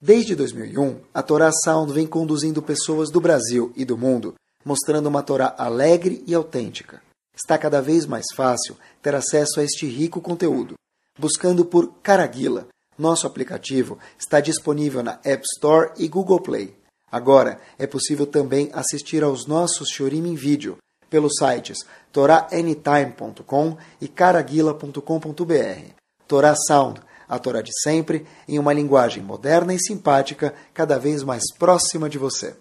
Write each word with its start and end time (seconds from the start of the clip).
Desde 0.00 0.34
2001, 0.34 1.00
a 1.12 1.22
Torá 1.22 1.50
Sound 1.52 1.92
vem 1.92 2.06
conduzindo 2.06 2.62
pessoas 2.62 3.10
do 3.10 3.20
Brasil 3.20 3.70
e 3.76 3.84
do 3.84 3.98
mundo, 3.98 4.34
mostrando 4.64 5.08
uma 5.08 5.22
Torá 5.22 5.54
alegre 5.58 6.24
e 6.26 6.34
autêntica. 6.34 7.02
Está 7.42 7.56
cada 7.56 7.80
vez 7.80 8.06
mais 8.06 8.26
fácil 8.34 8.76
ter 9.00 9.14
acesso 9.14 9.60
a 9.60 9.64
este 9.64 9.86
rico 9.86 10.20
conteúdo. 10.20 10.74
Buscando 11.18 11.64
por 11.64 11.94
Caraguila, 12.02 12.68
nosso 12.98 13.26
aplicativo 13.26 13.98
está 14.18 14.40
disponível 14.40 15.02
na 15.02 15.18
App 15.24 15.42
Store 15.56 15.92
e 15.96 16.06
Google 16.06 16.40
Play. 16.40 16.76
Agora 17.10 17.60
é 17.78 17.86
possível 17.86 18.26
também 18.26 18.70
assistir 18.72 19.22
aos 19.22 19.46
nossos 19.46 19.88
Shorim 19.88 20.28
em 20.28 20.34
vídeo 20.34 20.76
pelos 21.08 21.32
sites 21.38 21.78
toraanytime.com 22.12 23.76
e 24.00 24.06
caraguila.com.br. 24.06 25.94
Torá 26.28 26.54
Sound 26.68 27.00
a 27.30 27.38
Torá 27.38 27.62
de 27.62 27.70
sempre, 27.80 28.26
em 28.48 28.58
uma 28.58 28.72
linguagem 28.72 29.22
moderna 29.22 29.72
e 29.72 29.78
simpática, 29.78 30.52
cada 30.74 30.98
vez 30.98 31.22
mais 31.22 31.44
próxima 31.56 32.10
de 32.10 32.18
você. 32.18 32.56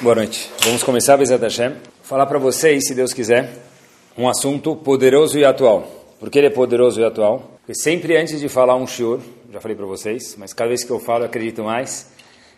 Boa 0.00 0.14
noite. 0.14 0.50
Vamos 0.62 0.82
começar, 0.82 1.18
Bezat 1.18 1.42
Hashem, 1.42 1.76
falar 2.04 2.26
para 2.26 2.38
vocês, 2.38 2.86
se 2.86 2.94
Deus 2.94 3.14
quiser, 3.14 3.50
um 4.16 4.28
assunto 4.28 4.76
poderoso 4.76 5.38
e 5.38 5.44
atual. 5.44 5.88
Por 6.20 6.30
que 6.30 6.38
ele 6.38 6.48
é 6.48 6.50
poderoso 6.50 7.00
e 7.00 7.04
atual? 7.04 7.52
Porque 7.60 7.74
sempre 7.74 8.14
antes 8.14 8.38
de 8.40 8.48
falar 8.48 8.76
um 8.76 8.86
shiur, 8.86 9.20
já 9.50 9.58
falei 9.58 9.74
para 9.74 9.86
vocês, 9.86 10.36
mas 10.38 10.52
cada 10.52 10.68
vez 10.68 10.84
que 10.84 10.90
eu 10.90 11.00
falo 11.00 11.22
eu 11.22 11.26
acredito 11.26 11.64
mais, 11.64 12.10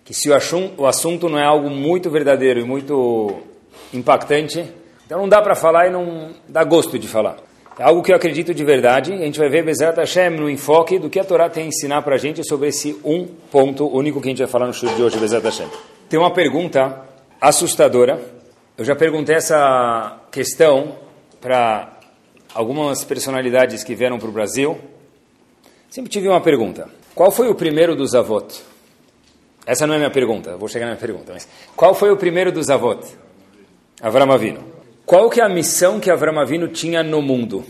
que 0.04 0.12
se 0.12 0.28
o 0.28 0.86
assunto 0.86 1.28
não 1.28 1.38
é 1.38 1.44
algo 1.44 1.70
muito 1.70 2.10
verdadeiro 2.10 2.58
e 2.58 2.64
muito 2.64 3.36
impactante, 3.94 4.64
então 5.06 5.20
não 5.20 5.28
dá 5.28 5.40
para 5.40 5.54
falar 5.54 5.86
e 5.86 5.90
não 5.90 6.30
dá 6.48 6.64
gosto 6.64 6.98
de 6.98 7.06
falar. 7.06 7.36
É 7.78 7.84
algo 7.84 8.02
que 8.02 8.10
eu 8.10 8.16
acredito 8.16 8.52
de 8.52 8.64
verdade. 8.64 9.12
A 9.12 9.18
gente 9.18 9.38
vai 9.38 9.48
ver 9.48 9.64
Bezerra 9.64 9.94
Hashem 9.94 10.30
no 10.30 10.50
enfoque 10.50 10.98
do 10.98 11.08
que 11.08 11.20
a 11.20 11.24
Torá 11.24 11.48
tem 11.48 11.64
a 11.64 11.66
ensinar 11.68 12.02
para 12.02 12.16
a 12.16 12.18
gente 12.18 12.42
sobre 12.44 12.68
esse 12.68 12.98
um 13.04 13.26
ponto 13.52 13.86
único 13.86 14.20
que 14.20 14.26
a 14.26 14.30
gente 14.30 14.38
vai 14.38 14.48
falar 14.48 14.66
no 14.66 14.74
show 14.74 14.92
de 14.92 15.00
hoje, 15.00 15.18
Bezerra 15.18 15.44
Hashem. 15.44 15.68
Tem 16.08 16.18
uma 16.18 16.32
pergunta 16.32 17.02
assustadora. 17.40 18.34
Eu 18.78 18.84
já 18.84 18.94
perguntei 18.94 19.34
essa 19.34 20.20
questão 20.30 20.98
para 21.40 21.98
algumas 22.52 23.02
personalidades 23.04 23.82
que 23.82 23.94
vieram 23.94 24.18
para 24.18 24.28
o 24.28 24.32
Brasil. 24.32 24.78
Sempre 25.88 26.10
tive 26.10 26.28
uma 26.28 26.42
pergunta. 26.42 26.86
Qual 27.14 27.30
foi 27.30 27.48
o 27.48 27.54
primeiro 27.54 27.96
dos 27.96 28.14
avot? 28.14 28.62
Essa 29.64 29.86
não 29.86 29.94
é 29.94 29.96
minha 29.96 30.10
pergunta, 30.10 30.58
vou 30.58 30.68
chegar 30.68 30.84
na 30.84 30.92
minha 30.92 31.00
pergunta. 31.00 31.32
Mas 31.32 31.48
qual 31.74 31.94
foi 31.94 32.10
o 32.10 32.18
primeiro 32.18 32.52
dos 32.52 32.68
avot? 32.68 33.02
Avram 33.98 34.30
Avinu. 34.30 34.62
Qual 35.06 35.30
que 35.30 35.40
é 35.40 35.44
a 35.44 35.48
missão 35.48 35.98
que 35.98 36.10
Avram 36.10 36.38
Avinu 36.38 36.68
tinha 36.68 37.02
no 37.02 37.22
mundo? 37.22 37.64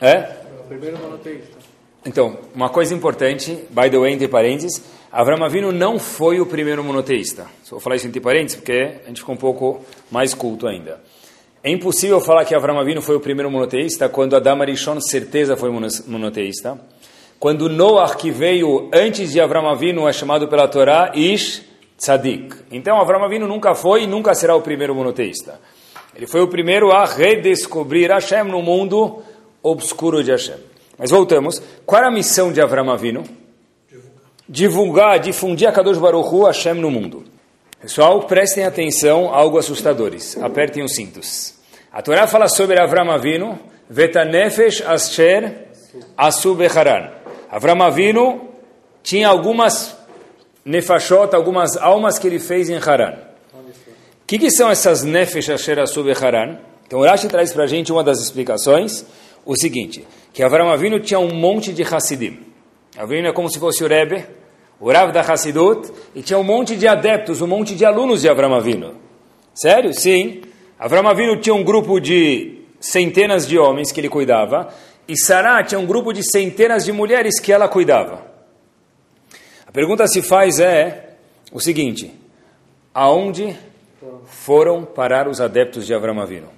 É? 0.00 0.34
O 0.60 0.68
primeiro 0.68 0.96
monoteísta. 0.96 1.58
Então, 2.06 2.38
uma 2.54 2.70
coisa 2.70 2.94
importante, 2.94 3.52
by 3.68 3.90
the 3.90 3.98
way, 3.98 4.14
entre 4.14 4.28
parênteses, 4.28 4.82
Avram 5.12 5.44
Avinu 5.44 5.70
não 5.72 5.98
foi 5.98 6.40
o 6.40 6.46
primeiro 6.46 6.82
monoteísta. 6.82 7.46
Só 7.62 7.72
vou 7.72 7.80
falar 7.80 7.96
isso 7.96 8.06
entre 8.06 8.18
parênteses, 8.18 8.56
porque 8.56 8.92
a 9.04 9.08
gente 9.08 9.20
ficou 9.20 9.34
um 9.34 9.38
pouco 9.38 9.84
mais 10.10 10.32
culto 10.32 10.66
ainda. 10.66 11.02
É 11.62 11.70
impossível 11.70 12.18
falar 12.18 12.46
que 12.46 12.54
Avram 12.54 12.80
Avinu 12.80 13.02
foi 13.02 13.14
o 13.16 13.20
primeiro 13.20 13.50
monoteísta 13.50 14.08
quando 14.08 14.34
Adam 14.34 14.62
Arishon 14.62 14.98
certeza 15.02 15.54
foi 15.54 15.70
monoteísta. 16.06 16.80
Quando 17.38 17.68
Noah, 17.68 18.14
que 18.16 18.30
veio 18.30 18.88
antes 18.90 19.32
de 19.32 19.40
Avram 19.40 19.68
Avinu, 19.68 20.08
é 20.08 20.14
chamado 20.14 20.48
pela 20.48 20.66
Torá 20.66 21.12
Ish 21.14 21.62
Tzadik. 21.98 22.56
Então, 22.70 22.98
Avram 22.98 23.22
Avinu 23.22 23.46
nunca 23.46 23.74
foi 23.74 24.04
e 24.04 24.06
nunca 24.06 24.34
será 24.34 24.56
o 24.56 24.62
primeiro 24.62 24.94
monoteísta. 24.94 25.60
Ele 26.16 26.26
foi 26.26 26.40
o 26.40 26.48
primeiro 26.48 26.90
a 26.90 27.04
redescobrir 27.04 28.10
Hashem 28.10 28.44
no 28.44 28.62
mundo 28.62 29.22
obscuro 29.62 30.24
de 30.24 30.30
Hashem. 30.30 30.56
Mas 30.96 31.10
voltamos. 31.10 31.62
Qual 31.84 31.98
era 31.98 32.08
a 32.08 32.12
missão 32.12 32.50
de 32.50 32.62
Avram 32.62 32.90
Avinu? 32.90 33.41
Divulgar, 34.52 35.18
difundir 35.18 35.66
a 35.66 35.72
Kadosh 35.72 35.96
Baruch 35.96 36.28
Hashem 36.44 36.74
no 36.74 36.90
mundo. 36.90 37.24
Pessoal, 37.80 38.22
prestem 38.24 38.64
atenção, 38.64 39.32
algo 39.34 39.56
assustadores. 39.56 40.36
Apertem 40.36 40.84
os 40.84 40.94
cintos. 40.94 41.54
A 41.90 42.02
Torá 42.02 42.26
fala 42.26 42.48
sobre 42.48 42.78
Avram 42.78 43.10
Avinu, 43.10 43.58
Vetanefesh 43.88 44.82
Asher 44.82 45.68
Asubecharan. 46.16 47.10
Avram 47.50 47.82
Avinu 47.82 48.48
tinha 49.02 49.28
algumas 49.28 49.96
nefashot, 50.64 51.34
algumas 51.34 51.76
almas 51.78 52.18
que 52.18 52.26
ele 52.26 52.38
fez 52.38 52.68
em 52.68 52.76
Haran 52.76 53.32
que, 54.32 54.38
que 54.38 54.50
são 54.50 54.70
essas 54.70 55.02
nefesh 55.02 55.50
asher 55.50 55.78
haran? 55.78 56.56
Então 56.86 57.00
o 57.00 57.04
Rashi 57.04 57.28
traz 57.28 57.52
para 57.52 57.64
a 57.64 57.66
gente 57.66 57.92
uma 57.92 58.02
das 58.02 58.18
explicações, 58.18 59.04
o 59.44 59.54
seguinte, 59.54 60.06
que 60.32 60.42
Avram 60.42 60.70
Avinu 60.70 61.00
tinha 61.00 61.20
um 61.20 61.34
monte 61.34 61.70
de 61.70 61.82
Hassidim. 61.82 62.40
Avinu 62.96 63.28
é 63.28 63.32
como 63.34 63.50
se 63.50 63.58
fosse 63.58 63.84
o 63.84 63.86
Rebbe, 63.86 64.24
o 64.82 64.90
Rav 64.90 65.12
da 65.12 65.20
Hassidut, 65.20 65.92
e 66.12 66.22
tinha 66.22 66.36
um 66.36 66.42
monte 66.42 66.76
de 66.76 66.88
adeptos, 66.88 67.40
um 67.40 67.46
monte 67.46 67.76
de 67.76 67.84
alunos 67.84 68.22
de 68.22 68.28
Avram 68.28 68.52
Avinu. 68.52 68.96
Sério? 69.54 69.94
Sim. 69.94 70.42
Avram 70.76 71.06
Avinu 71.08 71.36
tinha 71.40 71.54
um 71.54 71.62
grupo 71.62 72.00
de 72.00 72.64
centenas 72.80 73.46
de 73.46 73.56
homens 73.56 73.92
que 73.92 74.00
ele 74.00 74.08
cuidava, 74.08 74.74
e 75.06 75.16
Sarah 75.16 75.62
tinha 75.62 75.78
um 75.78 75.86
grupo 75.86 76.12
de 76.12 76.24
centenas 76.24 76.84
de 76.84 76.90
mulheres 76.90 77.38
que 77.38 77.52
ela 77.52 77.68
cuidava. 77.68 78.26
A 79.64 79.70
pergunta 79.70 80.04
se 80.08 80.20
faz 80.20 80.58
é 80.58 81.14
o 81.52 81.60
seguinte, 81.60 82.12
aonde 82.92 83.56
foram 84.26 84.84
parar 84.84 85.28
os 85.28 85.40
adeptos 85.40 85.86
de 85.86 85.94
Avram 85.94 86.20
Avinu? 86.20 86.48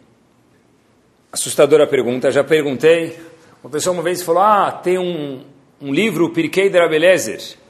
Assustadora 1.31 1.87
pergunta, 1.87 2.31
já 2.31 2.43
perguntei. 2.43 3.19
Uma 3.63 3.69
pessoa 3.71 3.93
uma 3.93 4.03
vez 4.03 4.23
falou, 4.23 4.43
ah, 4.43 4.73
tem 4.73 4.99
um, 4.99 5.43
um 5.79 5.93
livro, 5.93 6.31
Pirkei 6.31 6.71
de 6.71 6.79
Rabelezer. 6.79 7.63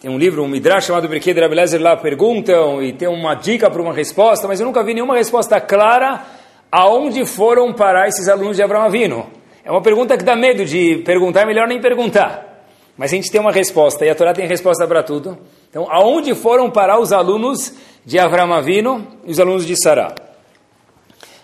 Tem 0.00 0.10
um 0.10 0.16
livro, 0.16 0.42
um 0.42 0.48
midrash 0.48 0.86
chamado 0.86 1.10
Pirkei 1.10 1.34
de 1.34 1.40
Rabelezer, 1.40 1.78
lá 1.78 1.94
perguntam 1.94 2.82
e 2.82 2.90
tem 2.90 3.06
uma 3.06 3.34
dica 3.34 3.70
para 3.70 3.82
uma 3.82 3.92
resposta, 3.92 4.48
mas 4.48 4.58
eu 4.58 4.64
nunca 4.64 4.82
vi 4.82 4.94
nenhuma 4.94 5.14
resposta 5.14 5.60
clara 5.60 6.24
aonde 6.72 7.26
foram 7.26 7.70
parar 7.74 8.08
esses 8.08 8.26
alunos 8.26 8.56
de 8.56 8.62
Avram 8.62 8.80
Avinu. 8.80 9.26
É 9.62 9.70
uma 9.70 9.82
pergunta 9.82 10.16
que 10.16 10.24
dá 10.24 10.34
medo 10.34 10.64
de 10.64 11.02
perguntar, 11.04 11.42
é 11.42 11.44
melhor 11.44 11.68
nem 11.68 11.78
perguntar. 11.82 12.64
Mas 12.96 13.12
a 13.12 13.16
gente 13.16 13.30
tem 13.30 13.38
uma 13.38 13.52
resposta, 13.52 14.06
e 14.06 14.08
a 14.08 14.14
Torá 14.14 14.32
tem 14.32 14.46
resposta 14.46 14.86
para 14.86 15.02
tudo. 15.02 15.36
Então, 15.68 15.86
aonde 15.90 16.34
foram 16.34 16.70
parar 16.70 16.98
os 16.98 17.12
alunos 17.12 17.74
de 18.02 18.18
Avram 18.18 18.54
Avinu 18.54 19.06
e 19.26 19.30
os 19.30 19.38
alunos 19.38 19.66
de 19.66 19.76
Sará. 19.76 20.14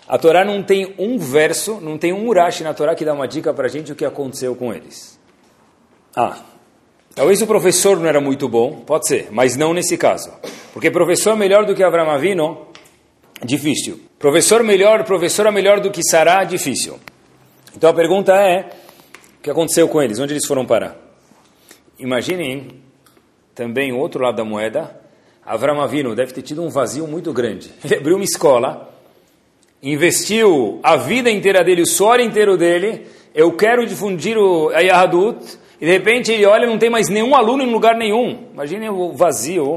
A 0.07 0.17
Torá 0.17 0.43
não 0.43 0.63
tem 0.63 0.95
um 0.97 1.19
verso, 1.19 1.79
não 1.79 1.95
tem 1.95 2.11
um 2.11 2.27
urashi 2.27 2.63
na 2.63 2.73
Torá 2.73 2.95
que 2.95 3.05
dá 3.05 3.13
uma 3.13 3.27
dica 3.27 3.53
para 3.53 3.67
a 3.67 3.69
gente 3.69 3.91
o 3.91 3.95
que 3.95 4.05
aconteceu 4.05 4.55
com 4.55 4.73
eles. 4.73 5.19
Ah, 6.15 6.37
talvez 7.17 7.41
o 7.41 7.47
professor 7.47 7.99
não 7.99 8.07
era 8.07 8.21
muito 8.21 8.47
bom, 8.47 8.83
pode 8.85 9.07
ser, 9.07 9.29
mas 9.31 9.57
não 9.57 9.73
nesse 9.73 9.97
caso. 9.97 10.31
Porque 10.71 10.91
professor 10.91 11.35
melhor 11.35 11.65
do 11.65 11.73
que 11.73 11.83
Avram 11.83 12.11
Avinu, 12.11 12.67
difícil. 13.43 13.99
Professor 14.19 14.61
melhor, 14.61 15.03
professora 15.03 15.51
melhor 15.51 15.79
do 15.79 15.89
que 15.89 16.03
Sará, 16.03 16.43
difícil. 16.43 16.99
Então 17.75 17.89
a 17.89 17.93
pergunta 17.93 18.33
é, 18.35 18.69
o 19.39 19.41
que 19.41 19.49
aconteceu 19.49 19.87
com 19.89 19.99
eles? 19.99 20.19
Onde 20.19 20.33
eles 20.33 20.45
foram 20.45 20.63
parar? 20.63 20.95
Imaginem 21.97 22.67
também 23.55 23.91
o 23.91 23.97
outro 23.97 24.23
lado 24.23 24.37
da 24.37 24.45
moeda, 24.45 25.01
Avram 25.43 25.81
Avinu 25.81 26.13
deve 26.13 26.33
ter 26.33 26.43
tido 26.43 26.61
um 26.61 26.69
vazio 26.69 27.07
muito 27.07 27.33
grande. 27.33 27.71
Ele 27.83 27.95
abriu 27.95 28.15
uma 28.15 28.23
escola, 28.23 28.93
investiu 29.81 30.79
a 30.83 30.95
vida 30.95 31.31
inteira 31.31 31.63
dele, 31.63 31.81
o 31.81 31.87
suor 31.87 32.19
inteiro 32.19 32.55
dele, 32.55 33.07
eu 33.33 33.51
quero 33.53 33.87
difundir 33.87 34.37
o 34.37 34.69
Yahadut, 34.71 35.57
e 35.79 35.85
de 35.85 35.91
repente 35.91 36.31
ele 36.31 36.45
olha 36.45 36.65
não 36.65 36.77
tem 36.77 36.89
mais 36.89 37.07
nenhum 37.07 37.35
aluno 37.35 37.63
em 37.63 37.71
lugar 37.71 37.95
nenhum. 37.95 38.47
Imaginem 38.53 38.89
o 38.89 39.13
vazio, 39.13 39.75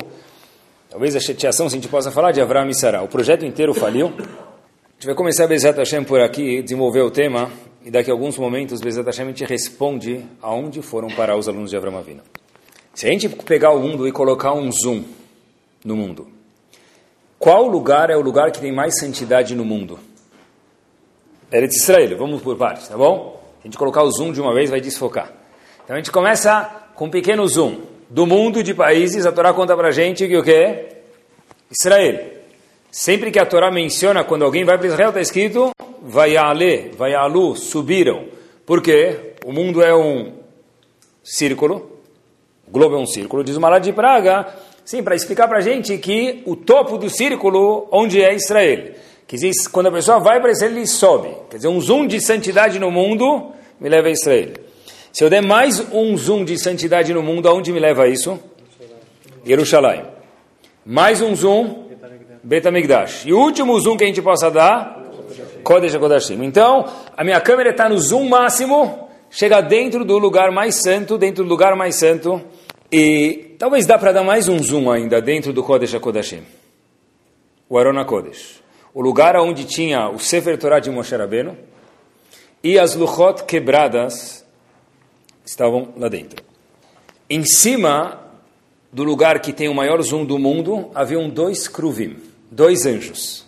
talvez 0.89 1.15
a 1.15 1.21
chateação, 1.21 1.69
se 1.69 1.77
a 1.77 1.79
gente 1.79 1.89
possa 1.89 2.11
falar, 2.11 2.33
de 2.33 2.41
Avram 2.41 2.69
e 2.69 2.75
Sarah. 2.75 3.03
O 3.03 3.09
projeto 3.09 3.45
inteiro 3.45 3.75
faliu. 3.75 4.07
A 4.09 4.93
gente 4.95 5.07
vai 5.07 5.15
começar 5.15 5.45
a 5.45 5.47
Bezat 5.47 5.79
Hashem 5.79 6.05
por 6.05 6.21
aqui, 6.21 6.63
desenvolver 6.63 7.01
o 7.01 7.11
tema, 7.11 7.51
e 7.85 7.91
daqui 7.91 8.11
a 8.11 8.15
alguns 8.15 8.37
momentos 8.37 8.81
Bezat 8.81 9.07
Hashem 9.07 9.25
a 9.25 9.29
gente 9.29 9.45
responde 9.45 10.25
aonde 10.43 10.83
foram 10.83 11.09
parar 11.09 11.37
os 11.37 11.49
alunos 11.49 11.71
de 11.71 11.77
Avram 11.77 11.97
Avinu. 11.97 12.23
Se 12.95 13.07
a 13.07 13.11
gente 13.11 13.29
pegar 13.29 13.71
o 13.71 13.81
mundo 13.81 14.07
e 14.07 14.13
colocar 14.13 14.53
um 14.53 14.71
zoom 14.73 15.05
no 15.85 15.97
mundo. 15.97 16.29
Qual 17.39 17.67
lugar 17.67 18.11
é 18.11 18.17
o 18.17 18.21
lugar 18.21 18.53
que 18.53 18.61
tem 18.61 18.71
mais 18.73 18.99
santidade 18.99 19.55
no 19.55 19.65
mundo? 19.65 19.99
Eretz 21.51 21.77
Israel, 21.77 22.19
vamos 22.19 22.43
por 22.43 22.57
partes, 22.57 22.87
tá 22.89 22.97
bom? 22.97 23.41
Se 23.55 23.61
a 23.61 23.69
gente 23.69 23.79
colocar 23.79 24.03
o 24.03 24.11
zoom 24.11 24.33
de 24.33 24.41
uma 24.41 24.55
vez, 24.55 24.69
vai 24.69 24.81
desfocar. 24.81 25.40
Então 25.91 25.97
a 25.97 26.01
gente 26.03 26.13
começa 26.13 26.71
com 26.95 27.07
um 27.07 27.11
pequeno 27.11 27.45
zoom. 27.49 27.81
Do 28.09 28.25
mundo 28.25 28.63
de 28.63 28.73
países, 28.73 29.27
a 29.27 29.33
Torá 29.33 29.53
conta 29.53 29.77
pra 29.77 29.91
gente 29.91 30.29
que 30.29 30.37
o 30.37 30.43
que? 30.45 30.87
Israel. 31.69 32.31
Sempre 32.93 33.33
que 33.33 33.41
a 33.41 33.45
Torá 33.45 33.73
menciona 33.73 34.23
quando 34.23 34.45
alguém 34.45 34.65
vai 34.65 34.79
para 34.79 34.87
Israel, 34.87 35.09
está 35.09 35.21
escrito 35.21 35.73
vayale, 36.01 36.93
vayalu, 36.97 37.57
subiram. 37.57 38.27
Por 38.65 38.81
quê? 38.81 39.35
O 39.45 39.53
mundo 39.53 39.83
é 39.83 39.93
um 39.93 40.35
círculo, 41.25 41.91
o 42.69 42.71
globo 42.71 42.95
é 42.95 42.99
um 43.01 43.07
círculo, 43.07 43.43
diz 43.43 43.57
o 43.57 43.61
Malad 43.61 43.83
de 43.83 43.93
Praga, 43.93 44.47
sim, 44.85 45.03
para 45.03 45.17
explicar 45.17 45.49
para 45.49 45.59
a 45.59 45.61
gente 45.61 45.99
que 45.99 46.41
o 46.47 46.55
topo 46.55 46.99
do 46.99 47.11
círculo, 47.11 47.89
onde 47.91 48.23
é 48.23 48.33
Israel. 48.33 48.93
Que 49.27 49.37
diz, 49.37 49.67
quando 49.67 49.89
a 49.89 49.93
pessoa 49.93 50.21
vai 50.21 50.41
para 50.41 50.53
Israel, 50.53 50.71
ele 50.71 50.87
sobe. 50.87 51.35
Quer 51.51 51.57
dizer, 51.57 51.69
um 51.69 51.81
zoom 51.81 52.07
de 52.07 52.21
santidade 52.21 52.79
no 52.79 52.93
mundo 52.93 53.51
me 53.81 53.89
leva 53.89 54.07
a 54.07 54.13
Israel. 54.13 54.70
Se 55.13 55.25
eu 55.25 55.31
der 55.31 55.43
mais 55.43 55.81
um 55.93 56.17
zoom 56.17 56.45
de 56.45 56.57
santidade 56.57 57.13
no 57.13 57.23
mundo, 57.23 57.49
aonde 57.49 57.73
me 57.73 57.81
leva 57.81 58.07
isso? 58.07 58.39
Jerusalém. 59.45 60.05
Mais 60.87 61.21
um 61.21 61.35
zoom, 61.35 61.89
Betamigdash. 62.43 63.27
E 63.27 63.33
o 63.33 63.39
último 63.39 63.79
zoom 63.81 63.97
que 63.97 64.05
a 64.05 64.07
gente 64.07 64.23
possa 64.23 64.51
dar, 64.51 65.01
Kodesh 65.65 65.95
HaKodashim. 65.95 66.43
Então, 66.45 66.87
a 67.17 67.25
minha 67.25 67.41
câmera 67.41 67.71
está 67.71 67.89
no 67.89 67.99
zoom 67.99 68.29
máximo, 68.29 69.09
chega 69.31 69.61
dentro 69.61 70.05
do 70.05 70.17
lugar 70.17 70.51
mais 70.53 70.77
santo, 70.77 71.19
dentro 71.19 71.43
do 71.43 71.51
lugar 71.51 71.75
mais 71.75 71.97
santo, 71.97 72.41
e 72.91 73.57
talvez 73.59 73.87
dá 73.87 73.99
para 73.99 74.13
dar 74.13 74.23
mais 74.23 74.49
um 74.49 74.63
zoom 74.63 74.91
ainda 74.91 75.21
dentro 75.21 75.53
do 75.53 75.63
Kodesh 75.63 75.95
HaKodashim. 75.95 76.43
O 77.69 77.79
Arona 77.79 78.05
Kodesh. 78.05 78.61
O 78.95 79.01
lugar 79.01 79.37
onde 79.37 79.65
tinha 79.65 80.09
o 80.09 80.19
Sefer 80.19 80.57
Torah 80.59 80.81
de 80.81 80.91
Moshe 80.91 81.15
Rabbeinu 81.15 81.57
e 82.63 82.79
as 82.79 82.95
Luchot 82.95 83.45
quebradas 83.45 84.40
estavam 85.51 85.89
lá 85.97 86.09
dentro. 86.09 86.43
Em 87.29 87.45
cima 87.45 88.19
do 88.93 89.05
lugar 89.05 89.41
que 89.41 89.53
tem 89.53 89.69
o 89.69 89.75
maior 89.75 90.01
zoom 90.03 90.25
do 90.25 90.39
mundo, 90.39 90.91
haviam 90.95 91.29
dois 91.29 91.69
kruvim, 91.69 92.17
dois 92.51 92.87
anjos. 92.87 93.45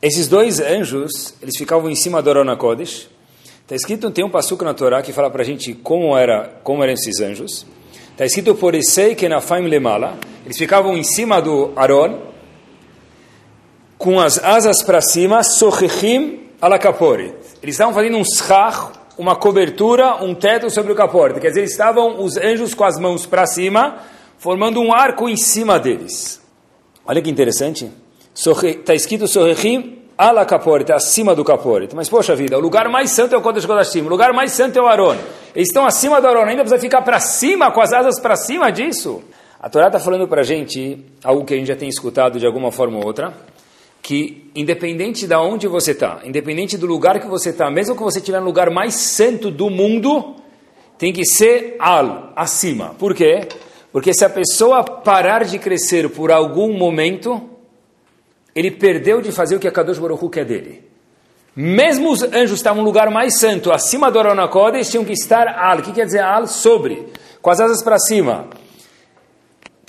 Esses 0.00 0.28
dois 0.28 0.60
anjos, 0.60 1.34
eles 1.42 1.56
ficavam 1.56 1.90
em 1.90 1.94
cima 1.94 2.22
do 2.22 2.30
Arona 2.30 2.56
Kodesh, 2.56 3.08
Está 3.70 3.76
escrito, 3.76 4.10
tem 4.10 4.24
um 4.24 4.28
passuco 4.28 4.64
na 4.64 4.74
Torá 4.74 5.00
que 5.00 5.12
fala 5.12 5.30
para 5.30 5.42
a 5.42 5.44
gente 5.44 5.72
como, 5.74 6.18
era, 6.18 6.58
como 6.64 6.82
eram 6.82 6.92
esses 6.92 7.20
anjos. 7.20 7.64
Está 8.10 8.24
escrito, 8.24 8.56
por 8.56 8.74
Isei 8.74 9.14
Kenafaim 9.14 9.68
Lemala. 9.68 10.18
Eles 10.44 10.58
ficavam 10.58 10.98
em 10.98 11.04
cima 11.04 11.40
do 11.40 11.72
Aron, 11.76 12.18
com 13.96 14.18
as 14.18 14.42
asas 14.42 14.82
para 14.82 15.00
cima, 15.00 15.44
Sochechim 15.44 16.48
alakaporit. 16.60 17.32
Eles 17.62 17.76
estavam 17.76 17.94
fazendo 17.94 18.16
um 18.16 18.24
schach, 18.24 18.90
uma 19.18 19.36
cobertura, 19.36 20.22
um 20.22 20.34
teto 20.34 20.70
sobre 20.70 20.92
o 20.92 20.96
capote. 20.96 21.40
Quer 21.40 21.48
dizer, 21.48 21.64
estavam 21.64 22.22
os 22.22 22.36
anjos 22.36 22.74
com 22.74 22.84
as 22.84 22.98
mãos 22.98 23.26
para 23.26 23.46
cima, 23.46 23.98
formando 24.38 24.80
um 24.80 24.92
arco 24.92 25.28
em 25.28 25.36
cima 25.36 25.78
deles. 25.78 26.40
Olha 27.04 27.20
que 27.20 27.30
interessante. 27.30 27.90
Está 28.34 28.94
escrito 28.94 29.26
Sochechim 29.26 30.00
ala 30.20 30.44
caporet, 30.44 30.92
acima 30.92 31.34
do 31.34 31.42
caporet. 31.42 31.94
Mas, 31.94 32.08
poxa 32.10 32.36
vida, 32.36 32.58
o 32.58 32.60
lugar 32.60 32.90
mais 32.90 33.10
santo 33.10 33.34
é 33.34 33.38
o 33.38 33.40
Kodesh 33.40 33.64
Kodashim, 33.64 34.02
o 34.02 34.08
lugar 34.08 34.34
mais 34.34 34.52
santo 34.52 34.78
é 34.78 34.82
o 34.82 34.86
Aron. 34.86 35.16
Eles 35.54 35.68
estão 35.68 35.86
acima 35.86 36.20
do 36.20 36.28
Aron, 36.28 36.42
ainda 36.42 36.62
precisa 36.62 36.78
ficar 36.78 37.00
para 37.00 37.18
cima, 37.18 37.70
com 37.70 37.80
as 37.80 37.90
asas 37.92 38.20
para 38.20 38.36
cima 38.36 38.70
disso? 38.70 39.22
A 39.58 39.70
Torá 39.70 39.86
está 39.86 39.98
falando 39.98 40.28
para 40.28 40.42
a 40.42 40.44
gente 40.44 41.04
algo 41.24 41.44
que 41.46 41.54
a 41.54 41.56
gente 41.56 41.68
já 41.68 41.76
tem 41.76 41.88
escutado 41.88 42.38
de 42.38 42.46
alguma 42.46 42.70
forma 42.70 42.98
ou 42.98 43.06
outra, 43.06 43.32
que 44.02 44.50
independente 44.54 45.26
de 45.26 45.34
onde 45.34 45.68
você 45.68 45.92
está, 45.92 46.20
independente 46.24 46.76
do 46.76 46.86
lugar 46.86 47.20
que 47.20 47.26
você 47.26 47.50
está, 47.50 47.70
mesmo 47.70 47.94
que 47.94 48.02
você 48.02 48.18
estiver 48.18 48.40
no 48.40 48.46
lugar 48.46 48.70
mais 48.70 48.94
santo 48.94 49.50
do 49.50 49.68
mundo, 49.70 50.36
tem 50.98 51.12
que 51.12 51.24
ser 51.24 51.76
al, 51.78 52.32
acima. 52.34 52.94
Por 52.98 53.14
quê? 53.14 53.48
Porque 53.92 54.12
se 54.14 54.24
a 54.24 54.30
pessoa 54.30 54.84
parar 54.84 55.44
de 55.44 55.58
crescer 55.58 56.08
por 56.10 56.30
algum 56.30 56.72
momento, 56.76 57.48
ele 58.54 58.70
perdeu 58.70 59.20
de 59.20 59.32
fazer 59.32 59.56
o 59.56 59.60
que 59.60 59.68
a 59.68 59.72
Kadosh 59.72 59.98
Baruch 59.98 60.28
quer 60.30 60.44
dele. 60.44 60.84
Mesmo 61.54 62.10
os 62.10 62.22
anjos 62.22 62.58
estavam 62.58 62.82
no 62.82 62.86
lugar 62.86 63.10
mais 63.10 63.38
santo, 63.38 63.72
acima 63.72 64.10
do 64.10 64.18
Arona 64.18 64.46
Kodesh, 64.46 64.90
tinham 64.90 65.04
que 65.04 65.12
estar 65.12 65.48
al. 65.48 65.78
O 65.78 65.82
que 65.82 65.92
quer 65.92 66.06
dizer 66.06 66.20
al? 66.20 66.46
Sobre. 66.46 67.06
Com 67.42 67.50
as 67.50 67.60
asas 67.60 67.82
para 67.82 67.98
cima. 67.98 68.48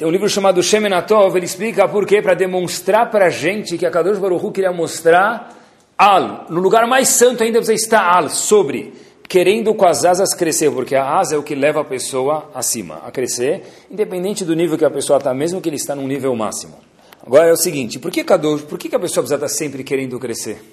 Tem 0.01 0.07
um 0.07 0.11
livro 0.11 0.27
chamado 0.27 0.63
Shemenatov, 0.63 1.37
ele 1.37 1.45
explica 1.45 1.87
por 1.87 2.07
quê, 2.07 2.23
para 2.23 2.33
demonstrar 2.33 3.11
para 3.11 3.27
a 3.27 3.29
gente 3.29 3.77
que 3.77 3.85
a 3.85 3.91
Kadosh 3.91 4.17
Baruch 4.17 4.51
queria 4.51 4.71
mostrar 4.71 5.55
al. 5.95 6.47
No 6.49 6.59
lugar 6.59 6.87
mais 6.87 7.09
santo 7.09 7.43
ainda 7.43 7.61
você 7.61 7.75
está 7.75 8.11
al, 8.11 8.27
sobre. 8.27 8.93
Querendo 9.29 9.75
com 9.75 9.85
as 9.85 10.03
asas 10.03 10.33
crescer, 10.33 10.71
porque 10.71 10.95
a 10.95 11.19
asa 11.19 11.35
é 11.35 11.37
o 11.37 11.43
que 11.43 11.53
leva 11.53 11.81
a 11.81 11.83
pessoa 11.83 12.49
acima, 12.55 12.99
a 13.05 13.11
crescer, 13.11 13.61
independente 13.91 14.43
do 14.43 14.55
nível 14.55 14.75
que 14.75 14.83
a 14.83 14.89
pessoa 14.89 15.19
está, 15.19 15.35
mesmo 15.35 15.61
que 15.61 15.69
ele 15.69 15.75
está 15.75 15.95
num 15.95 16.07
nível 16.07 16.35
máximo. 16.35 16.79
Agora 17.23 17.49
é 17.49 17.51
o 17.51 17.55
seguinte, 17.55 17.99
por 17.99 18.09
que, 18.09 18.23
Kadosh, 18.23 18.63
por 18.63 18.79
que 18.79 18.95
a 18.95 18.99
pessoa 18.99 19.23
precisa 19.23 19.35
estar 19.35 19.49
sempre 19.49 19.83
querendo 19.83 20.17
crescer? 20.17 20.63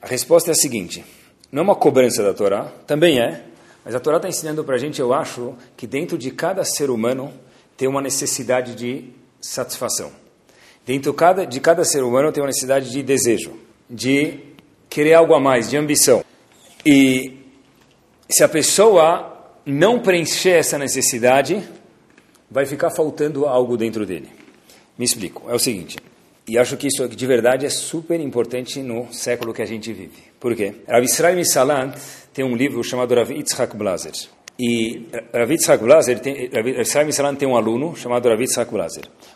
A 0.00 0.06
resposta 0.06 0.52
é 0.52 0.52
a 0.52 0.54
seguinte, 0.54 1.04
não 1.50 1.62
é 1.62 1.64
uma 1.64 1.74
cobrança 1.74 2.22
da 2.22 2.32
Torá, 2.32 2.68
também 2.86 3.18
é, 3.18 3.42
mas 3.84 3.96
a 3.96 3.98
Torá 3.98 4.18
está 4.18 4.28
ensinando 4.28 4.62
para 4.62 4.76
a 4.76 4.78
gente, 4.78 5.00
eu 5.00 5.12
acho, 5.12 5.54
que 5.76 5.88
dentro 5.88 6.16
de 6.16 6.30
cada 6.30 6.62
ser 6.62 6.88
humano 6.88 7.32
tem 7.76 7.88
uma 7.88 8.00
necessidade 8.00 8.74
de 8.74 9.10
satisfação. 9.40 10.10
Dentro 10.86 11.14
de 11.48 11.60
cada 11.60 11.84
ser 11.84 12.02
humano 12.02 12.32
tem 12.32 12.42
uma 12.42 12.48
necessidade 12.48 12.90
de 12.90 13.02
desejo, 13.02 13.52
de 13.90 14.38
querer 14.88 15.14
algo 15.14 15.34
a 15.34 15.40
mais, 15.40 15.68
de 15.68 15.76
ambição. 15.76 16.24
E 16.84 17.38
se 18.30 18.44
a 18.44 18.48
pessoa 18.48 19.32
não 19.64 20.00
preencher 20.00 20.50
essa 20.50 20.78
necessidade, 20.78 21.62
vai 22.50 22.64
ficar 22.64 22.90
faltando 22.90 23.46
algo 23.46 23.76
dentro 23.76 24.06
dele. 24.06 24.28
Me 24.96 25.04
explico. 25.04 25.50
É 25.50 25.54
o 25.54 25.58
seguinte, 25.58 25.96
e 26.48 26.56
acho 26.56 26.76
que 26.76 26.86
isso 26.86 27.08
de 27.08 27.26
verdade 27.26 27.66
é 27.66 27.70
super 27.70 28.20
importante 28.20 28.80
no 28.80 29.12
século 29.12 29.52
que 29.52 29.62
a 29.62 29.66
gente 29.66 29.92
vive. 29.92 30.22
Por 30.38 30.54
quê? 30.54 30.74
Rav 30.88 31.04
Israel 31.04 31.34
Misalant 31.34 31.96
tem 32.32 32.44
um 32.44 32.54
livro 32.54 32.82
chamado 32.84 33.12
Rav 33.14 33.32
Yitzhak 33.32 33.76
Blazer. 33.76 34.12
E 34.58 35.06
Rav 35.34 35.50
Yitzhak 35.50 35.82
Blazer, 35.84 36.18
Rav 36.18 37.36
tem 37.36 37.46
um 37.46 37.56
aluno 37.56 37.94
chamado 37.94 38.28
Rav 38.28 38.40
Yitzhak. 38.40 38.70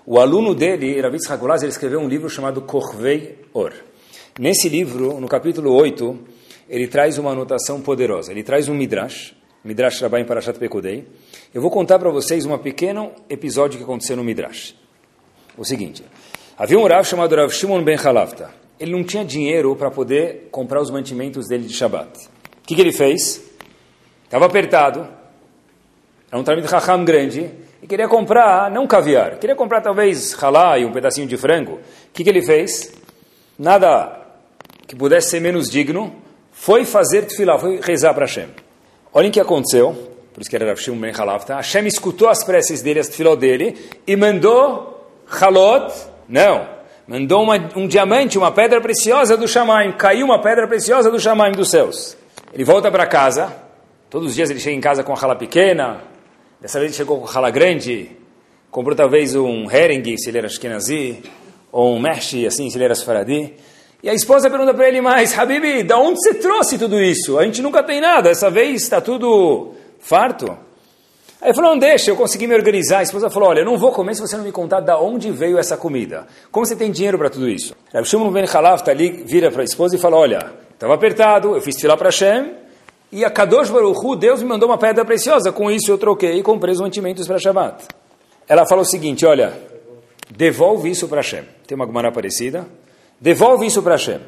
O 0.06 0.18
aluno 0.18 0.54
dele, 0.54 1.00
Rav 1.00 1.12
Yitzhak 1.12 1.66
escreveu 1.66 2.00
um 2.00 2.08
livro 2.08 2.28
chamado 2.30 2.62
Korvei 2.62 3.38
Or. 3.52 3.72
Nesse 4.38 4.68
livro, 4.68 5.20
no 5.20 5.28
capítulo 5.28 5.72
8, 5.74 6.18
ele 6.68 6.88
traz 6.88 7.18
uma 7.18 7.32
anotação 7.32 7.80
poderosa. 7.80 8.32
Ele 8.32 8.42
traz 8.42 8.68
um 8.68 8.74
Midrash, 8.74 9.34
Midrash 9.62 10.00
Rabbaim 10.00 10.24
Parashat 10.24 10.58
Pekudei. 10.58 11.04
Eu 11.52 11.60
vou 11.60 11.70
contar 11.70 11.98
para 11.98 12.10
vocês 12.10 12.46
um 12.46 12.56
pequeno 12.56 13.12
episódio 13.28 13.76
que 13.76 13.84
aconteceu 13.84 14.16
no 14.16 14.24
Midrash 14.24 14.74
o 15.60 15.64
seguinte: 15.64 16.02
havia 16.56 16.78
um 16.78 16.86
Rav 16.86 17.04
chamado 17.04 17.36
Rav 17.36 17.52
Shimon 17.52 17.82
Ben 17.82 17.96
Halavta. 17.96 18.50
Ele 18.78 18.92
não 18.92 19.04
tinha 19.04 19.22
dinheiro 19.24 19.76
para 19.76 19.90
poder 19.90 20.48
comprar 20.50 20.80
os 20.80 20.90
mantimentos 20.90 21.46
dele 21.46 21.66
de 21.66 21.74
Shabat. 21.74 22.08
O 22.62 22.66
que, 22.66 22.74
que 22.74 22.80
ele 22.80 22.92
fez? 22.92 23.49
Estava 24.30 24.46
apertado, 24.46 25.08
era 26.30 26.40
um 26.40 26.44
Talmud 26.44 26.64
Raham 26.68 27.04
grande, 27.04 27.50
e 27.82 27.86
queria 27.88 28.06
comprar, 28.06 28.70
não 28.70 28.86
caviar, 28.86 29.40
queria 29.40 29.56
comprar 29.56 29.80
talvez 29.80 30.40
halá 30.40 30.78
e 30.78 30.84
um 30.84 30.92
pedacinho 30.92 31.26
de 31.26 31.36
frango. 31.36 31.72
O 31.72 31.80
que, 32.12 32.22
que 32.22 32.30
ele 32.30 32.40
fez? 32.40 32.92
Nada 33.58 34.20
que 34.86 34.94
pudesse 34.94 35.30
ser 35.30 35.40
menos 35.40 35.68
digno, 35.68 36.14
foi 36.52 36.84
fazer 36.84 37.22
tefilá, 37.22 37.58
foi 37.58 37.80
rezar 37.82 38.14
para 38.14 38.24
Hashem. 38.24 38.46
Olhem 39.12 39.30
o 39.30 39.32
que 39.32 39.40
aconteceu, 39.40 39.94
por 40.32 40.40
isso 40.40 40.48
que 40.48 40.54
era 40.54 40.64
Rav 40.64 40.80
Shimon 40.80 41.00
Ben 41.00 41.12
Halavta. 41.12 41.56
Hashem 41.56 41.88
escutou 41.88 42.28
as 42.28 42.44
preces 42.44 42.82
dele, 42.82 43.00
as 43.00 43.08
tefiló 43.08 43.34
dele, 43.34 43.76
e 44.06 44.14
mandou 44.14 45.10
Halot, 45.28 45.92
não. 46.28 46.68
Mandou 47.04 47.42
uma, 47.42 47.56
um 47.74 47.88
diamante, 47.88 48.38
uma 48.38 48.52
pedra 48.52 48.80
preciosa 48.80 49.36
do 49.36 49.48
Shamaim. 49.48 49.90
Caiu 49.90 50.24
uma 50.24 50.40
pedra 50.40 50.68
preciosa 50.68 51.10
do 51.10 51.18
Shamaim 51.18 51.50
dos 51.50 51.68
céus. 51.68 52.16
Ele 52.54 52.62
volta 52.62 52.92
para 52.92 53.08
casa. 53.08 53.68
Todos 54.10 54.30
os 54.30 54.34
dias 54.34 54.50
ele 54.50 54.58
chega 54.58 54.76
em 54.76 54.80
casa 54.80 55.04
com 55.04 55.12
a 55.12 55.16
rala 55.16 55.36
pequena. 55.36 56.02
Dessa 56.60 56.80
vez 56.80 56.90
ele 56.90 56.96
chegou 56.96 57.20
com 57.20 57.28
a 57.28 57.30
rala 57.30 57.48
grande. 57.48 58.10
Comprou 58.68 58.96
talvez 58.96 59.36
um 59.36 59.70
herring, 59.70 60.16
se 60.18 60.28
ele 60.28 60.38
era 60.38 60.48
Ashkenazi. 60.48 61.22
Ou 61.70 61.94
um 61.94 62.00
mesh, 62.00 62.34
assim, 62.44 62.68
se 62.68 62.76
ele 62.76 62.84
era 62.84 62.94
Sfaradi. 62.94 63.54
E 64.02 64.08
a 64.08 64.14
esposa 64.14 64.50
pergunta 64.50 64.74
para 64.74 64.88
ele 64.88 65.00
mais, 65.00 65.38
Habibi, 65.38 65.84
da 65.84 65.96
onde 65.98 66.18
você 66.18 66.34
trouxe 66.34 66.76
tudo 66.76 67.00
isso? 67.00 67.38
A 67.38 67.44
gente 67.44 67.62
nunca 67.62 67.82
tem 67.82 68.00
nada, 68.00 68.30
essa 68.30 68.50
vez 68.50 68.82
está 68.82 69.00
tudo 69.00 69.74
farto. 70.00 70.50
Aí 71.40 71.48
ele 71.48 71.54
falou, 71.54 71.70
não 71.72 71.78
deixa, 71.78 72.10
eu 72.10 72.16
consegui 72.16 72.46
me 72.46 72.54
organizar. 72.54 72.98
A 72.98 73.02
esposa 73.02 73.30
falou, 73.30 73.50
olha, 73.50 73.60
eu 73.60 73.64
não 73.64 73.76
vou 73.76 73.92
comer 73.92 74.14
se 74.14 74.20
você 74.20 74.36
não 74.36 74.44
me 74.44 74.50
contar 74.50 74.80
de 74.80 74.92
onde 74.92 75.30
veio 75.30 75.58
essa 75.58 75.76
comida. 75.76 76.26
Como 76.50 76.66
você 76.66 76.74
tem 76.74 76.90
dinheiro 76.90 77.16
para 77.16 77.30
tudo 77.30 77.48
isso? 77.48 77.76
Rav 77.94 78.04
Shimon 78.06 78.32
Ben 78.32 78.44
Halaf 78.46 78.82
tá 78.82 78.90
ali, 78.90 79.22
vira 79.24 79.50
para 79.50 79.60
a 79.60 79.64
esposa 79.64 79.94
e 79.94 79.98
fala, 79.98 80.16
olha, 80.16 80.52
estava 80.72 80.94
apertado, 80.94 81.54
eu 81.54 81.60
fiz 81.60 81.78
filar 81.78 81.96
para 81.96 82.08
Hashem, 82.08 82.52
e 83.12 83.24
a 83.24 83.30
Kadosh 83.30 83.70
Baruch 83.70 83.98
Hu, 84.04 84.14
Deus 84.14 84.42
me 84.42 84.48
mandou 84.48 84.68
uma 84.68 84.78
pedra 84.78 85.04
preciosa, 85.04 85.50
com 85.50 85.70
isso 85.70 85.90
eu 85.90 85.98
troquei 85.98 86.38
e 86.38 86.42
comprei 86.42 86.72
os 86.72 86.80
mantimentos 86.80 87.26
para 87.26 87.38
Shabbat. 87.38 87.88
Ela 88.48 88.66
fala 88.66 88.82
o 88.82 88.84
seguinte, 88.84 89.26
olha, 89.26 89.52
devolve 90.30 90.90
isso 90.90 91.08
para 91.08 91.18
Hashem. 91.18 91.44
Tem 91.66 91.74
uma 91.74 91.86
Gemara 91.86 92.12
parecida. 92.12 92.66
Devolve 93.20 93.66
isso 93.66 93.82
para 93.82 93.94
Hashem. 93.94 94.20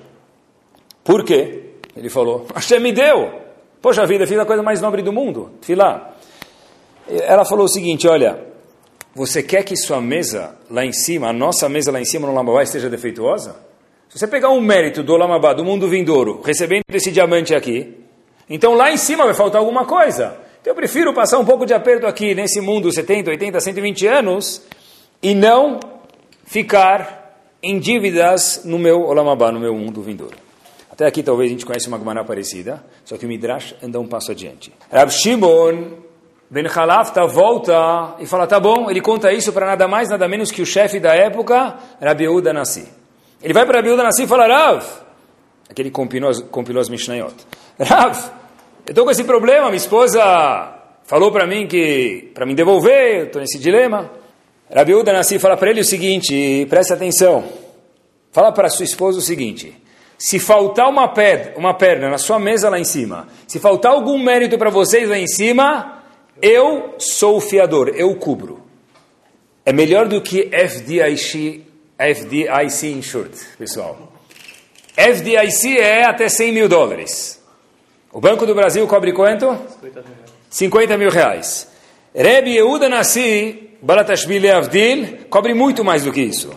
Por 1.04 1.24
quê? 1.24 1.70
Ele 1.96 2.08
falou, 2.08 2.46
Hashem 2.54 2.80
me 2.80 2.92
deu. 2.92 3.40
Poxa 3.80 4.06
vida, 4.06 4.26
fiz 4.26 4.38
a 4.38 4.44
coisa 4.44 4.62
mais 4.62 4.80
nobre 4.80 5.02
do 5.02 5.12
mundo, 5.12 5.52
filar. 5.60 6.16
Ela 7.08 7.44
falou 7.44 7.64
o 7.64 7.68
seguinte, 7.68 8.06
olha, 8.06 8.38
você 9.14 9.42
quer 9.42 9.64
que 9.64 9.76
sua 9.76 10.00
mesa 10.00 10.56
lá 10.70 10.84
em 10.84 10.92
cima, 10.92 11.28
a 11.28 11.32
nossa 11.32 11.68
mesa 11.68 11.90
lá 11.90 12.00
em 12.00 12.04
cima 12.04 12.26
no 12.26 12.34
Lambabai 12.34 12.64
esteja 12.64 12.88
defeituosa? 12.88 13.56
Se 14.08 14.18
você 14.18 14.26
pegar 14.26 14.50
um 14.50 14.60
mérito 14.60 15.02
do 15.02 15.12
Olamabá, 15.14 15.52
do 15.52 15.64
mundo 15.64 15.88
vindouro, 15.88 16.40
recebendo 16.44 16.82
esse 16.92 17.10
diamante 17.10 17.54
aqui, 17.54 18.01
então 18.48 18.74
lá 18.74 18.92
em 18.92 18.96
cima 18.96 19.24
vai 19.24 19.34
faltar 19.34 19.60
alguma 19.60 19.84
coisa. 19.84 20.36
Então 20.60 20.72
eu 20.72 20.74
prefiro 20.76 21.12
passar 21.12 21.38
um 21.38 21.44
pouco 21.44 21.66
de 21.66 21.74
aperto 21.74 22.06
aqui 22.06 22.34
nesse 22.34 22.60
mundo 22.60 22.92
70, 22.92 23.30
80, 23.30 23.60
120 23.60 24.06
anos 24.06 24.62
e 25.22 25.34
não 25.34 25.80
ficar 26.44 27.38
em 27.62 27.78
dívidas 27.78 28.62
no 28.64 28.78
meu 28.78 29.02
Olamabá, 29.02 29.50
no 29.50 29.60
meu 29.60 29.74
mundo 29.74 30.02
vindouro. 30.02 30.36
Até 30.90 31.06
aqui 31.06 31.22
talvez 31.22 31.50
a 31.50 31.52
gente 31.52 31.64
conheça 31.64 31.88
uma 31.88 31.98
Gemara 31.98 32.22
parecida, 32.24 32.84
só 33.04 33.16
que 33.16 33.24
o 33.24 33.28
Midrash 33.28 33.74
anda 33.82 33.98
um 33.98 34.06
passo 34.06 34.30
adiante. 34.30 34.72
Rab 34.90 35.10
Shimon 35.10 36.02
Ben 36.52 36.66
Halafta 36.66 37.26
volta 37.26 38.14
e 38.18 38.26
fala, 38.26 38.46
tá 38.46 38.60
bom, 38.60 38.90
ele 38.90 39.00
conta 39.00 39.32
isso 39.32 39.54
para 39.54 39.64
nada 39.64 39.88
mais, 39.88 40.10
nada 40.10 40.28
menos 40.28 40.50
que 40.50 40.60
o 40.60 40.66
chefe 40.66 41.00
da 41.00 41.14
época, 41.14 41.76
Rabi 41.98 42.26
Nassi. 42.52 42.86
Ele 43.42 43.54
vai 43.54 43.64
para 43.64 43.78
Rabi 43.78 43.96
Nassi 43.96 44.24
e 44.24 44.26
fala, 44.26 44.46
Rav, 44.46 44.84
aquele 45.70 45.90
compilou, 45.90 46.30
compilou 46.50 46.82
as 46.82 46.90
Mishnayot, 46.90 47.34
Rav, 47.84 48.16
eu 48.86 48.90
estou 48.90 49.04
com 49.04 49.10
esse 49.10 49.24
problema, 49.24 49.66
minha 49.66 49.76
esposa 49.76 50.22
falou 51.04 51.32
para 51.32 51.46
mim 51.46 51.66
que, 51.66 52.30
para 52.32 52.46
me 52.46 52.54
devolver, 52.54 53.18
eu 53.18 53.24
estou 53.24 53.40
nesse 53.40 53.58
dilema. 53.58 54.10
Rabi 54.72 54.92
Yehuda 54.92 55.12
Nassi 55.12 55.38
fala 55.38 55.56
para 55.56 55.70
ele 55.70 55.80
o 55.80 55.84
seguinte, 55.84 56.64
preste 56.70 56.92
atenção, 56.92 57.44
fala 58.30 58.52
para 58.52 58.70
sua 58.70 58.84
esposa 58.84 59.18
o 59.18 59.22
seguinte, 59.22 59.74
se 60.16 60.38
faltar 60.38 60.88
uma, 60.88 61.12
uma 61.56 61.74
perna 61.74 62.08
na 62.08 62.18
sua 62.18 62.38
mesa 62.38 62.70
lá 62.70 62.78
em 62.78 62.84
cima, 62.84 63.26
se 63.48 63.58
faltar 63.58 63.92
algum 63.92 64.16
mérito 64.22 64.56
para 64.56 64.70
vocês 64.70 65.08
lá 65.08 65.18
em 65.18 65.26
cima, 65.26 66.04
eu 66.40 66.94
sou 66.98 67.38
o 67.38 67.40
fiador, 67.40 67.88
eu 67.96 68.14
cubro. 68.14 68.62
É 69.66 69.72
melhor 69.72 70.06
do 70.06 70.22
que 70.22 70.48
FDIC, 70.52 71.66
FDIC 71.98 72.86
insured, 72.92 73.36
pessoal. 73.58 74.12
FDIC 74.96 75.78
é 75.78 76.04
até 76.04 76.28
100 76.28 76.52
mil 76.52 76.68
dólares. 76.68 77.41
O 78.12 78.20
Banco 78.20 78.44
do 78.44 78.54
Brasil 78.54 78.86
cobre 78.86 79.12
quanto? 79.12 79.58
50 80.50 80.98
mil 80.98 81.10
reais. 81.10 81.68
Rebbe 82.14 82.50
Yehuda 82.50 82.88
Nassi, 82.88 83.70
Balatashvili 83.80 84.50
Avdil, 84.50 85.26
cobre 85.30 85.54
muito 85.54 85.82
mais 85.82 86.04
do 86.04 86.12
que 86.12 86.20
isso. 86.20 86.50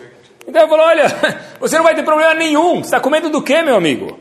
Então 0.45 0.61
ele 0.61 0.69
falou, 0.69 0.85
olha, 0.85 1.05
você 1.59 1.77
não 1.77 1.83
vai 1.83 1.95
ter 1.95 2.03
problema 2.03 2.33
nenhum. 2.33 2.75
Você 2.75 2.87
está 2.87 2.99
com 2.99 3.09
medo 3.09 3.29
do 3.29 3.41
quê, 3.41 3.61
meu 3.61 3.75
amigo? 3.75 4.19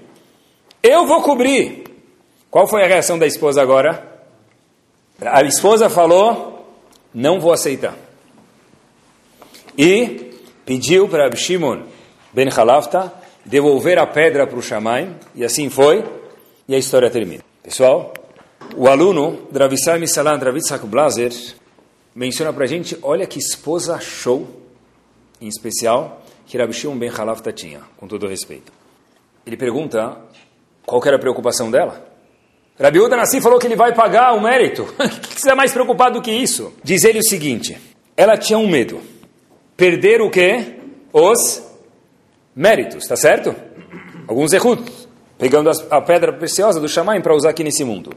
Eu 0.82 1.06
vou 1.06 1.22
cobrir. 1.22 1.84
Qual 2.50 2.68
foi 2.68 2.84
a 2.84 2.86
reação 2.86 3.18
da 3.18 3.26
esposa 3.26 3.60
agora? 3.60 4.14
A 5.20 5.42
esposa 5.42 5.90
falou, 5.90 6.78
não 7.12 7.40
vou 7.40 7.52
aceitar. 7.52 7.94
E 9.76 10.32
pediu 10.64 11.08
para 11.08 11.34
Shimon 11.34 11.82
ben 12.32 12.48
Halafta 12.48 13.12
devolver 13.44 13.98
a 13.98 14.06
pedra 14.06 14.46
para 14.46 14.58
o 14.58 14.62
Shammai, 14.62 15.08
e 15.34 15.44
assim 15.44 15.68
foi, 15.68 16.04
e 16.68 16.75
a 16.75 16.78
história 16.78 17.11
termina. 17.11 17.42
Pessoal, 17.62 18.12
o 18.76 18.88
aluno 18.88 19.47
Dravissai 19.50 19.99
Misalan 19.99 20.38
Dravitzak 20.38 20.87
Blazer 20.87 21.33
menciona 22.14 22.52
para 22.52 22.66
gente, 22.66 22.97
olha 23.02 23.26
que 23.26 23.38
esposa 23.38 23.99
show, 24.00 24.49
em 25.40 25.49
especial, 25.49 26.23
que 26.47 26.56
Rabi 26.56 26.73
Shimon 26.73 26.97
ben 26.97 27.11
Halafta 27.11 27.52
tinha, 27.52 27.80
com 27.97 28.06
todo 28.06 28.26
respeito. 28.26 28.73
Ele 29.47 29.56
pergunta 29.56 30.16
qual 30.87 31.02
era 31.04 31.16
a 31.16 31.18
preocupação 31.18 31.71
dela. 31.71 32.06
Rabi 32.80 33.00
Uda 33.00 33.16
Nassi 33.16 33.40
falou 33.40 33.59
que 33.59 33.66
ele 33.66 33.76
vai 33.76 33.94
pagar 33.94 34.35
o 34.35 34.40
mérito. 34.40 34.83
O 34.99 35.37
que 35.37 35.40
você 35.40 35.50
é 35.50 35.54
mais 35.54 35.73
preocupado 35.73 36.18
do 36.21 36.23
que 36.23 36.30
isso? 36.30 36.73
Diz 36.83 37.04
ele 37.04 37.18
o 37.18 37.25
seguinte, 37.25 37.76
ela 38.16 38.37
tinha 38.37 38.59
um 38.59 38.68
medo. 38.68 39.00
Perder 39.76 40.21
o 40.21 40.30
quê? 40.30 40.76
Os 41.12 41.62
méritos, 42.54 43.06
tá 43.06 43.16
certo? 43.16 43.54
Alguns 44.26 44.52
erros. 44.52 45.03
Pegando 45.38 45.70
a 45.90 46.00
pedra 46.00 46.32
preciosa 46.32 46.80
do 46.80 46.88
Shamaim 46.88 47.20
para 47.20 47.34
usar 47.34 47.50
aqui 47.50 47.64
nesse 47.64 47.84
mundo. 47.84 48.10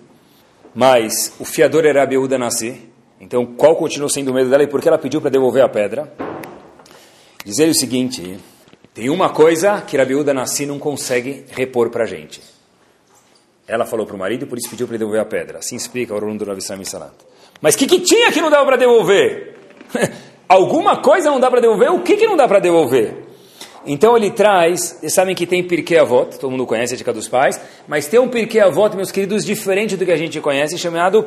Mas 0.74 1.34
o 1.40 1.46
fiador 1.46 1.86
era 1.86 2.02
Rabi 2.02 2.18
Uda 2.18 2.38
Nassi. 2.38 2.82
Então 3.20 3.46
qual 3.46 3.76
continuou 3.76 4.10
sendo 4.10 4.30
o 4.30 4.34
medo 4.34 4.50
dela 4.50 4.64
e 4.64 4.68
por 4.68 4.82
que 4.82 4.88
ela 4.88 4.98
pediu 4.98 5.20
para 5.20 5.30
devolver 5.30 5.64
a 5.64 5.70
pedra? 5.70 6.14
Diz 7.44 7.58
ele 7.60 7.72
o 7.72 7.76
seguinte, 7.76 8.38
tem 8.94 9.10
uma 9.10 9.30
coisa 9.30 9.82
que 9.82 9.98
Rabi 9.98 10.16
Uda 10.16 10.34
Nassi 10.34 10.66
não 10.66 10.78
consegue 10.78 11.46
repor 11.50 11.90
para 11.90 12.04
a 12.04 12.08
gente. 12.08 12.42
Ela 13.68 13.86
falou 13.86 14.06
para 14.06 14.16
o 14.16 14.20
marido, 14.20 14.48
por 14.48 14.58
isso 14.58 14.70
pediu 14.70 14.88
para 14.88 14.98
devolver 14.98 15.22
a 15.22 15.26
pedra. 15.26 15.60
Assim 15.60 15.76
explica 15.76 16.14
o 16.14 16.18
Arundo 16.18 16.46
Rav 16.46 16.58
Israel 16.58 16.86
Salat. 16.86 17.14
Mas 17.60 17.76
o 17.76 17.78
que, 17.78 17.88
que 17.88 18.00
tinha 18.00 18.32
que 18.32 18.40
não 18.40 18.50
dava 18.50 18.66
para 18.66 18.78
devolver? 18.78 19.56
Alguma 20.48 21.02
coisa 21.02 21.30
não 21.30 21.40
dá 21.40 21.50
para 21.50 21.60
devolver? 21.60 21.92
O 21.92 22.02
que, 22.02 22.16
que 22.16 22.26
não 22.26 22.38
dá 22.38 22.48
para 22.48 22.60
devolver? 22.60 23.27
Então 23.90 24.18
ele 24.18 24.30
traz, 24.30 24.98
vocês 25.00 25.14
sabem 25.14 25.34
que 25.34 25.48
tem 25.48 25.64
Pirkei 25.64 25.98
Avot, 25.98 26.38
todo 26.38 26.52
mundo 26.52 26.66
conhece 26.66 26.94
a 26.94 26.98
dica 26.98 27.14
dos 27.14 27.30
pais, 27.30 27.58
mas 27.88 28.06
tem 28.06 28.20
um 28.20 28.28
Pirkei 28.28 28.60
Avot, 28.60 28.94
meus 28.98 29.12
queridos, 29.12 29.46
diferente 29.46 29.96
do 29.96 30.06
que 30.06 30.12
a 30.12 30.18
gente 30.18 30.42
conhece, 30.42 30.78
chamado 30.78 31.26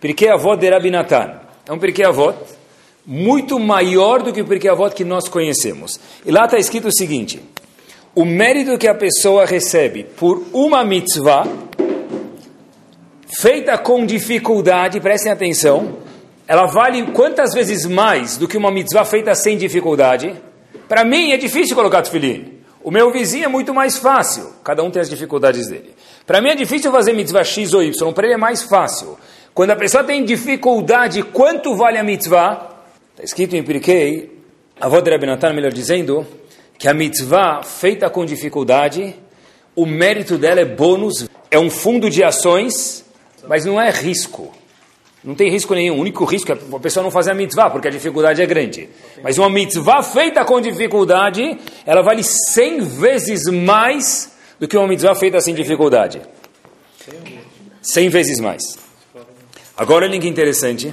Pirkei 0.00 0.28
Avot 0.28 0.56
de 0.56 0.68
Rabinatan. 0.68 1.40
É 1.64 1.72
um 1.72 1.78
Pirkei 1.78 2.04
Avot 2.04 2.36
muito 3.06 3.60
maior 3.60 4.20
do 4.20 4.32
que 4.32 4.40
o 4.40 4.44
Pirkei 4.44 4.68
Avot 4.68 4.96
que 4.96 5.04
nós 5.04 5.28
conhecemos. 5.28 6.00
E 6.26 6.32
lá 6.32 6.46
está 6.46 6.58
escrito 6.58 6.88
o 6.88 6.92
seguinte, 6.92 7.40
o 8.16 8.24
mérito 8.24 8.76
que 8.76 8.88
a 8.88 8.94
pessoa 8.96 9.46
recebe 9.46 10.02
por 10.02 10.44
uma 10.52 10.84
mitzvah, 10.84 11.46
feita 13.40 13.78
com 13.78 14.04
dificuldade, 14.04 15.00
prestem 15.00 15.30
atenção, 15.30 15.98
ela 16.48 16.66
vale 16.66 17.12
quantas 17.12 17.54
vezes 17.54 17.86
mais 17.86 18.36
do 18.36 18.48
que 18.48 18.56
uma 18.56 18.72
mitzvah 18.72 19.04
feita 19.04 19.32
sem 19.36 19.56
dificuldade? 19.56 20.34
Para 20.92 21.06
mim 21.06 21.32
é 21.32 21.38
difícil 21.38 21.74
colocar 21.74 22.02
tefilim. 22.02 22.58
O 22.84 22.90
meu 22.90 23.10
vizinho 23.10 23.46
é 23.46 23.48
muito 23.48 23.72
mais 23.72 23.96
fácil. 23.96 24.52
Cada 24.62 24.82
um 24.82 24.90
tem 24.90 25.00
as 25.00 25.08
dificuldades 25.08 25.66
dele. 25.66 25.94
Para 26.26 26.38
mim 26.42 26.50
é 26.50 26.54
difícil 26.54 26.92
fazer 26.92 27.14
mitzvah 27.14 27.44
X 27.44 27.72
ou 27.72 27.82
Y. 27.82 28.12
Para 28.12 28.26
ele 28.26 28.34
é 28.34 28.36
mais 28.36 28.64
fácil. 28.64 29.18
Quando 29.54 29.70
a 29.70 29.76
pessoa 29.76 30.04
tem 30.04 30.22
dificuldade, 30.22 31.22
quanto 31.22 31.74
vale 31.74 31.96
a 31.96 32.04
mitzvah? 32.04 32.76
Está 33.12 33.24
escrito 33.24 33.56
em 33.56 33.62
Pirkei, 33.62 34.38
avó 34.78 35.00
de 35.00 35.10
Rabinatan, 35.10 35.54
melhor 35.54 35.72
dizendo, 35.72 36.26
que 36.78 36.86
a 36.86 36.92
mitzvah 36.92 37.62
feita 37.62 38.10
com 38.10 38.26
dificuldade, 38.26 39.16
o 39.74 39.86
mérito 39.86 40.36
dela 40.36 40.60
é 40.60 40.66
bônus, 40.66 41.26
é 41.50 41.58
um 41.58 41.70
fundo 41.70 42.10
de 42.10 42.22
ações, 42.22 43.02
mas 43.48 43.64
não 43.64 43.80
é 43.80 43.88
risco. 43.88 44.52
Não 45.24 45.34
tem 45.34 45.50
risco 45.50 45.74
nenhum. 45.74 45.96
O 45.96 46.00
único 46.00 46.24
risco 46.24 46.50
é 46.50 46.54
a 46.54 46.80
pessoa 46.80 47.04
não 47.04 47.10
fazer 47.10 47.30
a 47.30 47.34
mitzvah, 47.34 47.70
porque 47.70 47.88
a 47.88 47.90
dificuldade 47.90 48.42
é 48.42 48.46
grande. 48.46 48.88
Mas 49.22 49.38
uma 49.38 49.48
mitzvah 49.48 50.02
feita 50.02 50.44
com 50.44 50.60
dificuldade, 50.60 51.58
ela 51.86 52.02
vale 52.02 52.24
100 52.24 52.80
vezes 52.80 53.44
mais 53.46 54.32
do 54.58 54.66
que 54.66 54.76
uma 54.76 54.88
mitzvah 54.88 55.14
feita 55.14 55.40
sem 55.40 55.54
dificuldade. 55.54 56.20
100 57.80 58.08
vezes 58.08 58.40
mais. 58.40 58.62
Agora 59.76 60.06
olha 60.06 60.20
que 60.20 60.28
interessante. 60.28 60.92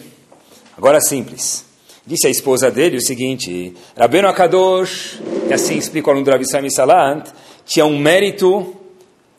Agora 0.77 1.01
simples. 1.01 1.65
Disse 2.05 2.27
a 2.27 2.29
esposa 2.29 2.71
dele 2.71 2.97
o 2.97 3.01
seguinte, 3.01 3.73
Rabbeinu 3.97 4.27
Akadosh, 4.27 5.19
que 5.47 5.53
assim 5.53 5.77
explica 5.77 6.07
o 6.07 6.11
aluno 6.11 6.25
do 6.25 6.31
Rabi 6.31 6.45
Salant, 6.71 7.25
tinha 7.65 7.85
um 7.85 7.99
mérito 7.99 8.75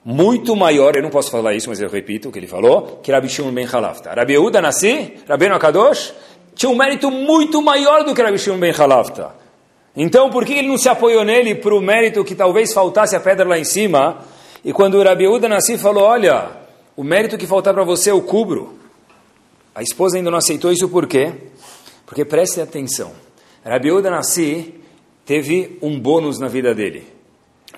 muito 0.04 0.57
maior, 0.57 0.97
eu 0.97 1.02
não 1.02 1.11
posso 1.11 1.30
falar 1.30 1.54
isso, 1.54 1.69
mas 1.69 1.80
eu 1.80 1.88
repito 1.88 2.28
o 2.28 2.33
que 2.33 2.38
ele 2.38 2.47
falou, 2.47 3.00
que 3.02 3.12
Rabi 3.12 3.28
Shimon 3.28 3.52
ben 3.52 3.66
Halafta. 3.66 4.12
Rabi 4.12 4.33
Yehuda 4.33 4.61
Nassi, 4.61 5.14
Rabbeinu 5.28 5.54
Akadosh, 5.54 6.14
tinha 6.54 6.71
um 6.71 6.76
mérito 6.76 7.11
muito 7.11 7.61
maior 7.61 8.04
do 8.04 8.14
que 8.14 8.23
Rabi 8.23 8.38
Shimon 8.38 8.59
ben 8.59 8.73
Halafta. 8.73 9.35
Então, 9.95 10.30
por 10.30 10.45
que 10.45 10.54
ele 10.54 10.69
não 10.69 10.78
se 10.78 10.88
apoiou 10.88 11.25
nele 11.25 11.54
para 11.54 11.75
o 11.75 11.80
mérito 11.80 12.25
que 12.25 12.35
talvez 12.35 12.73
faltasse 12.73 13.14
a 13.14 13.21
pedra 13.21 13.47
lá 13.47 13.59
em 13.59 13.64
cima? 13.64 14.19
E 14.64 14.73
quando 14.73 15.02
Rabi 15.02 15.25
Yehuda 15.25 15.49
Nassi 15.49 15.76
falou, 15.76 16.04
olha, 16.04 16.61
o 16.97 17.02
mérito 17.02 17.38
que 17.38 17.47
faltar 17.47 17.73
para 17.73 17.85
você 17.85 18.11
eu 18.11 18.21
cubro. 18.21 18.78
A 19.75 19.83
esposa 19.83 20.16
ainda 20.16 20.30
não 20.30 20.38
aceitou 20.38 20.73
isso 20.73 20.88
por 20.88 21.07
quê? 21.07 21.33
Porque 22.04 22.25
preste 22.25 22.61
atenção, 22.61 23.12
Rabi 23.64 23.92
Uda 23.92 24.11
Nassi 24.11 24.75
teve 25.25 25.78
um 25.80 25.99
bônus 25.99 26.38
na 26.38 26.49
vida 26.49 26.75
dele. 26.75 27.07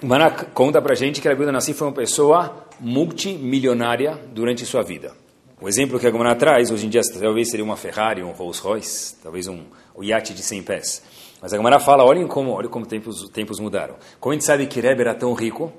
Mana 0.02 0.30
conta 0.30 0.82
pra 0.82 0.96
gente 0.96 1.20
que 1.20 1.28
Rabi 1.28 1.42
Uda 1.42 1.52
Nassi 1.52 1.72
foi 1.72 1.86
uma 1.86 1.94
pessoa 1.94 2.66
multimilionária 2.80 4.18
durante 4.32 4.66
sua 4.66 4.82
vida. 4.82 5.14
O 5.60 5.68
exemplo 5.68 5.96
que 6.00 6.06
a 6.06 6.10
Gomana 6.10 6.34
traz, 6.34 6.72
hoje 6.72 6.86
em 6.86 6.88
dia 6.88 7.00
talvez 7.20 7.48
seria 7.48 7.64
uma 7.64 7.76
Ferrari, 7.76 8.20
um 8.20 8.32
Rolls 8.32 8.60
Royce, 8.60 9.14
talvez 9.22 9.46
um, 9.46 9.60
um 9.96 10.02
iate 10.02 10.34
de 10.34 10.42
100 10.42 10.62
pés. 10.64 11.02
Mas 11.40 11.54
a 11.54 11.56
Gomana 11.56 11.78
fala, 11.78 12.04
olhem 12.04 12.26
como, 12.26 12.50
olhem 12.50 12.68
como 12.68 12.84
tempos, 12.84 13.28
tempos 13.28 13.60
mudaram. 13.60 13.94
Como 14.18 14.32
a 14.32 14.34
gente 14.34 14.44
sabe 14.44 14.66
que 14.66 14.80
Rebbe 14.80 15.02
era 15.02 15.14
tão 15.14 15.32
rico? 15.34 15.72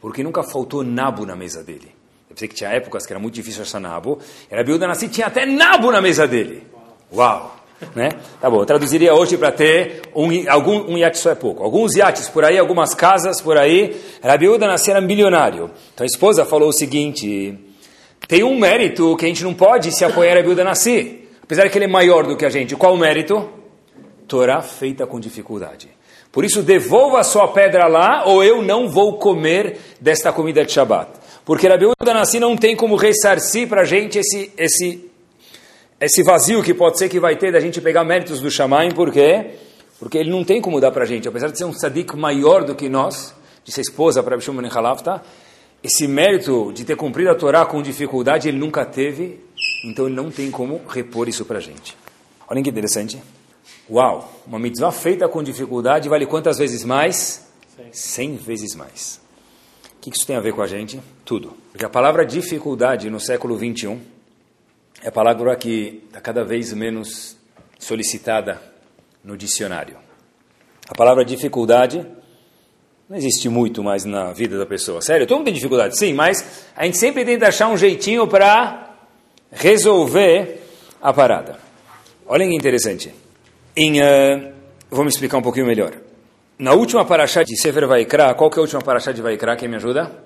Porque 0.00 0.22
nunca 0.22 0.42
faltou 0.42 0.82
nabo 0.82 1.26
na 1.26 1.36
mesa 1.36 1.62
dele. 1.62 1.94
Eu 2.30 2.36
sei 2.36 2.48
que 2.48 2.54
tinha 2.54 2.70
épocas 2.70 3.04
que 3.04 3.12
era 3.12 3.20
muito 3.20 3.34
difícil 3.34 3.60
achar 3.60 3.78
nabo. 3.78 4.18
Rabi 4.50 4.72
Uda 4.72 4.86
Nassi 4.86 5.06
tinha 5.08 5.26
até 5.26 5.44
nabo 5.44 5.92
na 5.92 6.00
mesa 6.00 6.26
dele. 6.26 6.66
Uau! 7.12 7.55
Né? 7.94 8.10
Tá 8.40 8.48
bom, 8.48 8.60
eu 8.60 8.66
traduziria 8.66 9.14
hoje 9.14 9.36
para 9.36 9.52
ter 9.52 10.02
um, 10.14 10.28
algum, 10.48 10.92
um 10.92 10.96
iate 10.98 11.18
só 11.18 11.30
é 11.30 11.34
pouco. 11.34 11.62
Alguns 11.62 11.94
iates 11.94 12.28
por 12.28 12.44
aí, 12.44 12.58
algumas 12.58 12.94
casas 12.94 13.40
por 13.40 13.58
aí. 13.58 13.94
Rabiúda 14.22 14.66
nascera 14.66 15.00
milionário. 15.00 15.70
Então 15.94 16.04
a 16.04 16.06
esposa 16.06 16.44
falou 16.44 16.70
o 16.70 16.72
seguinte: 16.72 17.58
tem 18.26 18.42
um 18.42 18.58
mérito 18.58 19.14
que 19.16 19.26
a 19.26 19.28
gente 19.28 19.44
não 19.44 19.52
pode 19.52 19.92
se 19.92 20.04
apoiar 20.04 20.36
Rabiúda 20.36 20.64
nascer. 20.64 21.30
Apesar 21.42 21.68
que 21.68 21.78
ele 21.78 21.84
é 21.84 21.88
maior 21.88 22.26
do 22.26 22.36
que 22.36 22.44
a 22.44 22.50
gente. 22.50 22.74
Qual 22.74 22.94
o 22.94 22.98
mérito? 22.98 23.48
Torá 24.26 24.60
feita 24.62 25.06
com 25.06 25.20
dificuldade. 25.20 25.88
Por 26.32 26.44
isso, 26.44 26.62
devolva 26.62 27.20
a 27.20 27.24
sua 27.24 27.48
pedra 27.48 27.86
lá, 27.86 28.24
ou 28.26 28.42
eu 28.42 28.60
não 28.60 28.88
vou 28.88 29.16
comer 29.16 29.78
desta 30.00 30.32
comida 30.32 30.64
de 30.64 30.72
Shabat. 30.72 31.08
Porque 31.46 31.68
Rabi 31.68 31.86
Uda 31.86 32.12
Nassi 32.12 32.40
não 32.40 32.56
tem 32.56 32.74
como 32.74 32.96
ressarcir 32.96 33.68
para 33.68 33.82
a 33.82 33.84
gente 33.84 34.18
esse, 34.18 34.52
esse, 34.58 35.08
esse 36.00 36.22
vazio 36.22 36.62
que 36.62 36.74
pode 36.74 36.98
ser 36.98 37.08
que 37.08 37.18
vai 37.18 37.36
ter 37.36 37.50
da 37.50 37.60
gente 37.60 37.80
pegar 37.80 38.04
méritos 38.04 38.40
do 38.40 38.50
Shamaim, 38.50 38.92
por 38.92 39.10
quê? 39.10 39.52
Porque 39.98 40.18
ele 40.18 40.30
não 40.30 40.44
tem 40.44 40.60
como 40.60 40.78
dar 40.78 40.90
para 40.90 41.04
a 41.04 41.06
gente. 41.06 41.26
Apesar 41.26 41.48
de 41.48 41.56
ser 41.56 41.64
um 41.64 41.72
tzadik 41.72 42.14
maior 42.14 42.64
do 42.64 42.74
que 42.74 42.88
nós, 42.88 43.34
de 43.64 43.72
ser 43.72 43.80
esposa 43.80 44.22
para 44.22 44.34
Abishum 44.34 44.54
Ben 44.54 44.70
Halafta, 44.70 45.22
esse 45.82 46.06
mérito 46.06 46.70
de 46.74 46.84
ter 46.84 46.96
cumprido 46.96 47.30
a 47.30 47.34
Torá 47.34 47.64
com 47.64 47.80
dificuldade 47.80 48.48
ele 48.48 48.58
nunca 48.58 48.84
teve, 48.84 49.40
então 49.84 50.06
ele 50.06 50.14
não 50.14 50.30
tem 50.30 50.50
como 50.50 50.82
repor 50.86 51.28
isso 51.28 51.46
para 51.46 51.58
a 51.58 51.62
gente. 51.62 51.96
Olha 52.46 52.62
que 52.62 52.68
interessante. 52.68 53.18
Uau, 53.90 54.42
uma 54.46 54.58
mitzvah 54.58 54.92
feita 54.92 55.26
com 55.28 55.42
dificuldade 55.42 56.08
vale 56.08 56.26
quantas 56.26 56.58
vezes 56.58 56.84
mais? 56.84 57.46
Cem 57.90 58.36
vezes 58.36 58.74
mais. 58.74 59.20
O 59.96 60.00
que 60.00 60.10
isso 60.10 60.26
tem 60.26 60.36
a 60.36 60.40
ver 60.40 60.52
com 60.52 60.60
a 60.60 60.66
gente? 60.66 61.00
Tudo. 61.24 61.54
Porque 61.72 61.84
a 61.84 61.88
palavra 61.88 62.26
dificuldade 62.26 63.08
no 63.08 63.18
século 63.18 63.56
21 63.56 64.15
é 65.02 65.08
a 65.08 65.12
palavra 65.12 65.54
que 65.56 66.02
está 66.06 66.20
cada 66.20 66.44
vez 66.44 66.72
menos 66.72 67.36
solicitada 67.78 68.60
no 69.22 69.36
dicionário. 69.36 69.96
A 70.88 70.94
palavra 70.94 71.24
dificuldade 71.24 72.06
não 73.08 73.16
existe 73.16 73.48
muito 73.48 73.84
mais 73.84 74.04
na 74.04 74.32
vida 74.32 74.58
da 74.58 74.66
pessoa. 74.66 75.00
Sério, 75.00 75.26
todo 75.26 75.38
mundo 75.38 75.46
tem 75.46 75.54
dificuldade, 75.54 75.96
sim, 75.96 76.12
mas 76.12 76.66
a 76.76 76.84
gente 76.84 76.98
sempre 76.98 77.24
tenta 77.24 77.48
achar 77.48 77.68
um 77.68 77.76
jeitinho 77.76 78.26
para 78.26 78.94
resolver 79.50 80.60
a 81.00 81.12
parada. 81.12 81.58
Olhem 82.26 82.50
que 82.50 82.56
interessante. 82.56 83.14
Em, 83.76 84.00
uh, 84.00 84.52
vamos 84.90 85.14
explicar 85.14 85.38
um 85.38 85.42
pouquinho 85.42 85.66
melhor. 85.66 85.92
Na 86.58 86.72
última 86.72 87.04
paraxá 87.04 87.42
de 87.42 87.56
Sefer 87.56 87.86
Vaikra, 87.86 88.34
qual 88.34 88.50
que 88.50 88.58
é 88.58 88.60
a 88.60 88.62
última 88.62 88.82
paraxá 88.82 89.12
de 89.12 89.22
Vaikra? 89.22 89.56
Quem 89.56 89.68
me 89.68 89.76
ajuda? 89.76 90.25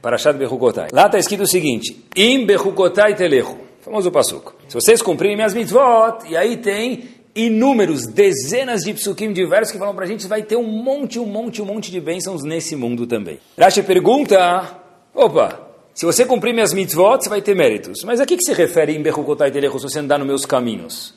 Paraxá 0.00 0.32
de 0.32 0.38
Bechukotai. 0.38 0.88
Lá 0.92 1.06
está 1.06 1.18
escrito 1.18 1.42
o 1.42 1.46
seguinte: 1.46 2.04
Im 2.16 2.46
Bechukotai 2.46 3.14
telechu. 3.14 3.56
Famoso 3.80 4.10
passuco. 4.10 4.54
Se 4.68 4.74
vocês 4.74 5.00
cumprirem 5.00 5.36
minhas 5.36 5.54
mitzvot, 5.54 6.28
e 6.28 6.36
aí 6.36 6.56
tem 6.58 7.04
inúmeros, 7.34 8.06
dezenas 8.06 8.82
de 8.82 8.92
psukim 8.92 9.32
diversos 9.32 9.72
que 9.72 9.78
falam 9.78 9.94
para 9.94 10.04
a 10.04 10.08
gente 10.08 10.26
vai 10.26 10.42
ter 10.42 10.56
um 10.56 10.66
monte, 10.66 11.18
um 11.18 11.26
monte, 11.26 11.62
um 11.62 11.64
monte 11.64 11.90
de 11.90 12.00
bênçãos 12.00 12.42
nesse 12.42 12.76
mundo 12.76 13.06
também. 13.06 13.38
Rashi 13.58 13.82
pergunta, 13.82 14.76
opa, 15.14 15.68
se 15.94 16.04
você 16.04 16.24
cumprir 16.24 16.52
minhas 16.52 16.74
mitzvot, 16.74 17.22
você 17.22 17.28
vai 17.28 17.40
ter 17.40 17.54
méritos. 17.54 18.02
Mas 18.04 18.20
a 18.20 18.26
que, 18.26 18.36
que 18.36 18.44
se 18.44 18.52
refere 18.52 18.94
em 18.94 19.02
Bechukotai 19.02 19.50
telechu 19.50 19.78
se 19.78 19.88
você 19.88 19.98
andar 19.98 20.18
nos 20.18 20.26
meus 20.26 20.44
caminhos? 20.44 21.14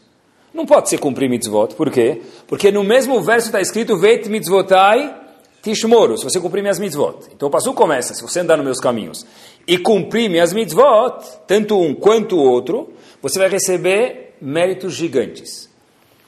Não 0.54 0.66
pode 0.66 0.90
ser 0.90 1.00
cumprir 1.00 1.30
mitzvot. 1.30 1.74
Por 1.76 1.90
quê? 1.90 2.22
Porque 2.48 2.72
no 2.72 2.84
mesmo 2.84 3.22
verso 3.22 3.48
está 3.48 3.60
escrito 3.60 3.98
Veit 3.98 4.30
mitzvotai 4.30 5.23
tishmoru, 5.64 6.18
se 6.18 6.24
você 6.24 6.40
cumprir 6.40 6.62
minhas 6.62 6.78
mitzvot. 6.78 7.30
Então 7.34 7.48
o 7.48 7.52
passo 7.52 7.74
começa, 7.74 8.14
se 8.14 8.22
você 8.22 8.42
andar 8.42 8.58
nos 8.58 8.66
meus 8.66 8.80
caminhos 8.80 9.26
e 9.66 9.78
cumprir 9.80 10.30
minhas 10.30 10.54
mitzvot, 10.54 11.24
tanto 11.48 11.80
um 11.80 11.96
quanto 11.96 12.36
o 12.36 12.44
outro, 12.44 12.94
você 13.22 13.40
vai 13.40 13.50
receber 13.50 14.36
méritos 14.40 14.94
gigantes. 14.94 15.68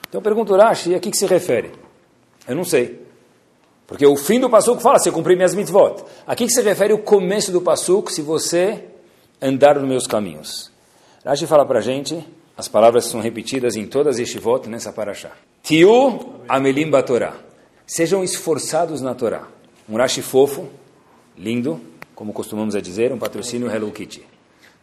Então 0.10 0.20
eu 0.20 0.24
pergunto, 0.24 0.56
Rashi, 0.56 0.96
a 0.96 1.00
que, 1.00 1.12
que 1.12 1.18
se 1.18 1.28
refere? 1.28 1.72
Eu 2.48 2.56
não 2.56 2.64
sei. 2.64 3.06
Porque 3.86 4.08
o 4.08 4.16
fim 4.16 4.40
do 4.40 4.50
passuco 4.50 4.82
fala, 4.82 4.98
se 4.98 5.10
eu 5.10 5.14
cumprir 5.14 5.36
minhas 5.36 5.54
mitzvot. 5.54 6.04
A 6.26 6.36
que, 6.36 6.46
que 6.46 6.52
se 6.52 6.62
refere 6.64 6.94
o 6.94 7.00
começo 7.00 7.52
do 7.52 7.62
passuco, 7.62 8.12
se 8.12 8.24
você 8.24 8.86
andar 9.40 9.76
nos 9.76 9.88
meus 9.88 10.08
caminhos? 10.08 10.72
Rashi 11.24 11.46
fala 11.46 11.66
para 11.66 11.82
gente 11.82 12.26
as 12.58 12.70
palavras 12.70 13.06
são 13.06 13.20
repetidas 13.20 13.76
em 13.76 13.86
todas 13.86 14.16
as 14.16 14.20
Yeshivot 14.20 14.70
nessa 14.70 14.94
paraxá. 14.94 15.32
Tiu 15.62 16.36
amelim 16.48 16.90
batorá. 16.90 17.34
Sejam 17.86 18.24
esforçados 18.24 19.02
na 19.02 19.14
Torá. 19.14 19.48
Um 19.88 19.98
Rashi 19.98 20.22
fofo, 20.22 20.68
lindo, 21.38 21.80
como 22.16 22.34
costumamos 22.34 22.76
a 22.76 22.82
dizer, 22.82 23.12
um 23.12 23.18
patrocínio 23.18 23.70
Hello 23.70 23.92
Kitty. 23.92 24.26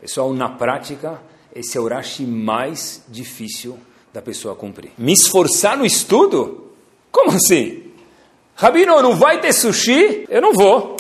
Pessoal, 0.00 0.32
na 0.32 0.48
prática, 0.48 1.20
esse 1.54 1.76
é 1.76 1.80
o 1.80 1.88
Rashi 1.88 2.24
mais 2.24 3.02
difícil 3.08 3.78
da 4.12 4.22
pessoa 4.22 4.54
cumprir. 4.54 4.92
Me 4.96 5.12
esforçar 5.12 5.76
no 5.76 5.84
estudo? 5.84 6.70
Como 7.10 7.30
assim? 7.30 7.84
Rabino, 8.54 9.00
não 9.02 9.16
vai 9.16 9.40
ter 9.40 9.52
sushi? 9.52 10.26
Eu 10.28 10.40
não 10.40 10.52
vou. 10.52 10.96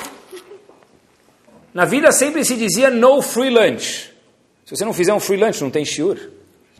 Na 1.72 1.84
vida 1.84 2.10
sempre 2.12 2.44
se 2.44 2.56
dizia 2.56 2.90
no 2.90 3.22
free 3.22 3.50
lunch. 3.50 4.12
Se 4.64 4.76
você 4.76 4.84
não 4.84 4.92
fizer 4.92 5.14
um 5.14 5.20
free 5.20 5.36
lunch, 5.36 5.62
não 5.62 5.70
tem 5.70 5.84
shiur 5.84 6.18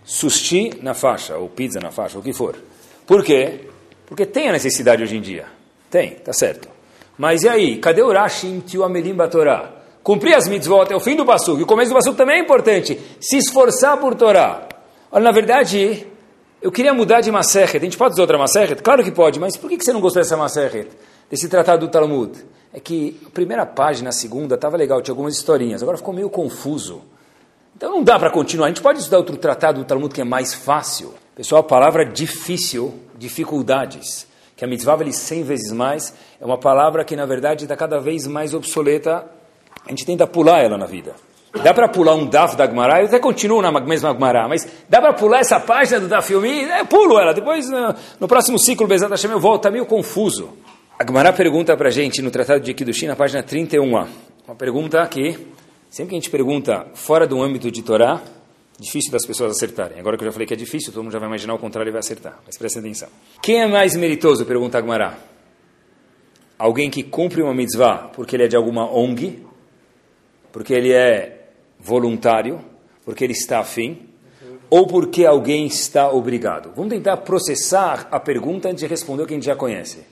sushi 0.04 0.72
na 0.82 0.94
faixa, 0.94 1.36
ou 1.36 1.48
pizza 1.48 1.80
na 1.80 1.90
faixa, 1.90 2.18
o 2.18 2.22
que 2.22 2.32
for. 2.32 2.56
Por 3.06 3.24
quê? 3.24 3.68
Porque 4.12 4.26
tem 4.26 4.50
a 4.50 4.52
necessidade 4.52 5.02
hoje 5.02 5.16
em 5.16 5.22
dia. 5.22 5.46
Tem, 5.90 6.10
tá 6.16 6.34
certo. 6.34 6.68
Mas 7.16 7.44
e 7.44 7.48
aí, 7.48 7.78
cadê 7.78 8.02
o 8.02 8.12
Rashi 8.12 8.46
em 8.46 8.60
Tio 8.60 8.84
Amelim 8.84 9.14
Batorá? 9.14 9.70
Cumprir 10.02 10.34
as 10.34 10.46
mitzvot 10.46 10.92
é 10.92 10.94
o 10.94 11.00
fim 11.00 11.16
do 11.16 11.24
Passuk. 11.24 11.58
E 11.58 11.62
o 11.62 11.66
começo 11.66 11.88
do 11.88 11.94
Passuk 11.94 12.14
também 12.14 12.36
é 12.36 12.42
importante. 12.42 13.00
Se 13.18 13.38
esforçar 13.38 13.96
por 13.96 14.14
Torá. 14.14 14.68
Olha, 15.10 15.24
na 15.24 15.32
verdade, 15.32 16.06
eu 16.60 16.70
queria 16.70 16.92
mudar 16.92 17.22
de 17.22 17.30
Maseret. 17.30 17.78
A 17.78 17.80
gente 17.80 17.96
pode 17.96 18.12
usar 18.12 18.24
outra 18.24 18.36
Maseret? 18.36 18.82
Claro 18.82 19.02
que 19.02 19.10
pode, 19.10 19.40
mas 19.40 19.56
por 19.56 19.70
que 19.70 19.82
você 19.82 19.94
não 19.94 20.00
gostou 20.02 20.22
dessa 20.22 20.36
Maseret? 20.36 20.90
Desse 21.30 21.48
tratado 21.48 21.86
do 21.86 21.90
Talmud? 21.90 22.38
É 22.70 22.80
que 22.80 23.18
a 23.26 23.30
primeira 23.30 23.64
página, 23.64 24.10
a 24.10 24.12
segunda, 24.12 24.56
estava 24.56 24.76
legal, 24.76 25.00
tinha 25.00 25.12
algumas 25.14 25.34
historinhas. 25.34 25.82
Agora 25.82 25.96
ficou 25.96 26.12
meio 26.12 26.28
confuso. 26.28 27.00
Então 27.74 27.90
não 27.90 28.04
dá 28.04 28.18
para 28.18 28.28
continuar. 28.30 28.66
A 28.66 28.68
gente 28.68 28.82
pode 28.82 28.98
estudar 28.98 29.16
outro 29.16 29.38
tratado 29.38 29.78
do 29.78 29.86
Talmud 29.86 30.14
que 30.14 30.20
é 30.20 30.24
mais 30.24 30.52
fácil. 30.52 31.14
Pessoal, 31.42 31.60
a 31.60 31.64
palavra 31.64 32.04
difícil, 32.06 32.94
dificuldades, 33.18 34.28
que 34.56 34.64
a 34.64 34.68
mitzvah 34.68 34.94
vale 34.94 35.12
100 35.12 35.42
vezes 35.42 35.72
mais, 35.72 36.14
é 36.40 36.46
uma 36.46 36.56
palavra 36.56 37.04
que 37.04 37.16
na 37.16 37.26
verdade 37.26 37.64
está 37.64 37.74
cada 37.74 37.98
vez 37.98 38.28
mais 38.28 38.54
obsoleta. 38.54 39.26
A 39.84 39.90
gente 39.90 40.06
tenta 40.06 40.24
pular 40.24 40.60
ela 40.60 40.78
na 40.78 40.86
vida. 40.86 41.16
Dá 41.64 41.74
para 41.74 41.88
pular 41.88 42.14
um 42.14 42.26
Daf 42.26 42.54
da 42.54 42.64
Gemara, 42.64 43.00
eu 43.00 43.06
até 43.06 43.18
continuo 43.18 43.60
na 43.60 43.72
mesma 43.80 44.12
Gemara, 44.12 44.46
mas 44.46 44.68
dá 44.88 45.00
para 45.00 45.14
pular 45.14 45.40
essa 45.40 45.58
página 45.58 45.98
do 45.98 46.06
Daf 46.06 46.32
Yomi? 46.32 46.62
É, 46.62 46.84
pulo 46.84 47.18
ela, 47.18 47.34
depois 47.34 47.68
no, 47.68 47.92
no 48.20 48.28
próximo 48.28 48.56
ciclo, 48.56 48.86
Bezat 48.86 49.10
Hashem, 49.10 49.32
eu 49.32 49.40
volto, 49.40 49.62
está 49.62 49.70
meio 49.72 49.84
confuso. 49.84 50.50
A 50.96 51.04
Gemara 51.04 51.32
pergunta 51.32 51.76
para 51.76 51.88
a 51.88 51.92
gente 51.92 52.22
no 52.22 52.30
Tratado 52.30 52.60
de 52.60 52.72
Kiddushin, 52.72 53.08
na 53.08 53.16
página 53.16 53.42
31a, 53.42 54.06
uma 54.46 54.54
pergunta 54.54 55.04
que 55.08 55.36
Sempre 55.92 56.08
que 56.08 56.14
a 56.14 56.20
gente 56.20 56.30
pergunta 56.30 56.86
fora 56.94 57.26
do 57.26 57.42
âmbito 57.42 57.70
de 57.70 57.82
Torá, 57.82 58.18
difícil 58.78 59.12
das 59.12 59.24
pessoas 59.24 59.52
acertarem. 59.52 59.98
Agora 59.98 60.16
que 60.16 60.24
eu 60.24 60.26
já 60.26 60.32
falei 60.32 60.46
que 60.46 60.54
é 60.54 60.56
difícil, 60.56 60.92
todo 60.92 61.02
mundo 61.02 61.12
já 61.12 61.18
vai 61.18 61.28
imaginar 61.28 61.54
o 61.54 61.58
contrário 61.58 61.90
e 61.90 61.92
vai 61.92 62.00
acertar. 62.00 62.40
Mas 62.44 62.56
presta 62.56 62.80
atenção. 62.80 63.08
Quem 63.42 63.60
é 63.60 63.66
mais 63.66 63.96
meritoso, 63.96 64.44
pergunta 64.44 64.78
Agmará? 64.78 65.18
Alguém 66.58 66.90
que 66.90 67.02
cumpre 67.02 67.42
uma 67.42 67.54
mitzvah 67.54 68.10
porque 68.14 68.36
ele 68.36 68.44
é 68.44 68.48
de 68.48 68.56
alguma 68.56 68.90
ONG, 68.90 69.42
porque 70.52 70.72
ele 70.72 70.92
é 70.92 71.48
voluntário, 71.78 72.60
porque 73.04 73.24
ele 73.24 73.32
está 73.32 73.58
afim, 73.58 74.08
ou 74.70 74.86
porque 74.86 75.26
alguém 75.26 75.66
está 75.66 76.10
obrigado? 76.10 76.72
Vamos 76.74 76.92
tentar 76.92 77.18
processar 77.18 78.08
a 78.10 78.18
pergunta 78.18 78.68
antes 78.68 78.80
de 78.80 78.86
responder 78.86 79.22
o 79.22 79.26
que 79.26 79.34
a 79.34 79.36
gente 79.36 79.46
já 79.46 79.56
conhece. 79.56 80.04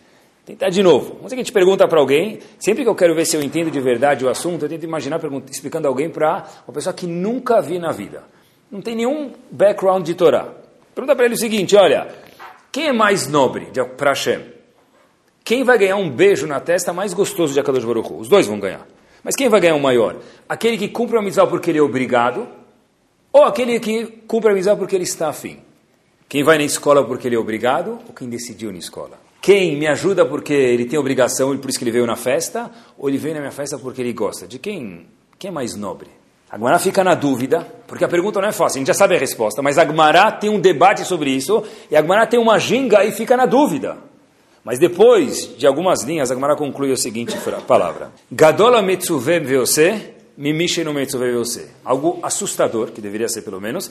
Tentar 0.44 0.70
de 0.70 0.82
novo. 0.82 1.14
Vamos 1.14 1.24
dizer 1.24 1.36
que 1.36 1.40
a 1.40 1.44
gente 1.44 1.52
pergunta 1.52 1.86
para 1.86 2.00
alguém, 2.00 2.40
sempre 2.58 2.82
que 2.82 2.88
eu 2.88 2.94
quero 2.94 3.14
ver 3.14 3.24
se 3.24 3.36
eu 3.36 3.42
entendo 3.42 3.70
de 3.70 3.80
verdade 3.80 4.24
o 4.24 4.28
assunto, 4.28 4.64
eu 4.64 4.68
tento 4.68 4.84
imaginar 4.84 5.20
explicando 5.50 5.86
alguém 5.86 6.10
para 6.10 6.44
uma 6.66 6.74
pessoa 6.74 6.92
que 6.92 7.06
nunca 7.06 7.60
vi 7.62 7.78
na 7.78 7.92
vida. 7.92 8.24
Não 8.70 8.80
tem 8.80 8.94
nenhum 8.94 9.32
background 9.50 10.06
de 10.06 10.14
Torá. 10.14 10.48
Pergunta 10.94 11.16
para 11.16 11.24
ele 11.24 11.34
o 11.34 11.38
seguinte, 11.38 11.74
olha, 11.76 12.08
quem 12.70 12.88
é 12.88 12.92
mais 12.92 13.26
nobre 13.26 13.68
para 13.96 14.10
Hashem? 14.10 14.40
Quem 15.42 15.64
vai 15.64 15.78
ganhar 15.78 15.96
um 15.96 16.08
beijo 16.08 16.46
na 16.46 16.60
testa 16.60 16.92
mais 16.92 17.12
gostoso 17.12 17.52
de 17.52 17.58
Akadosh 17.58 17.84
Baruch 17.84 18.12
Os 18.12 18.28
dois 18.28 18.46
vão 18.46 18.60
ganhar. 18.60 18.86
Mas 19.24 19.34
quem 19.34 19.48
vai 19.48 19.60
ganhar 19.60 19.74
o 19.74 19.80
maior? 19.80 20.16
Aquele 20.48 20.78
que 20.78 20.88
cumpre 20.88 21.18
a 21.18 21.22
mitzvah 21.22 21.46
porque 21.46 21.70
ele 21.70 21.78
é 21.78 21.82
obrigado, 21.82 22.46
ou 23.32 23.44
aquele 23.44 23.80
que 23.80 24.06
cumpre 24.26 24.50
a 24.50 24.54
mitzvah 24.54 24.76
porque 24.76 24.94
ele 24.94 25.04
está 25.04 25.28
afim? 25.28 25.58
Quem 26.28 26.44
vai 26.44 26.58
na 26.58 26.64
escola 26.64 27.04
porque 27.04 27.26
ele 27.26 27.34
é 27.34 27.38
obrigado, 27.38 27.98
ou 28.06 28.14
quem 28.14 28.28
decidiu 28.28 28.70
na 28.70 28.78
escola? 28.78 29.18
Quem 29.42 29.76
me 29.76 29.86
ajuda 29.88 30.24
porque 30.24 30.52
ele 30.52 30.84
tem 30.84 30.98
obrigação 30.98 31.52
e 31.54 31.58
por 31.58 31.70
isso 31.70 31.78
que 31.78 31.84
ele 31.84 31.90
veio 31.90 32.06
na 32.06 32.16
festa, 32.16 32.70
ou 32.96 33.08
ele 33.08 33.18
veio 33.18 33.34
na 33.34 33.40
minha 33.40 33.52
festa 33.52 33.78
porque 33.78 34.00
ele 34.00 34.12
gosta? 34.12 34.46
De 34.46 34.58
quem, 34.58 35.06
quem 35.38 35.48
é 35.48 35.52
mais 35.52 35.74
nobre? 35.74 36.19
A 36.50 36.58
Gmará 36.58 36.78
fica 36.78 37.04
na 37.04 37.14
dúvida, 37.14 37.66
porque 37.86 38.04
a 38.04 38.08
pergunta 38.08 38.40
não 38.40 38.48
é 38.48 38.52
fácil, 38.52 38.78
a 38.78 38.80
gente 38.80 38.88
já 38.88 38.94
sabe 38.94 39.14
a 39.14 39.18
resposta, 39.18 39.62
mas 39.62 39.78
a 39.78 39.84
Gmará 39.84 40.32
tem 40.32 40.50
um 40.50 40.58
debate 40.58 41.04
sobre 41.04 41.30
isso, 41.30 41.62
e 41.90 41.96
a 41.96 42.02
Gmará 42.02 42.26
tem 42.26 42.40
uma 42.40 42.58
ginga 42.58 43.04
e 43.04 43.12
fica 43.12 43.36
na 43.36 43.46
dúvida. 43.46 43.96
Mas 44.64 44.78
depois 44.78 45.56
de 45.56 45.66
algumas 45.66 46.02
linhas, 46.02 46.30
a 46.30 46.34
Gmará 46.34 46.56
conclui 46.56 46.92
a 46.92 46.96
seguinte 46.96 47.38
palavra. 47.66 48.10
Gadola 48.30 48.82
metzuve 48.82 49.38
veose, 49.38 50.14
mimishe 50.36 50.82
no 50.82 50.92
metzuve 50.92 51.30
veose. 51.30 51.68
Algo 51.84 52.18
assustador, 52.22 52.90
que 52.90 53.00
deveria 53.00 53.28
ser 53.28 53.42
pelo 53.42 53.60
menos, 53.60 53.90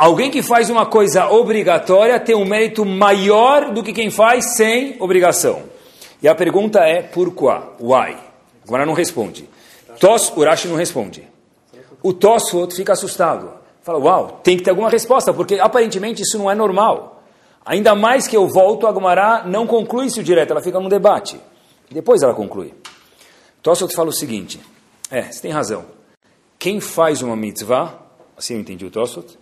Alguém 0.00 0.30
que 0.30 0.42
faz 0.42 0.70
uma 0.70 0.86
coisa 0.86 1.28
obrigatória 1.28 2.18
tem 2.18 2.34
um 2.34 2.46
mérito 2.46 2.86
maior 2.86 3.70
do 3.70 3.82
que 3.82 3.92
quem 3.92 4.10
faz 4.10 4.56
sem 4.56 4.96
obrigação. 4.98 5.64
E 6.22 6.26
a 6.26 6.34
pergunta 6.34 6.78
é, 6.78 7.02
por 7.02 7.34
quê? 7.34 7.60
Why? 7.78 8.16
Agora 8.66 8.86
não 8.86 8.94
responde. 8.94 9.46
Tos, 9.98 10.32
Urashi 10.34 10.68
não 10.68 10.76
responde. 10.76 11.29
O 12.02 12.12
Tosfot 12.12 12.74
fica 12.74 12.92
assustado. 12.92 13.52
Fala, 13.82 13.98
uau, 13.98 14.40
tem 14.42 14.56
que 14.56 14.62
ter 14.62 14.70
alguma 14.70 14.90
resposta, 14.90 15.32
porque 15.32 15.58
aparentemente 15.58 16.22
isso 16.22 16.38
não 16.38 16.50
é 16.50 16.54
normal. 16.54 17.22
Ainda 17.64 17.94
mais 17.94 18.26
que 18.26 18.36
eu 18.36 18.48
volto, 18.48 18.86
a 18.86 18.92
Gumará 18.92 19.44
não 19.46 19.66
conclui 19.66 20.06
isso 20.06 20.22
direto, 20.22 20.50
ela 20.50 20.62
fica 20.62 20.80
num 20.80 20.88
debate. 20.88 21.40
Depois 21.90 22.22
ela 22.22 22.34
conclui. 22.34 22.72
Tossot 23.62 23.94
fala 23.94 24.08
o 24.08 24.12
seguinte, 24.12 24.60
é, 25.10 25.22
você 25.22 25.42
tem 25.42 25.50
razão. 25.50 25.84
Quem 26.58 26.80
faz 26.80 27.22
uma 27.22 27.36
mitzvah, 27.36 27.98
assim 28.36 28.54
eu 28.54 28.60
entendi 28.60 28.84
o 28.84 28.90
Tossot, 28.90 29.38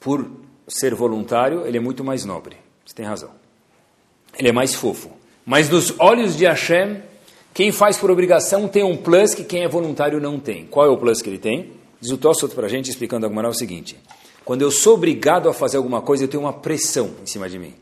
por 0.00 0.30
ser 0.68 0.94
voluntário, 0.94 1.66
ele 1.66 1.78
é 1.78 1.80
muito 1.80 2.02
mais 2.04 2.24
nobre. 2.24 2.56
Você 2.84 2.94
tem 2.94 3.06
razão. 3.06 3.30
Ele 4.38 4.48
é 4.48 4.52
mais 4.52 4.74
fofo. 4.74 5.10
Mas 5.46 5.68
nos 5.68 5.94
olhos 5.98 6.36
de 6.36 6.44
Hashem, 6.44 7.02
quem 7.52 7.70
faz 7.70 7.96
por 7.96 8.10
obrigação 8.10 8.66
tem 8.66 8.82
um 8.82 8.96
plus 8.96 9.34
que 9.34 9.44
quem 9.44 9.62
é 9.62 9.68
voluntário 9.68 10.20
não 10.20 10.38
tem. 10.38 10.66
Qual 10.66 10.86
é 10.86 10.88
o 10.88 10.96
plus 10.96 11.22
que 11.22 11.30
ele 11.30 11.38
tem? 11.38 11.72
Diz 12.04 12.12
o 12.12 12.18
Tossot 12.18 12.54
para 12.54 12.66
a 12.66 12.68
gente, 12.68 12.90
explicando 12.90 13.26
a 13.26 13.30
é 13.30 13.48
o 13.48 13.54
seguinte. 13.54 13.96
Quando 14.44 14.60
eu 14.60 14.70
sou 14.70 14.92
obrigado 14.92 15.48
a 15.48 15.54
fazer 15.54 15.78
alguma 15.78 16.02
coisa, 16.02 16.24
eu 16.24 16.28
tenho 16.28 16.42
uma 16.42 16.52
pressão 16.52 17.12
em 17.22 17.24
cima 17.24 17.48
de 17.48 17.58
mim. 17.58 17.72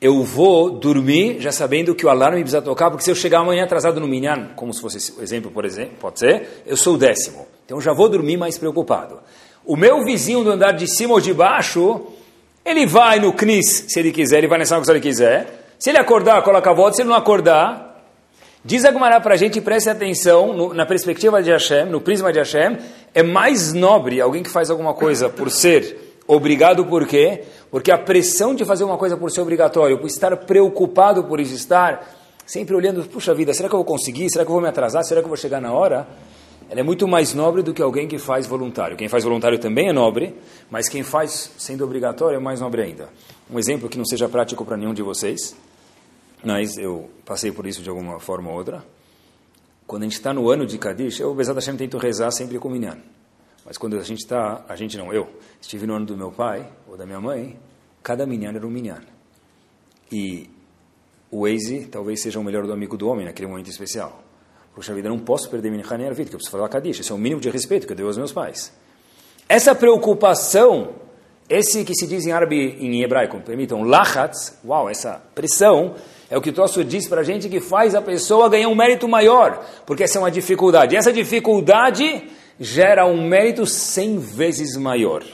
Eu 0.00 0.22
vou 0.24 0.70
dormir 0.70 1.38
já 1.38 1.52
sabendo 1.52 1.94
que 1.94 2.06
o 2.06 2.08
alarme 2.08 2.40
precisa 2.40 2.62
tocar, 2.62 2.88
porque 2.88 3.04
se 3.04 3.10
eu 3.10 3.14
chegar 3.14 3.40
amanhã 3.40 3.64
atrasado 3.64 4.00
no 4.00 4.08
minyan, 4.08 4.52
como 4.56 4.72
se 4.72 4.80
fosse 4.80 5.12
o 5.18 5.22
exemplo, 5.22 5.50
por 5.50 5.66
exemplo, 5.66 5.96
pode 6.00 6.18
ser, 6.18 6.62
eu 6.64 6.78
sou 6.78 6.94
o 6.94 6.96
décimo. 6.96 7.46
Então 7.66 7.78
já 7.78 7.92
vou 7.92 8.08
dormir 8.08 8.38
mais 8.38 8.56
preocupado. 8.56 9.18
O 9.66 9.76
meu 9.76 10.02
vizinho 10.02 10.42
do 10.42 10.52
andar 10.52 10.72
de 10.72 10.88
cima 10.88 11.12
ou 11.12 11.20
de 11.20 11.34
baixo, 11.34 12.00
ele 12.64 12.86
vai 12.86 13.20
no 13.20 13.34
CNIS, 13.34 13.84
se 13.86 14.00
ele 14.00 14.12
quiser, 14.12 14.38
ele 14.38 14.48
vai 14.48 14.58
nessa 14.58 14.82
se 14.82 14.90
ele 14.90 14.98
quiser. 14.98 15.74
Se 15.78 15.90
ele 15.90 15.98
acordar, 15.98 16.42
coloca 16.42 16.70
a 16.70 16.72
volta, 16.72 16.96
se 16.96 17.02
ele 17.02 17.10
não 17.10 17.16
acordar, 17.16 17.90
Diz 18.62 18.84
a 18.84 18.92
Gemara 18.92 19.18
para 19.22 19.34
a 19.34 19.36
gente, 19.38 19.58
preste 19.58 19.88
atenção, 19.88 20.52
no, 20.52 20.74
na 20.74 20.84
perspectiva 20.84 21.42
de 21.42 21.50
Hashem, 21.50 21.86
no 21.86 21.98
prisma 21.98 22.30
de 22.30 22.40
Hashem, 22.40 22.76
é 23.14 23.22
mais 23.22 23.72
nobre 23.72 24.20
alguém 24.20 24.42
que 24.42 24.50
faz 24.50 24.70
alguma 24.70 24.94
coisa 24.94 25.28
por 25.28 25.50
ser 25.50 26.18
obrigado, 26.26 26.84
por 26.84 27.06
quê? 27.06 27.44
Porque 27.70 27.90
a 27.90 27.98
pressão 27.98 28.54
de 28.54 28.64
fazer 28.64 28.84
uma 28.84 28.96
coisa 28.96 29.16
por 29.16 29.30
ser 29.30 29.40
obrigatório, 29.40 29.98
por 29.98 30.06
estar 30.06 30.36
preocupado 30.36 31.24
por 31.24 31.40
isso, 31.40 31.54
estar 31.54 32.16
sempre 32.46 32.74
olhando, 32.74 33.02
puxa 33.04 33.34
vida, 33.34 33.52
será 33.54 33.68
que 33.68 33.74
eu 33.74 33.78
vou 33.78 33.86
conseguir? 33.86 34.30
Será 34.30 34.44
que 34.44 34.50
eu 34.50 34.54
vou 34.54 34.62
me 34.62 34.68
atrasar? 34.68 35.04
Será 35.04 35.20
que 35.20 35.24
eu 35.24 35.30
vou 35.30 35.36
chegar 35.36 35.60
na 35.60 35.72
hora? 35.72 36.06
Ela 36.68 36.80
é 36.80 36.84
muito 36.84 37.08
mais 37.08 37.34
nobre 37.34 37.62
do 37.62 37.74
que 37.74 37.82
alguém 37.82 38.06
que 38.06 38.18
faz 38.18 38.46
voluntário. 38.46 38.96
Quem 38.96 39.08
faz 39.08 39.24
voluntário 39.24 39.58
também 39.58 39.88
é 39.88 39.92
nobre, 39.92 40.34
mas 40.70 40.88
quem 40.88 41.02
faz 41.02 41.50
sendo 41.58 41.84
obrigatório 41.84 42.36
é 42.36 42.40
mais 42.40 42.60
nobre 42.60 42.82
ainda. 42.82 43.08
Um 43.50 43.58
exemplo 43.58 43.88
que 43.88 43.98
não 43.98 44.04
seja 44.04 44.28
prático 44.28 44.64
para 44.64 44.76
nenhum 44.76 44.94
de 44.94 45.02
vocês 45.02 45.56
mas 46.42 46.78
eu 46.78 47.10
passei 47.24 47.52
por 47.52 47.66
isso 47.66 47.82
de 47.82 47.88
alguma 47.88 48.18
forma 48.18 48.50
ou 48.50 48.56
outra. 48.56 48.82
Quando 49.90 50.02
a 50.02 50.06
gente 50.06 50.12
está 50.12 50.32
no 50.32 50.48
ano 50.48 50.66
de 50.66 50.78
Kadish, 50.78 51.18
eu, 51.18 51.34
Bezat 51.34 51.56
Hashem, 51.56 51.76
tento 51.76 51.98
rezar 51.98 52.30
sempre 52.30 52.60
com 52.60 52.70
Minyan. 52.70 52.98
Mas 53.66 53.76
quando 53.76 53.98
a 53.98 54.02
gente 54.04 54.20
está, 54.20 54.64
a 54.68 54.76
gente 54.76 54.96
não, 54.96 55.12
eu, 55.12 55.28
estive 55.60 55.84
no 55.84 55.96
ano 55.96 56.06
do 56.06 56.16
meu 56.16 56.30
pai 56.30 56.64
ou 56.86 56.96
da 56.96 57.04
minha 57.04 57.20
mãe, 57.20 57.58
cada 58.00 58.24
Minyan 58.24 58.52
era 58.52 58.64
um 58.64 58.70
Minyan. 58.70 59.00
E 60.12 60.48
o 61.28 61.40
Waze 61.42 61.88
talvez 61.90 62.22
seja 62.22 62.38
o 62.38 62.44
melhor 62.44 62.68
do 62.68 62.72
amigo 62.72 62.96
do 62.96 63.08
homem 63.08 63.26
naquele 63.26 63.48
momento 63.48 63.68
especial. 63.68 64.22
Puxa 64.76 64.94
vida, 64.94 65.08
não 65.08 65.18
posso 65.18 65.50
perder 65.50 65.72
Minyan 65.72 65.84
Haner 65.90 66.14
vida, 66.14 66.30
que 66.30 66.36
eu 66.36 66.38
preciso 66.38 66.56
falar 66.56 66.68
Kadish. 66.68 67.00
Esse 67.00 67.10
é 67.10 67.14
o 67.16 67.18
mínimo 67.18 67.40
de 67.40 67.50
respeito 67.50 67.84
que 67.84 67.92
eu 67.92 67.96
dei 67.96 68.06
aos 68.06 68.16
meus 68.16 68.30
pais. 68.30 68.72
Essa 69.48 69.74
preocupação, 69.74 70.94
esse 71.48 71.84
que 71.84 71.96
se 71.96 72.06
diz 72.06 72.24
em 72.26 72.30
árabe, 72.30 72.76
em 72.78 73.02
hebraico, 73.02 73.40
permitam, 73.40 73.82
lachatz, 73.82 74.56
uau, 74.64 74.88
essa 74.88 75.20
pressão, 75.34 75.96
é 76.30 76.38
o 76.38 76.40
que 76.40 76.50
o 76.50 76.52
Tosso 76.52 76.84
diz 76.84 77.08
para 77.08 77.22
a 77.22 77.24
gente 77.24 77.48
que 77.48 77.60
faz 77.60 77.92
a 77.92 78.00
pessoa 78.00 78.48
ganhar 78.48 78.68
um 78.68 78.74
mérito 78.74 79.08
maior, 79.08 79.66
porque 79.84 80.04
essa 80.04 80.16
é 80.16 80.20
uma 80.20 80.30
dificuldade. 80.30 80.94
E 80.94 80.98
essa 80.98 81.12
dificuldade 81.12 82.22
gera 82.58 83.04
um 83.04 83.26
mérito 83.26 83.66
cem 83.66 84.16
vezes 84.18 84.76
maior. 84.76 85.24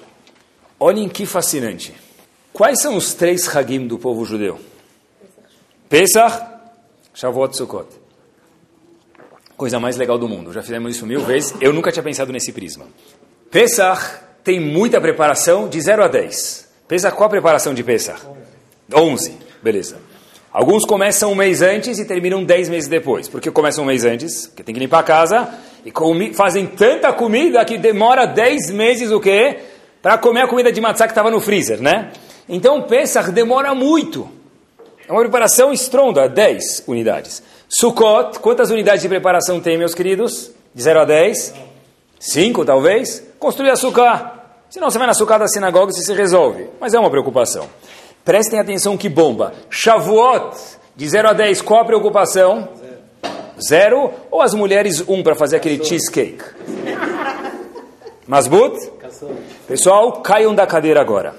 Olhem 0.81 1.07
que 1.07 1.27
fascinante. 1.27 1.95
Quais 2.51 2.81
são 2.81 2.97
os 2.97 3.13
três 3.13 3.55
Hagim 3.55 3.87
do 3.87 3.99
povo 3.99 4.25
judeu? 4.25 4.59
Pesach, 5.91 6.43
Shavuot, 7.13 7.55
Sukkot. 7.55 7.89
Coisa 9.55 9.79
mais 9.79 9.97
legal 9.97 10.19
do 10.19 10.27
mundo. 10.27 10.53
Já 10.53 10.63
fizemos 10.63 10.97
isso 10.97 11.07
mil 11.07 11.21
vezes. 11.21 11.55
Eu 11.61 11.75
nunca 11.75 11.93
tinha 11.93 12.03
pensado 12.03 12.33
nesse 12.33 12.53
prisma. 12.53 12.87
Pesach 13.51 14.21
tem 14.43 14.59
muita 14.59 14.99
preparação 15.01 15.69
de 15.69 15.79
0 15.79 16.05
a 16.05 16.09
10. 16.09 16.69
Pesach, 16.89 17.15
qual 17.15 17.27
a 17.27 17.31
preparação 17.31 17.75
de 17.75 17.83
Pesach? 17.83 18.21
11. 18.95 19.37
Beleza. 19.63 19.99
Alguns 20.57 20.87
começam 20.87 21.33
um 21.33 21.35
mês 21.35 21.61
antes 21.61 21.99
e 21.99 22.07
terminam 22.07 22.43
dez 22.43 22.67
meses 22.71 22.89
depois. 22.89 23.29
Por 23.29 23.43
que 23.43 23.51
começam 23.51 23.85
um 23.85 23.87
mês 23.87 24.07
antes? 24.07 24.47
Porque 24.47 24.63
tem 24.63 24.75
que 24.75 24.81
limpar 24.81 25.01
a 25.01 25.03
casa 25.03 25.51
e 25.85 25.93
fazem 26.33 26.67
tanta 26.67 27.13
comida 27.13 27.63
que 27.63 27.77
demora 27.77 28.25
dez 28.25 28.71
meses 28.71 29.11
o 29.11 29.21
quê? 29.21 29.59
Para 30.01 30.17
comer 30.17 30.45
a 30.45 30.49
comida 30.49 30.73
de 30.73 30.81
matzá 30.81 31.05
que 31.05 31.11
estava 31.11 31.31
no 31.31 31.43
freezer, 31.43 31.83
né? 31.83 32.11
Então 32.49 32.81
Pesach 32.81 33.31
demora 33.33 33.75
muito. 33.75 34.31
É 35.07 35.13
uma 35.13 35.21
preparação 35.21 35.75
estronda, 35.75 36.27
10 36.27 36.85
unidades. 36.87 37.43
Sukkot, 37.69 38.39
quantas 38.39 38.71
unidades 38.71 39.03
de 39.03 39.11
preparação 39.11 39.61
tem, 39.61 39.77
meus 39.77 39.93
queridos? 39.93 40.53
De 40.75 40.83
0 40.83 41.01
a 41.01 41.05
10? 41.05 41.53
5, 42.19 42.65
talvez? 42.65 43.23
Construir 43.39 43.69
açúcar. 43.69 44.55
Senão 44.71 44.89
você 44.89 44.97
vai 44.97 45.07
na 45.07 45.11
açúcar 45.11 45.37
da 45.37 45.49
sinagoga 45.49 45.93
e 45.93 45.95
se 45.95 46.15
resolve. 46.15 46.67
Mas 46.81 46.95
é 46.95 46.99
uma 46.99 47.11
preocupação. 47.11 47.69
Prestem 48.27 48.59
atenção 48.59 48.97
que 48.97 49.09
bomba. 49.09 49.55
Shavuot, 49.71 50.57
de 50.97 51.09
0 51.09 51.29
a 51.29 51.33
10, 51.33 51.63
qual 51.63 51.83
a 51.83 51.85
preocupação? 51.85 52.69
Zero. 53.65 54.11
Ou 54.33 54.43
as 54.43 54.53
mulheres, 54.53 55.01
um, 55.07 55.23
para 55.23 55.37
fazer 55.37 55.59
aquele 55.59 55.83
cheesecake? 55.83 56.43
Masbut? 58.27 58.91
Pessoal, 59.69 60.21
caiam 60.23 60.53
da 60.57 60.67
cadeira 60.67 61.01
agora. 61.01 61.37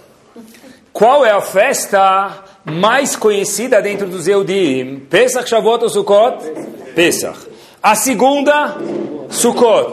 Qual 0.93 1.25
é 1.25 1.31
a 1.31 1.41
festa 1.41 2.45
mais 2.63 3.17
conhecida 3.17 3.81
dentro 3.81 4.07
dos 4.07 4.25
Eudim? 4.25 5.05
Pesach, 5.09 5.49
Shavuot 5.49 5.83
ou 5.83 5.89
Sukkot? 5.89 6.37
Pesach. 6.95 7.37
A 7.83 7.95
segunda, 7.95 8.77
Sukkot. 9.29 9.91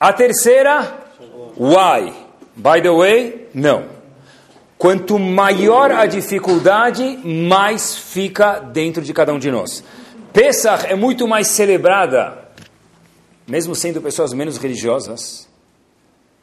A 0.00 0.14
terceira, 0.14 0.94
why? 1.58 2.10
By 2.56 2.80
the 2.80 2.90
way, 2.90 3.48
não. 3.52 3.99
Quanto 4.80 5.18
maior 5.18 5.92
a 5.92 6.06
dificuldade, 6.06 7.18
mais 7.22 7.94
fica 7.94 8.60
dentro 8.60 9.02
de 9.02 9.12
cada 9.12 9.30
um 9.30 9.38
de 9.38 9.50
nós. 9.50 9.84
Pesach 10.32 10.86
é 10.86 10.94
muito 10.94 11.28
mais 11.28 11.48
celebrada, 11.48 12.48
mesmo 13.46 13.74
sendo 13.74 14.00
pessoas 14.00 14.32
menos 14.32 14.56
religiosas. 14.56 15.46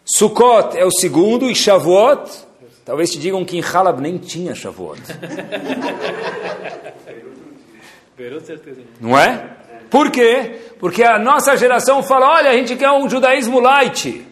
Sukkot 0.06 0.78
é 0.78 0.86
o 0.86 0.92
segundo 0.92 1.50
e 1.50 1.56
Shavuot, 1.56 2.30
talvez 2.86 3.10
te 3.10 3.18
digam 3.18 3.44
que 3.44 3.58
em 3.58 3.62
Halab 3.62 4.00
nem 4.00 4.20
tinha 4.20 4.54
Shavuot. 4.54 5.02
Não 9.02 9.18
é? 9.18 9.50
Por 9.90 10.12
quê? 10.12 10.62
Porque 10.80 11.04
a 11.04 11.18
nossa 11.18 11.58
geração 11.58 12.04
fala, 12.04 12.36
olha, 12.36 12.52
a 12.52 12.54
gente 12.54 12.76
quer 12.76 12.92
um 12.92 13.10
judaísmo 13.10 13.60
light 13.60 14.28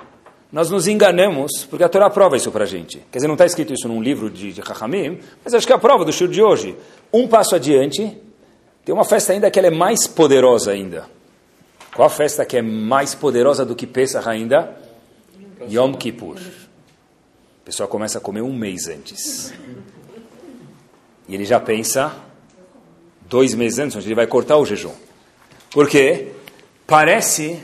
nós 0.51 0.69
nos 0.69 0.87
enganamos, 0.87 1.65
porque 1.65 1.83
a 1.83 1.89
Torá 1.89 2.09
prova 2.09 2.37
isso 2.37 2.51
para 2.51 2.63
a 2.63 2.67
gente. 2.67 2.97
Quer 3.11 3.17
dizer, 3.17 3.27
não 3.27 3.35
está 3.35 3.45
escrito 3.45 3.73
isso 3.73 3.87
num 3.87 4.01
livro 4.01 4.29
de, 4.29 4.53
de 4.53 4.65
Chachamim, 4.65 5.19
mas 5.43 5.53
acho 5.53 5.65
que 5.65 5.73
é 5.73 5.75
a 5.75 5.79
prova 5.79 6.05
do 6.05 6.13
show 6.13 6.27
de 6.27 6.41
hoje. 6.41 6.77
Um 7.11 7.27
passo 7.27 7.55
adiante, 7.55 8.17
tem 8.83 8.93
uma 8.93 9.03
festa 9.03 9.33
ainda 9.33 9.49
que 9.49 9.59
ela 9.59 9.67
é 9.67 9.71
mais 9.71 10.07
poderosa 10.07 10.71
ainda. 10.71 11.07
Qual 11.93 12.05
a 12.05 12.09
festa 12.09 12.45
que 12.45 12.57
é 12.57 12.61
mais 12.61 13.15
poderosa 13.15 13.65
do 13.65 13.75
que 13.75 13.87
Pesach 13.87 14.27
ainda? 14.27 14.77
Yom 15.69 15.93
Kippur. 15.93 16.37
O 16.37 17.65
pessoal 17.65 17.89
começa 17.89 18.17
a 18.17 18.21
comer 18.21 18.41
um 18.41 18.53
mês 18.53 18.87
antes. 18.87 19.53
E 21.27 21.33
ele 21.33 21.45
já 21.45 21.59
pensa 21.59 22.15
dois 23.21 23.53
meses 23.53 23.79
antes, 23.79 23.95
onde 23.95 24.07
ele 24.07 24.15
vai 24.15 24.27
cortar 24.27 24.57
o 24.57 24.65
jejum. 24.65 24.93
Por 25.71 25.89
quê? 25.89 26.33
Parece 26.85 27.63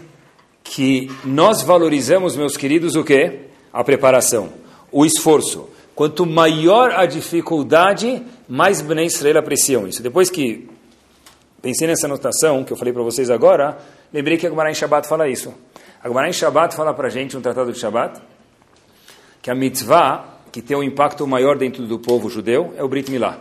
que 0.73 1.11
nós 1.25 1.61
valorizamos, 1.61 2.37
meus 2.37 2.55
queridos, 2.55 2.95
o 2.95 3.03
que? 3.03 3.39
A 3.73 3.83
preparação, 3.83 4.53
o 4.89 5.05
esforço. 5.05 5.69
Quanto 5.93 6.25
maior 6.25 6.91
a 6.91 7.05
dificuldade, 7.05 8.23
mais 8.47 8.81
Bnei 8.81 9.05
Israel 9.05 9.39
apreciam 9.39 9.85
isso. 9.85 10.01
Depois 10.01 10.29
que 10.29 10.69
pensei 11.61 11.87
nessa 11.87 12.07
anotação 12.07 12.63
que 12.63 12.71
eu 12.71 12.77
falei 12.77 12.93
para 12.93 13.03
vocês 13.03 13.29
agora, 13.29 13.79
lembrei 14.13 14.37
que 14.37 14.47
a 14.47 14.49
Gemara 14.49 14.71
em 14.71 14.73
Shabbat 14.73 15.09
fala 15.09 15.27
isso. 15.27 15.53
A 16.01 16.07
Gemara 16.07 16.29
em 16.29 16.33
Shabbat 16.33 16.73
fala 16.73 16.93
para 16.93 17.07
a 17.07 17.11
gente, 17.11 17.35
um 17.35 17.41
tratado 17.41 17.73
de 17.73 17.77
Shabbat, 17.77 18.21
que 19.41 19.51
a 19.51 19.55
mitzvah, 19.55 20.25
que 20.53 20.61
tem 20.61 20.77
um 20.77 20.83
impacto 20.83 21.27
maior 21.27 21.57
dentro 21.57 21.85
do 21.85 21.99
povo 21.99 22.29
judeu, 22.29 22.73
é 22.77 22.83
o 22.83 22.87
Brit 22.87 23.11
Milá. 23.11 23.37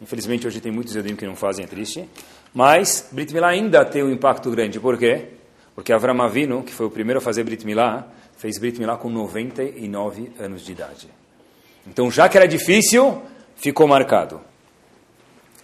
Infelizmente, 0.00 0.46
hoje 0.46 0.60
tem 0.60 0.70
muitos 0.70 0.94
judeus 0.94 1.18
que 1.18 1.26
não 1.26 1.34
fazem, 1.34 1.64
é 1.64 1.68
triste. 1.68 2.08
Mas 2.54 3.08
Brit 3.10 3.34
Milá 3.34 3.48
ainda 3.48 3.84
tem 3.84 4.04
um 4.04 4.10
impacto 4.10 4.48
grande. 4.52 4.78
Por 4.78 4.96
quê? 4.96 5.39
Porque 5.74 5.92
Avram 5.92 6.20
Avinu, 6.22 6.62
que 6.62 6.72
foi 6.72 6.86
o 6.86 6.90
primeiro 6.90 7.18
a 7.18 7.22
fazer 7.22 7.44
Brit 7.44 7.64
Milá, 7.64 8.06
fez 8.36 8.58
Brit 8.58 8.78
Milá 8.78 8.96
com 8.96 9.08
99 9.08 10.32
anos 10.38 10.64
de 10.64 10.72
idade. 10.72 11.08
Então, 11.86 12.10
já 12.10 12.28
que 12.28 12.36
era 12.36 12.46
difícil, 12.46 13.22
ficou 13.56 13.86
marcado. 13.86 14.40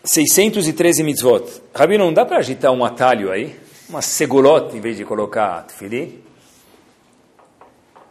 613 0.04 1.02
mitzvot. 1.02 1.62
Rabi, 1.74 1.98
não 1.98 2.12
dá 2.12 2.24
para 2.24 2.38
agitar 2.38 2.72
um 2.72 2.84
atalho 2.84 3.30
aí? 3.30 3.58
Uma 3.88 4.00
segulot 4.00 4.76
em 4.76 4.80
vez 4.80 4.96
de 4.96 5.04
colocar 5.04 5.62
tefili? 5.64 6.24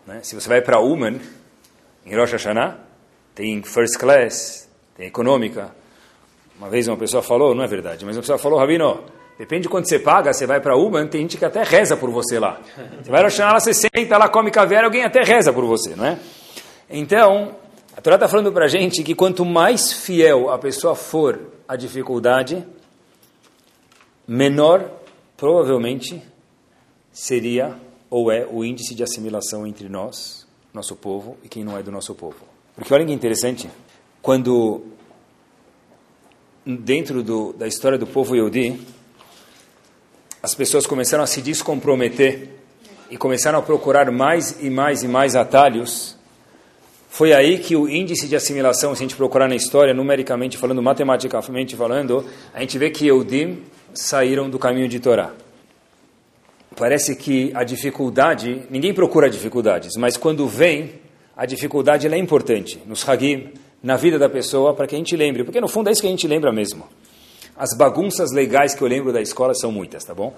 Né? 0.06 0.20
Se 0.22 0.36
você 0.36 0.48
vai 0.48 0.62
para 0.62 0.80
Uman, 0.80 1.20
em 2.06 2.16
Rosh 2.16 2.34
Hashanah, 2.34 2.78
tem 3.34 3.62
first 3.64 3.98
class, 3.98 4.70
tem 4.96 5.08
econômica. 5.08 5.74
Uma 6.58 6.70
vez 6.70 6.88
uma 6.88 6.98
pessoa 6.98 7.24
falou, 7.24 7.56
não 7.56 7.64
é 7.64 7.68
verdade, 7.68 8.06
mas 8.06 8.16
uma 8.16 8.22
pessoa 8.22 8.38
falou, 8.38 8.60
Rabino, 8.60 9.04
depende 9.38 9.64
de 9.64 9.70
quanto 9.70 9.88
você 9.88 10.00
paga, 10.00 10.34
você 10.34 10.46
vai 10.46 10.60
para 10.60 10.76
Uber, 10.76 11.08
tem 11.10 11.22
gente 11.22 11.38
que 11.38 11.46
até 11.46 11.64
reza 11.64 11.98
por 11.98 12.10
você 12.10 12.40
lá. 12.40 12.60
Você 13.02 13.12
vai 13.12 13.24
lá, 13.24 13.60
você 13.60 13.74
senta 13.74 14.18
lá, 14.18 14.30
come 14.30 14.52
caviar, 14.52 14.84
alguém 14.84 15.04
até 15.04 15.24
reza 15.24 15.52
por 15.52 15.66
você, 15.66 15.96
não 15.96 16.06
é? 16.06 16.20
Então, 16.90 17.56
a 17.96 18.02
Torá 18.02 18.16
está 18.16 18.28
falando 18.28 18.52
para 18.52 18.66
a 18.66 18.68
gente 18.68 19.04
que 19.04 19.16
quanto 19.16 19.46
mais 19.46 19.92
fiel 19.92 20.50
a 20.50 20.58
pessoa 20.58 20.96
for 20.96 21.40
à 21.68 21.76
dificuldade, 21.76 22.66
menor, 24.28 24.90
provavelmente, 25.38 26.22
seria 27.12 27.76
ou 28.10 28.32
é 28.32 28.46
o 28.50 28.64
índice 28.64 28.94
de 28.96 29.04
assimilação 29.04 29.66
entre 29.66 29.90
nós, 29.90 30.48
nosso 30.74 30.96
povo, 30.96 31.38
e 31.44 31.50
quem 31.50 31.64
não 31.64 31.78
é 31.78 31.84
do 31.84 31.92
nosso 31.92 32.14
povo. 32.14 32.38
Porque 32.76 32.94
olha 32.94 33.06
que 33.06 33.12
interessante, 33.12 33.70
quando 34.22 34.84
dentro 36.66 37.22
do, 37.24 37.54
da 37.54 37.68
história 37.68 37.98
do 37.98 38.08
povo 38.08 38.36
Yehudi, 38.36 38.80
as 40.46 40.54
pessoas 40.54 40.86
começaram 40.86 41.24
a 41.24 41.28
se 41.28 41.42
descomprometer 41.42 42.50
e 43.10 43.18
começaram 43.18 43.58
a 43.58 43.64
procurar 43.64 44.12
mais 44.12 44.62
e 44.62 44.70
mais 44.70 45.02
e 45.02 45.08
mais 45.08 45.36
atalhos, 45.36 46.16
foi 47.10 47.34
aí 47.34 47.58
que 47.58 47.76
o 47.76 47.90
índice 47.90 48.28
de 48.28 48.36
assimilação, 48.36 48.94
se 48.94 49.02
a 49.02 49.08
gente 49.08 49.16
procurar 49.16 49.50
na 49.50 49.56
história, 49.56 49.92
numericamente 49.92 50.56
falando, 50.56 50.84
matematicamente 50.84 51.76
falando, 51.76 52.24
a 52.54 52.60
gente 52.60 52.78
vê 52.78 52.92
que 52.92 53.08
Eudim 53.08 53.64
saíram 53.92 54.48
do 54.48 54.60
caminho 54.60 54.88
de 54.88 55.00
Torá. 55.00 55.34
Parece 56.76 57.16
que 57.16 57.52
a 57.56 57.64
dificuldade, 57.64 58.68
ninguém 58.70 58.94
procura 58.94 59.28
dificuldades, 59.28 59.94
mas 59.98 60.16
quando 60.16 60.48
vem, 60.48 60.92
a 61.36 61.48
dificuldade 61.48 62.06
é 62.06 62.18
importante. 62.20 62.80
Nos 62.86 63.08
Hagim, 63.10 63.50
na 63.82 63.98
vida 63.98 64.20
da 64.20 64.30
pessoa 64.30 64.76
para 64.76 64.86
que 64.86 64.94
a 64.94 64.98
gente 65.00 65.16
lembre, 65.16 65.44
porque 65.44 65.60
no 65.60 65.68
fundo 65.68 65.90
é 65.90 65.92
isso 65.92 66.02
que 66.02 66.08
a 66.08 66.12
gente 66.12 66.28
lembra 66.28 66.54
mesmo. 66.54 66.86
As 67.58 67.76
bagunças 67.76 68.32
legais 68.32 68.76
que 68.76 68.82
eu 68.82 68.88
lembro 68.88 69.14
da 69.14 69.22
escola 69.22 69.54
são 69.54 69.72
muitas, 69.72 70.04
tá 70.04 70.14
bom? 70.14 70.36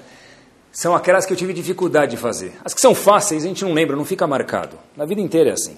São 0.71 0.95
aquelas 0.95 1.25
que 1.25 1.33
eu 1.33 1.37
tive 1.37 1.53
dificuldade 1.53 2.11
de 2.11 2.17
fazer. 2.17 2.53
As 2.63 2.73
que 2.73 2.81
são 2.81 2.93
fáceis 2.93 3.43
a 3.43 3.47
gente 3.47 3.63
não 3.63 3.73
lembra, 3.73 3.95
não 3.95 4.05
fica 4.05 4.27
marcado. 4.27 4.77
Na 4.95 5.05
vida 5.05 5.19
inteira 5.19 5.49
é 5.49 5.53
assim. 5.53 5.75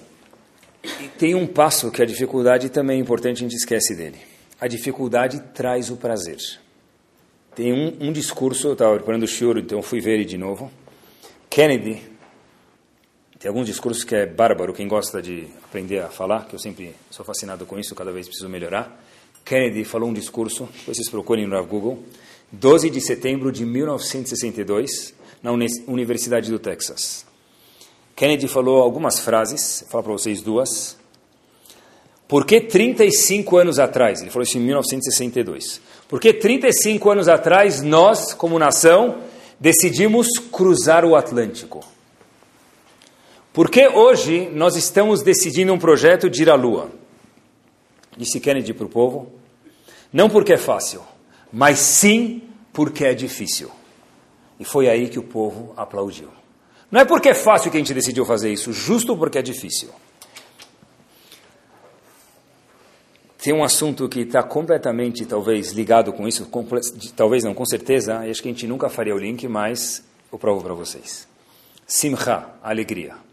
E 0.84 1.08
tem 1.18 1.34
um 1.34 1.46
passo 1.46 1.90
que 1.90 2.02
a 2.02 2.06
dificuldade 2.06 2.68
também 2.68 2.98
é 2.98 3.00
importante, 3.00 3.38
a 3.38 3.48
gente 3.48 3.56
esquece 3.56 3.94
dele. 3.94 4.18
A 4.60 4.68
dificuldade 4.68 5.40
traz 5.54 5.90
o 5.90 5.96
prazer. 5.96 6.38
Tem 7.54 7.72
um, 7.72 8.08
um 8.08 8.12
discurso, 8.12 8.68
eu 8.68 8.72
estava 8.74 8.96
preparando 8.96 9.22
o 9.22 9.28
choro, 9.28 9.58
então 9.58 9.82
fui 9.82 10.00
ver 10.00 10.14
ele 10.14 10.24
de 10.24 10.36
novo. 10.36 10.70
Kennedy, 11.48 12.02
tem 13.38 13.48
alguns 13.48 13.66
discursos 13.66 14.04
que 14.04 14.14
é 14.14 14.26
bárbaro, 14.26 14.74
quem 14.74 14.86
gosta 14.86 15.22
de 15.22 15.48
aprender 15.64 16.00
a 16.00 16.08
falar, 16.08 16.46
que 16.46 16.54
eu 16.54 16.58
sempre 16.58 16.94
sou 17.10 17.24
fascinado 17.24 17.64
com 17.64 17.78
isso, 17.78 17.94
cada 17.94 18.12
vez 18.12 18.26
preciso 18.26 18.48
melhorar. 18.48 19.02
Kennedy 19.44 19.84
falou 19.84 20.08
um 20.08 20.12
discurso, 20.12 20.68
vocês 20.86 21.08
procurem 21.08 21.46
no 21.46 21.66
Google, 21.66 22.02
12 22.52 22.90
de 22.90 23.00
setembro 23.00 23.50
de 23.52 23.64
1962, 23.64 25.14
na 25.42 25.50
Universidade 25.86 26.50
do 26.50 26.58
Texas. 26.58 27.24
Kennedy 28.14 28.48
falou 28.48 28.82
algumas 28.82 29.20
frases, 29.20 29.80
vou 29.82 29.90
falar 29.90 30.02
para 30.04 30.12
vocês 30.12 30.42
duas. 30.42 30.96
Por 32.28 32.44
que 32.44 32.60
35 32.60 33.56
anos 33.56 33.78
atrás, 33.78 34.20
ele 34.20 34.30
falou 34.30 34.44
isso 34.44 34.58
em 34.58 34.60
1962, 34.60 35.80
por 36.08 36.20
que 36.20 36.32
35 36.32 37.10
anos 37.10 37.28
atrás 37.28 37.82
nós, 37.82 38.34
como 38.34 38.58
nação, 38.58 39.18
decidimos 39.58 40.28
cruzar 40.50 41.04
o 41.04 41.16
Atlântico? 41.16 41.84
Porque 43.52 43.88
hoje 43.88 44.48
nós 44.52 44.76
estamos 44.76 45.22
decidindo 45.22 45.72
um 45.72 45.78
projeto 45.78 46.30
de 46.30 46.42
ir 46.42 46.50
à 46.50 46.54
Lua? 46.54 46.99
Disse 48.16 48.40
Kennedy 48.40 48.74
para 48.74 48.86
o 48.86 48.88
povo. 48.88 49.32
Não 50.12 50.28
porque 50.28 50.52
é 50.52 50.58
fácil, 50.58 51.02
mas 51.52 51.78
sim 51.78 52.42
porque 52.72 53.04
é 53.04 53.14
difícil. 53.14 53.70
E 54.58 54.64
foi 54.64 54.88
aí 54.88 55.08
que 55.08 55.18
o 55.18 55.22
povo 55.22 55.72
aplaudiu. 55.76 56.28
Não 56.90 57.00
é 57.00 57.04
porque 57.04 57.28
é 57.28 57.34
fácil 57.34 57.70
que 57.70 57.76
a 57.76 57.80
gente 57.80 57.94
decidiu 57.94 58.24
fazer 58.24 58.52
isso, 58.52 58.72
justo 58.72 59.16
porque 59.16 59.38
é 59.38 59.42
difícil. 59.42 59.90
Tem 63.42 63.54
um 63.54 63.64
assunto 63.64 64.06
que 64.06 64.20
está 64.20 64.42
completamente, 64.42 65.24
talvez, 65.24 65.72
ligado 65.72 66.12
com 66.12 66.28
isso, 66.28 66.46
talvez 67.16 67.42
não, 67.42 67.54
com 67.54 67.64
certeza, 67.64 68.26
e 68.26 68.30
acho 68.30 68.42
que 68.42 68.48
a 68.48 68.52
gente 68.52 68.66
nunca 68.66 68.90
faria 68.90 69.14
o 69.14 69.18
link, 69.18 69.48
mas 69.48 70.04
eu 70.30 70.38
provo 70.38 70.62
para 70.62 70.74
vocês. 70.74 71.26
Simcha, 71.86 72.50
alegria. 72.62 73.29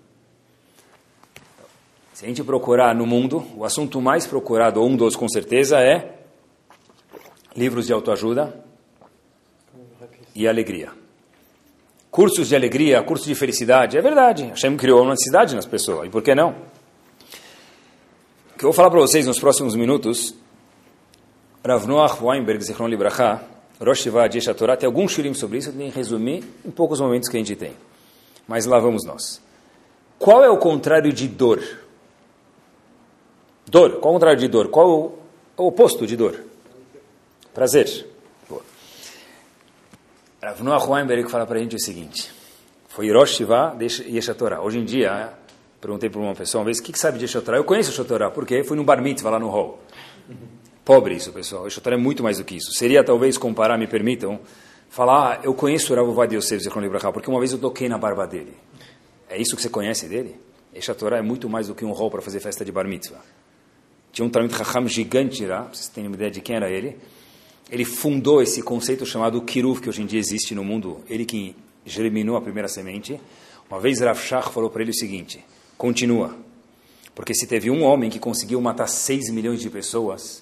Se 2.18 2.26
a 2.26 2.28
gente 2.28 2.44
procurar 2.44 2.96
no 2.96 3.06
mundo, 3.06 3.46
o 3.56 3.64
assunto 3.64 4.02
mais 4.02 4.26
procurado, 4.26 4.82
ou 4.82 4.90
um 4.90 4.96
dos 4.96 5.16
com 5.16 5.30
certeza, 5.30 5.80
é 5.80 6.16
livros 7.56 7.86
de 7.86 7.94
autoajuda 7.94 8.60
e 10.34 10.48
alegria. 10.48 10.92
Cursos 12.10 12.48
de 12.48 12.56
alegria, 12.56 13.04
cursos 13.04 13.28
de 13.28 13.36
felicidade, 13.36 14.00
é 14.00 14.02
verdade. 14.02 14.46
Hashem 14.46 14.76
criou 14.78 15.04
uma 15.04 15.12
necessidade 15.12 15.54
nas 15.54 15.68
pessoas, 15.68 16.08
e 16.08 16.10
por 16.10 16.24
que 16.24 16.34
não? 16.34 16.56
O 18.56 18.58
que 18.58 18.66
eu 18.66 18.70
vou 18.70 18.74
falar 18.74 18.90
para 18.90 19.00
vocês 19.00 19.28
nos 19.28 19.40
próximos 19.40 19.76
minutos, 19.76 20.34
Rav 21.64 21.86
Noach 21.86 22.18
Weinberg, 22.20 22.64
Zichron 22.64 22.88
Libracha, 22.88 23.44
Rosh 23.80 24.02
Shiva 24.02 24.26
Yesha 24.26 24.56
Torah, 24.56 24.76
tem 24.76 24.88
alguns 24.88 25.12
shurim 25.12 25.36
sobre 25.36 25.60
isso, 25.60 25.70
eu 25.70 25.74
tenho 25.74 25.92
que 25.92 25.96
resumir 25.96 26.44
em 26.66 26.72
poucos 26.72 27.00
momentos 27.00 27.30
que 27.30 27.38
a 27.38 27.40
gente 27.40 27.56
tem. 27.56 27.74
Mas 28.48 28.66
lá 28.66 28.80
vamos 28.80 29.06
nós. 29.06 29.40
Qual 30.18 30.44
é 30.44 30.50
o 30.50 30.58
contrário 30.58 31.14
de 31.14 31.28
dor? 31.28 31.62
Dor. 33.68 34.00
Qual 34.00 34.06
é 34.06 34.10
o 34.10 34.14
contrário 34.14 34.40
de 34.40 34.48
dor? 34.48 34.70
Qual 34.70 35.18
é 35.58 35.62
o 35.62 35.68
oposto 35.68 36.08
de 36.08 36.16
dor? 36.16 36.40
Prazer. 37.54 38.08
Rav 40.42 40.64
Noah 40.64 40.86
Weinberg 40.86 41.30
fala 41.30 41.46
para 41.46 41.58
a 41.58 41.62
gente 41.62 41.76
o 41.76 41.80
seguinte. 41.80 42.32
Foi 42.88 43.12
Rosh 43.12 43.32
Shiva 43.36 43.76
Yesha 43.82 44.34
Torah. 44.34 44.62
Hoje 44.62 44.80
em 44.80 44.86
dia, 44.86 45.34
perguntei 45.82 46.10
para 46.10 46.22
uma 46.22 46.34
pessoa 46.34 46.62
uma 46.62 46.66
vez, 46.66 46.80
o 46.80 46.84
que, 46.84 46.94
que 46.94 47.00
sabe 47.00 47.18
de 47.18 47.26
Yesha 47.26 47.42
Torah? 47.42 47.58
Eu 47.58 47.64
conheço 47.64 47.90
Yesha 47.90 48.06
Torah, 48.06 48.32
porque 48.32 48.64
fui 48.64 48.78
no 48.78 48.84
Bar 48.84 49.02
Mitzvah 49.02 49.32
lá 49.32 49.40
no 49.40 49.50
hall. 49.50 49.80
Pobre 50.86 51.16
isso, 51.16 51.34
pessoal. 51.34 51.66
Yesha 51.66 51.82
Torah 51.82 51.98
é 51.98 52.00
muito 52.00 52.24
mais 52.24 52.38
do 52.38 52.46
que 52.46 52.56
isso. 52.56 52.72
Seria, 52.72 53.04
talvez, 53.04 53.38
comparar, 53.38 53.78
me 53.78 53.88
permitam, 53.88 54.40
falar, 54.90 55.34
ah, 55.34 55.40
eu 55.44 55.54
conheço 55.54 55.92
o 55.92 55.96
Rav 55.96 56.08
Ovad 56.08 56.34
Yosef 56.34 56.64
Libraha, 56.80 57.12
porque 57.12 57.30
uma 57.30 57.40
vez 57.40 57.52
eu 57.52 57.58
toquei 57.58 57.90
na 57.90 57.98
barba 57.98 58.26
dele. 58.26 58.56
É 59.30 59.38
isso 59.38 59.56
que 59.56 59.62
você 59.62 59.70
conhece 59.70 60.08
dele? 60.08 60.40
Yesha 60.74 60.96
Torah 60.96 61.18
é 61.18 61.22
muito 61.22 61.50
mais 61.50 61.68
do 61.68 61.76
que 61.76 61.84
um 61.84 61.92
hall 61.92 62.10
para 62.10 62.22
fazer 62.22 62.40
festa 62.40 62.64
de 62.64 62.72
Bar 62.72 62.88
Mitzvah. 62.88 63.20
Tinha 64.18 64.26
um 64.26 64.32
Talmud 64.32 64.52
Chacham 64.52 64.88
gigante 64.88 65.46
lá, 65.46 65.70
vocês 65.72 65.90
têm 65.90 66.08
uma 66.08 66.16
ideia 66.16 66.32
de 66.32 66.42
quem 66.42 66.56
era 66.56 66.68
ele. 66.72 66.98
Ele 67.70 67.86
fundou 67.86 68.42
esse 68.42 68.64
conceito 68.64 69.06
chamado 69.06 69.40
Kiruv, 69.44 69.80
que 69.80 69.90
hoje 69.90 70.02
em 70.02 70.08
dia 70.08 70.20
existe 70.20 70.56
no 70.56 70.64
mundo. 70.64 71.04
Ele 71.08 71.24
que 71.24 71.56
germinou 71.86 72.36
a 72.36 72.42
primeira 72.42 72.68
semente. 72.68 73.22
Uma 73.70 73.80
vez 73.80 74.00
Rav 74.00 74.20
Shach 74.20 74.52
falou 74.52 74.72
para 74.72 74.82
ele 74.82 74.90
o 74.90 74.96
seguinte, 74.96 75.46
continua. 75.78 76.36
Porque 77.14 77.36
se 77.36 77.46
teve 77.46 77.70
um 77.70 77.84
homem 77.84 78.10
que 78.10 78.18
conseguiu 78.18 78.60
matar 78.60 78.88
6 78.88 79.30
milhões 79.30 79.62
de 79.62 79.70
pessoas 79.70 80.42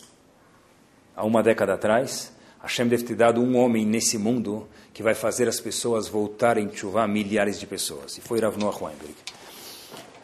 há 1.13 1.25
uma 1.25 1.43
década 1.43 1.73
atrás, 1.73 2.31
Hashem 2.63 2.87
deve 2.87 3.03
ter 3.03 3.15
dado 3.15 3.41
um 3.41 3.57
homem 3.57 3.85
nesse 3.85 4.17
mundo 4.17 4.69
que 4.93 5.03
vai 5.03 5.13
fazer 5.13 5.49
as 5.49 5.59
pessoas 5.59 6.07
voltarem 6.07 6.69
a 6.71 6.73
chuvar 6.73 7.09
milhares 7.09 7.59
de 7.59 7.67
pessoas. 7.67 8.17
E 8.17 8.21
foi 8.21 8.39
Rav 8.39 8.57
Noah 8.57 8.85
Weinberg. 8.85 9.15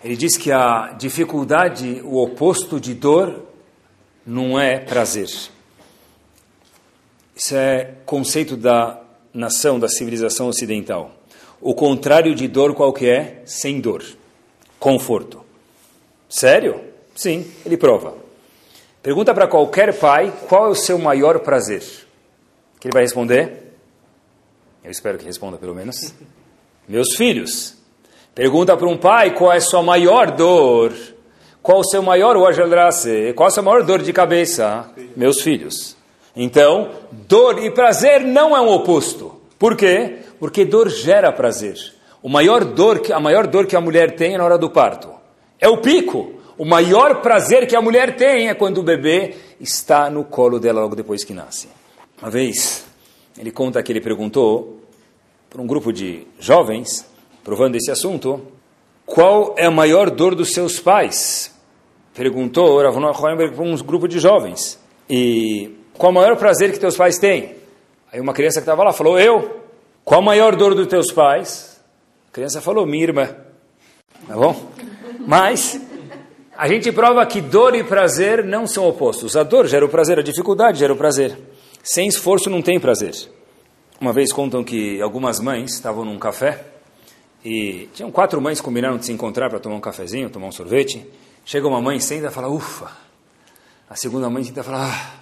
Ele 0.03 0.15
diz 0.15 0.35
que 0.35 0.51
a 0.51 0.93
dificuldade, 0.97 2.01
o 2.03 2.17
oposto 2.21 2.79
de 2.79 2.93
dor, 2.93 3.45
não 4.25 4.59
é 4.59 4.79
prazer. 4.79 5.29
Isso 7.35 7.55
é 7.55 7.95
conceito 8.05 8.57
da 8.57 9.01
nação, 9.33 9.79
da 9.79 9.87
civilização 9.87 10.47
ocidental. 10.47 11.11
O 11.59 11.75
contrário 11.75 12.33
de 12.33 12.47
dor 12.47 12.73
qual 12.73 12.91
que 12.91 13.07
é? 13.07 13.43
Sem 13.45 13.79
dor. 13.79 14.03
Conforto. 14.79 15.45
Sério? 16.27 16.81
Sim, 17.15 17.51
ele 17.65 17.77
prova. 17.77 18.15
Pergunta 19.03 19.33
para 19.33 19.47
qualquer 19.47 19.97
pai 19.97 20.33
qual 20.47 20.67
é 20.67 20.69
o 20.69 20.75
seu 20.75 20.97
maior 20.97 21.39
prazer. 21.39 21.81
Que 22.79 22.87
ele 22.87 22.93
vai 22.93 23.03
responder? 23.03 23.73
Eu 24.83 24.89
espero 24.89 25.17
que 25.17 25.25
responda 25.25 25.57
pelo 25.57 25.75
menos. 25.75 26.13
Meus 26.87 27.15
filhos. 27.15 27.80
Pergunta 28.33 28.77
para 28.77 28.87
um 28.87 28.95
pai 28.95 29.35
qual 29.35 29.51
é 29.51 29.57
a 29.57 29.61
sua 29.61 29.83
maior 29.83 30.31
dor. 30.31 30.93
Qual 31.61 31.79
o 31.79 31.83
seu 31.83 32.01
maior 32.01 32.37
wajaldrase? 32.37 33.33
Qual 33.35 33.47
a 33.47 33.51
sua 33.51 33.61
maior 33.61 33.83
dor 33.83 34.01
de 34.01 34.13
cabeça? 34.13 34.89
Meus 35.17 35.41
filhos. 35.41 35.97
Então, 36.33 36.91
dor 37.11 37.61
e 37.61 37.69
prazer 37.69 38.21
não 38.21 38.55
é 38.55 38.61
um 38.61 38.69
oposto. 38.69 39.35
Por 39.59 39.75
quê? 39.75 40.19
Porque 40.39 40.63
dor 40.63 40.89
gera 40.89 41.29
prazer. 41.33 41.75
O 42.23 42.29
maior 42.29 42.63
dor 42.63 42.99
que, 42.99 43.11
a 43.11 43.19
maior 43.19 43.47
dor 43.47 43.67
que 43.67 43.75
a 43.75 43.81
mulher 43.81 44.15
tem 44.15 44.35
é 44.35 44.37
na 44.37 44.45
hora 44.45 44.57
do 44.57 44.69
parto. 44.69 45.09
É 45.59 45.67
o 45.67 45.79
pico. 45.79 46.35
O 46.57 46.63
maior 46.63 47.21
prazer 47.21 47.67
que 47.67 47.75
a 47.75 47.81
mulher 47.81 48.15
tem 48.15 48.47
é 48.47 48.53
quando 48.53 48.77
o 48.77 48.83
bebê 48.83 49.35
está 49.59 50.09
no 50.09 50.23
colo 50.23 50.57
dela 50.57 50.79
logo 50.79 50.95
depois 50.95 51.25
que 51.25 51.33
nasce. 51.33 51.67
Uma 52.21 52.31
vez, 52.31 52.85
ele 53.37 53.51
conta 53.51 53.83
que 53.83 53.91
ele 53.91 53.99
perguntou 53.99 54.79
para 55.49 55.61
um 55.61 55.67
grupo 55.67 55.91
de 55.91 56.25
jovens 56.39 57.10
provando 57.43 57.75
esse 57.75 57.91
assunto, 57.91 58.41
qual 59.05 59.55
é 59.57 59.65
a 59.65 59.71
maior 59.71 60.09
dor 60.09 60.35
dos 60.35 60.53
seus 60.53 60.79
pais? 60.79 61.51
perguntou 62.13 62.81
Rav 62.81 62.99
Noah 62.99 63.17
para 63.17 63.63
um 63.63 63.75
grupo 63.77 64.07
de 64.07 64.19
jovens, 64.19 64.79
e 65.09 65.71
qual 65.93 66.11
o 66.11 66.15
maior 66.15 66.35
prazer 66.35 66.71
que 66.71 66.79
teus 66.79 66.95
pais 66.95 67.17
têm? 67.17 67.55
Aí 68.11 68.19
uma 68.19 68.33
criança 68.33 68.59
que 68.59 68.63
estava 68.63 68.83
lá 68.83 68.91
falou, 68.93 69.19
eu. 69.19 69.61
Qual 70.03 70.19
a 70.19 70.23
maior 70.23 70.55
dor 70.55 70.75
dos 70.75 70.87
teus 70.87 71.11
pais? 71.11 71.81
A 72.29 72.33
criança 72.33 72.59
falou, 72.61 72.85
minha 72.85 73.03
irmã. 73.03 73.29
Tá 74.27 74.35
bom? 74.35 74.71
Mas 75.19 75.79
a 76.57 76.67
gente 76.67 76.91
prova 76.91 77.25
que 77.25 77.39
dor 77.39 77.75
e 77.75 77.83
prazer 77.83 78.43
não 78.43 78.67
são 78.67 78.85
opostos. 78.87 79.35
A 79.35 79.43
dor 79.43 79.67
gera 79.67 79.85
o 79.85 79.89
prazer, 79.89 80.19
a 80.19 80.23
dificuldade 80.23 80.79
gera 80.79 80.93
o 80.93 80.97
prazer. 80.97 81.37
Sem 81.83 82.07
esforço 82.07 82.49
não 82.49 82.61
tem 82.61 82.79
prazer. 82.79 83.13
Uma 83.99 84.11
vez 84.11 84.33
contam 84.33 84.63
que 84.63 85.01
algumas 85.01 85.39
mães 85.39 85.73
estavam 85.73 86.03
num 86.03 86.17
café 86.17 86.65
e 87.43 87.89
tinham 87.93 88.11
quatro 88.11 88.39
mães 88.39 88.61
combinaram 88.61 88.97
de 88.97 89.05
se 89.05 89.11
encontrar 89.11 89.49
para 89.49 89.59
tomar 89.59 89.75
um 89.75 89.79
cafezinho, 89.79 90.29
tomar 90.29 90.47
um 90.47 90.51
sorvete. 90.51 91.05
Chega 91.43 91.67
uma 91.67 91.81
mãe, 91.81 91.99
senta 91.99 92.27
e 92.27 92.31
fala, 92.31 92.47
ufa. 92.49 92.91
A 93.89 93.95
segunda 93.95 94.29
mãe 94.29 94.43
e 94.43 94.63
fala, 94.63 94.87
ah. 94.87 95.13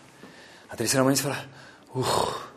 A 0.69 0.75
terceira 0.75 1.03
mãe 1.03 1.15
fala, 1.15 1.45
ufa. 1.95 2.49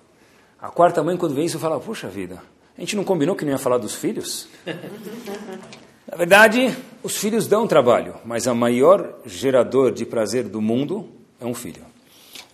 A 0.61 0.69
quarta 0.69 1.03
mãe, 1.03 1.17
quando 1.17 1.35
vê 1.35 1.45
isso, 1.45 1.59
fala, 1.59 1.79
puxa 1.81 2.09
vida, 2.09 2.43
a 2.77 2.81
gente 2.81 2.97
não 2.97 3.05
combinou 3.05 3.35
que 3.35 3.45
não 3.45 3.53
ia 3.53 3.59
falar 3.59 3.79
dos 3.79 3.95
filhos? 3.95 4.49
Na 6.07 6.17
verdade, 6.17 6.77
os 7.03 7.17
filhos 7.17 7.47
dão 7.47 7.67
trabalho, 7.67 8.17
mas 8.25 8.47
a 8.47 8.55
maior 8.55 9.15
gerador 9.25 9.93
de 9.93 10.05
prazer 10.05 10.49
do 10.49 10.61
mundo 10.61 11.09
é 11.41 11.47
um 11.47 11.55
filho. 11.55 11.83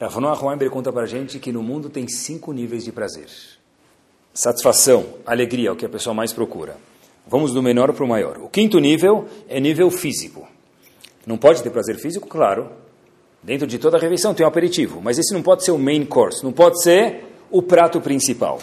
Rafael 0.00 0.38
Weinberg 0.42 0.72
conta 0.72 0.92
para 0.92 1.02
a 1.02 1.06
gente 1.06 1.38
que 1.38 1.50
no 1.50 1.62
mundo 1.62 1.90
tem 1.90 2.06
cinco 2.06 2.52
níveis 2.52 2.84
de 2.84 2.92
prazer 2.92 3.26
satisfação, 4.38 5.04
alegria, 5.26 5.68
é 5.68 5.72
o 5.72 5.74
que 5.74 5.84
a 5.84 5.88
pessoa 5.88 6.14
mais 6.14 6.32
procura. 6.32 6.76
Vamos 7.28 7.52
do 7.52 7.62
menor 7.62 7.92
para 7.92 8.04
o 8.04 8.08
maior. 8.08 8.38
O 8.38 8.48
quinto 8.48 8.78
nível 8.78 9.26
é 9.48 9.60
nível 9.60 9.90
físico. 9.90 10.48
Não 11.26 11.36
pode 11.36 11.62
ter 11.62 11.68
prazer 11.70 11.96
físico, 11.98 12.26
claro. 12.26 12.70
Dentro 13.42 13.66
de 13.66 13.78
toda 13.78 13.98
a 13.98 14.00
refeição 14.00 14.32
tem 14.32 14.44
um 14.44 14.48
aperitivo, 14.48 15.00
mas 15.02 15.18
esse 15.18 15.34
não 15.34 15.42
pode 15.42 15.62
ser 15.62 15.70
o 15.70 15.78
main 15.78 16.04
course, 16.06 16.42
não 16.42 16.52
pode 16.52 16.82
ser 16.82 17.24
o 17.50 17.62
prato 17.62 18.00
principal. 18.00 18.58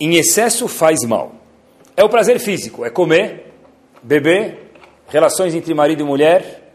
Em 0.00 0.16
excesso 0.16 0.66
faz 0.66 1.04
mal. 1.04 1.34
É 1.94 2.02
o 2.02 2.08
prazer 2.08 2.40
físico, 2.40 2.84
é 2.84 2.90
comer, 2.90 3.52
beber, 4.02 4.72
relações 5.08 5.54
entre 5.54 5.72
marido 5.74 6.00
e 6.00 6.04
mulher. 6.04 6.72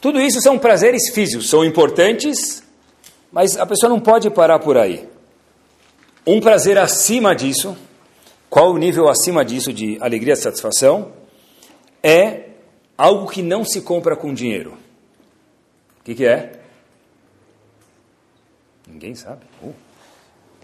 Tudo 0.00 0.20
isso 0.20 0.40
são 0.40 0.58
prazeres 0.58 1.10
físicos, 1.12 1.50
são 1.50 1.64
importantes, 1.64 2.62
mas 3.32 3.56
a 3.58 3.66
pessoa 3.66 3.90
não 3.90 4.00
pode 4.00 4.30
parar 4.30 4.60
por 4.60 4.76
aí. 4.76 5.08
Um 6.26 6.40
prazer 6.40 6.78
acima 6.78 7.34
disso, 7.34 7.76
qual 8.50 8.72
o 8.72 8.76
nível 8.76 9.08
acima 9.08 9.44
disso 9.44 9.72
de 9.72 9.96
alegria 10.00 10.34
e 10.34 10.36
satisfação? 10.36 11.12
É 12.02 12.50
algo 12.98 13.30
que 13.30 13.42
não 13.42 13.64
se 13.64 13.80
compra 13.80 14.16
com 14.16 14.34
dinheiro. 14.34 14.76
O 16.00 16.04
que, 16.04 16.16
que 16.16 16.26
é? 16.26 16.58
Ninguém 18.88 19.14
sabe. 19.14 19.42
Uh. 19.62 19.72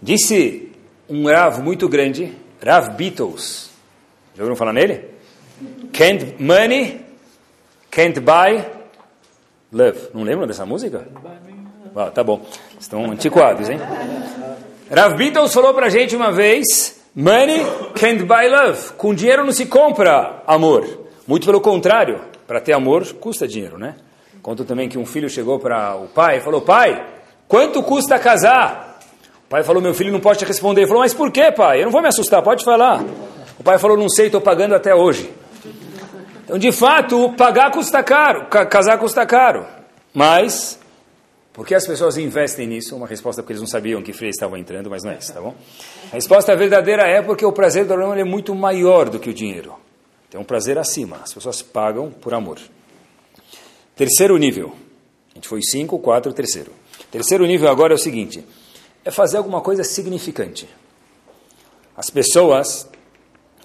Disse 0.01 0.71
um 1.07 1.27
Rav 1.27 1.63
muito 1.63 1.87
grande, 1.87 2.35
Rav 2.63 2.95
Beatles. 2.95 3.69
Já 4.35 4.43
ouviram 4.43 4.57
falar 4.57 4.73
nele? 4.73 5.05
Can't 5.93 6.35
money, 6.43 7.01
can't 7.89 8.19
buy 8.19 8.65
love. 9.71 10.09
Não 10.13 10.23
lembram 10.23 10.45
dessa 10.45 10.65
música? 10.65 11.07
Ah, 11.95 12.11
tá 12.11 12.23
bom. 12.23 12.45
Estão 12.79 13.09
antiquados, 13.09 13.69
hein? 13.69 13.79
Rav 14.91 15.15
Beatles 15.15 15.53
falou 15.53 15.73
pra 15.73 15.89
gente 15.89 16.15
uma 16.15 16.31
vez: 16.31 16.96
Money 17.19 17.65
can't 17.95 18.23
buy 18.25 18.47
love. 18.47 18.93
Com 18.95 19.11
dinheiro 19.11 19.43
não 19.43 19.51
se 19.51 19.65
compra 19.65 20.43
amor. 20.45 21.07
Muito 21.25 21.47
pelo 21.47 21.59
contrário, 21.59 22.21
para 22.45 22.61
ter 22.61 22.73
amor 22.73 23.11
custa 23.13 23.47
dinheiro, 23.47 23.79
né? 23.79 23.95
Conta 24.39 24.63
também 24.63 24.87
que 24.87 24.99
um 24.99 25.05
filho 25.05 25.27
chegou 25.27 25.57
para 25.57 25.95
o 25.95 26.07
pai 26.09 26.37
e 26.37 26.41
falou: 26.41 26.61
Pai, 26.61 27.03
quanto 27.47 27.81
custa 27.81 28.19
casar? 28.19 28.99
O 29.47 29.49
pai 29.49 29.63
falou: 29.63 29.81
Meu 29.81 29.95
filho 29.95 30.11
não 30.11 30.19
pode 30.19 30.37
te 30.37 30.45
responder. 30.45 30.81
Ele 30.81 30.87
falou: 30.87 31.01
Mas 31.01 31.15
por 31.15 31.31
que, 31.31 31.51
pai? 31.51 31.79
Eu 31.79 31.85
não 31.85 31.91
vou 31.91 32.03
me 32.03 32.07
assustar, 32.07 32.43
pode 32.43 32.63
falar. 32.63 33.03
O 33.57 33.63
pai 33.63 33.79
falou: 33.79 33.97
Não 33.97 34.09
sei, 34.09 34.27
estou 34.27 34.39
pagando 34.39 34.75
até 34.75 34.93
hoje. 34.93 35.33
Então, 36.43 36.59
de 36.59 36.71
fato, 36.71 37.33
pagar 37.35 37.71
custa 37.71 38.03
caro, 38.03 38.45
casar 38.45 38.99
custa 38.99 39.25
caro. 39.25 39.65
Mas 40.13 40.79
por 41.57 41.65
que 41.65 41.73
as 41.73 41.87
pessoas 41.87 42.19
investem 42.19 42.67
nisso? 42.67 42.95
Uma 42.95 43.07
resposta 43.07 43.41
porque 43.41 43.53
eles 43.53 43.61
não 43.61 43.67
sabiam 43.67 43.99
que 44.03 44.13
freio 44.13 44.29
estava 44.29 44.59
entrando, 44.59 44.91
mas 44.91 45.03
não 45.03 45.09
é 45.09 45.17
isso, 45.17 45.33
tá 45.33 45.41
bom? 45.41 45.55
A 46.11 46.13
resposta 46.13 46.55
verdadeira 46.55 47.01
é 47.01 47.19
porque 47.19 47.43
o 47.43 47.51
prazer 47.51 47.83
do 47.83 47.95
amor 47.95 48.15
é 48.15 48.23
muito 48.23 48.53
maior 48.53 49.09
do 49.09 49.17
que 49.17 49.27
o 49.27 49.33
dinheiro. 49.33 49.73
Tem 50.29 50.39
um 50.39 50.43
prazer 50.43 50.77
acima. 50.77 51.17
As 51.23 51.33
pessoas 51.33 51.63
pagam 51.63 52.11
por 52.11 52.31
amor. 52.35 52.59
Terceiro 53.95 54.37
nível. 54.37 54.71
A 55.31 55.33
gente 55.33 55.47
foi 55.47 55.63
cinco, 55.63 55.97
quatro, 55.97 56.31
terceiro. 56.31 56.71
Terceiro 57.09 57.43
nível 57.47 57.69
agora 57.69 57.91
é 57.91 57.95
o 57.95 57.99
seguinte: 57.99 58.45
é 59.03 59.09
fazer 59.09 59.37
alguma 59.37 59.59
coisa 59.59 59.83
significante. 59.83 60.69
As 61.95 62.11
pessoas 62.11 62.87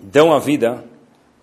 dão 0.00 0.32
a 0.32 0.38
vida 0.38 0.82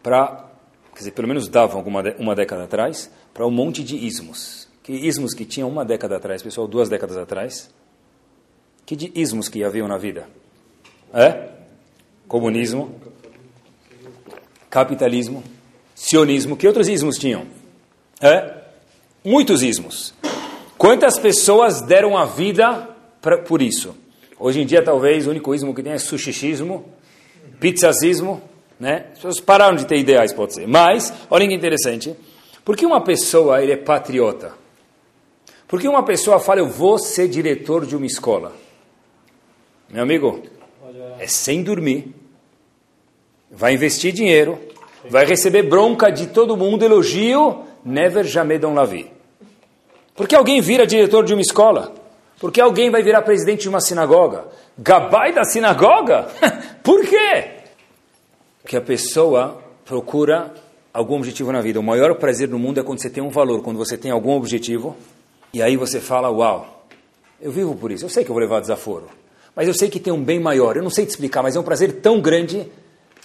para, 0.01 0.49
quer 0.93 0.97
dizer, 0.97 1.11
pelo 1.11 1.27
menos 1.27 1.47
davam 1.47 1.77
alguma 1.77 2.01
uma 2.17 2.33
década 2.33 2.63
atrás, 2.63 3.07
para 3.35 3.45
um 3.45 3.51
monte 3.51 3.83
de 3.83 3.95
ismos 3.95 4.68
que 4.89 5.07
ismos 5.07 5.35
que 5.35 5.45
tinham 5.45 5.69
uma 5.69 5.85
década 5.85 6.17
atrás, 6.17 6.41
pessoal, 6.41 6.67
duas 6.67 6.89
décadas 6.89 7.15
atrás? 7.15 7.69
Que 8.87 8.95
de 8.95 9.11
ismos 9.13 9.47
que 9.47 9.63
haviam 9.63 9.87
na 9.87 9.99
vida? 9.99 10.27
É? 11.13 11.49
Comunismo, 12.27 12.99
capitalismo, 14.67 15.43
sionismo. 15.93 16.57
Que 16.57 16.65
outros 16.65 16.87
ismos 16.87 17.19
tinham? 17.19 17.45
É? 18.19 18.63
Muitos 19.23 19.61
ismos. 19.61 20.15
Quantas 20.75 21.19
pessoas 21.19 21.83
deram 21.83 22.17
a 22.17 22.25
vida 22.25 22.89
pra, 23.21 23.37
por 23.37 23.61
isso? 23.61 23.95
Hoje 24.39 24.59
em 24.61 24.65
dia, 24.65 24.83
talvez, 24.83 25.27
o 25.27 25.29
único 25.29 25.53
ismo 25.53 25.75
que 25.75 25.83
tem 25.83 25.93
é 25.93 25.99
sushichismo, 25.99 26.83
pizzasismo, 27.59 28.41
né? 28.79 29.05
As 29.11 29.17
pessoas 29.17 29.39
pararam 29.39 29.75
de 29.75 29.85
ter 29.85 29.99
ideais, 29.99 30.33
pode 30.33 30.55
ser. 30.55 30.67
Mas, 30.67 31.13
olha 31.29 31.47
que 31.47 31.53
interessante. 31.53 32.15
Por 32.65 32.75
que 32.75 32.87
uma 32.87 33.03
pessoa 33.03 33.61
ele 33.61 33.73
é 33.73 33.77
patriota? 33.77 34.57
Porque 35.69 35.87
uma 35.87 36.01
pessoa 36.01 36.39
fala, 36.39 36.61
eu 36.61 36.67
vou 36.67 36.97
ser 36.97 37.27
diretor 37.27 37.85
de 37.85 37.95
uma 37.95 38.07
escola. 38.07 38.53
Meu 39.87 40.01
amigo, 40.01 40.41
é 41.19 41.27
sem 41.27 41.61
dormir, 41.61 42.11
vai 43.51 43.75
investir 43.75 44.11
dinheiro, 44.11 44.57
vai 45.07 45.25
receber 45.25 45.61
bronca 45.61 46.09
de 46.09 46.25
todo 46.25 46.57
mundo, 46.57 46.83
elogio, 46.83 47.65
never 47.85 48.25
jamais 48.25 48.59
don't 48.59 48.75
lavi. 48.75 49.11
Porque 50.15 50.35
alguém 50.35 50.59
vira 50.59 50.87
diretor 50.87 51.23
de 51.23 51.33
uma 51.33 51.41
escola? 51.41 51.93
Porque 52.39 52.59
alguém 52.59 52.89
vai 52.89 53.03
virar 53.03 53.21
presidente 53.21 53.61
de 53.61 53.69
uma 53.69 53.79
sinagoga? 53.79 54.47
Gabai 54.75 55.33
da 55.33 55.43
sinagoga? 55.43 56.29
Por 56.81 57.05
quê? 57.05 57.47
Porque 58.63 58.75
a 58.75 58.81
pessoa 58.81 59.61
procura 59.85 60.51
algum 60.91 61.17
objetivo 61.17 61.51
na 61.51 61.61
vida. 61.61 61.79
O 61.79 61.83
maior 61.83 62.15
prazer 62.15 62.47
do 62.47 62.57
mundo 62.57 62.79
é 62.79 62.83
quando 62.83 62.99
você 62.99 63.09
tem 63.09 63.21
um 63.21 63.29
valor, 63.29 63.61
quando 63.61 63.77
você 63.77 63.95
tem 63.95 64.09
algum 64.09 64.31
objetivo 64.31 64.97
e 65.53 65.61
aí 65.61 65.75
você 65.75 65.99
fala, 65.99 66.29
uau, 66.29 66.85
eu 67.41 67.51
vivo 67.51 67.75
por 67.75 67.91
isso, 67.91 68.05
eu 68.05 68.09
sei 68.09 68.23
que 68.23 68.29
eu 68.29 68.33
vou 68.33 68.41
levar 68.41 68.59
desaforo, 68.59 69.07
mas 69.55 69.67
eu 69.67 69.73
sei 69.73 69.89
que 69.89 69.99
tem 69.99 70.13
um 70.13 70.23
bem 70.23 70.39
maior, 70.39 70.77
eu 70.77 70.83
não 70.83 70.89
sei 70.89 71.05
te 71.05 71.09
explicar, 71.09 71.41
mas 71.41 71.55
é 71.55 71.59
um 71.59 71.63
prazer 71.63 72.01
tão 72.01 72.21
grande 72.21 72.67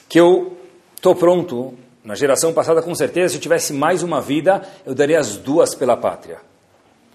que 0.09 0.19
eu 0.19 0.57
estou 0.97 1.15
pronto, 1.15 1.75
na 2.03 2.15
geração 2.15 2.53
passada 2.53 2.81
com 2.81 2.95
certeza, 2.95 3.31
se 3.31 3.37
eu 3.37 3.41
tivesse 3.41 3.73
mais 3.73 4.03
uma 4.03 4.21
vida, 4.21 4.63
eu 4.87 4.95
daria 4.95 5.19
as 5.19 5.37
duas 5.37 5.75
pela 5.75 5.97
pátria. 5.97 6.39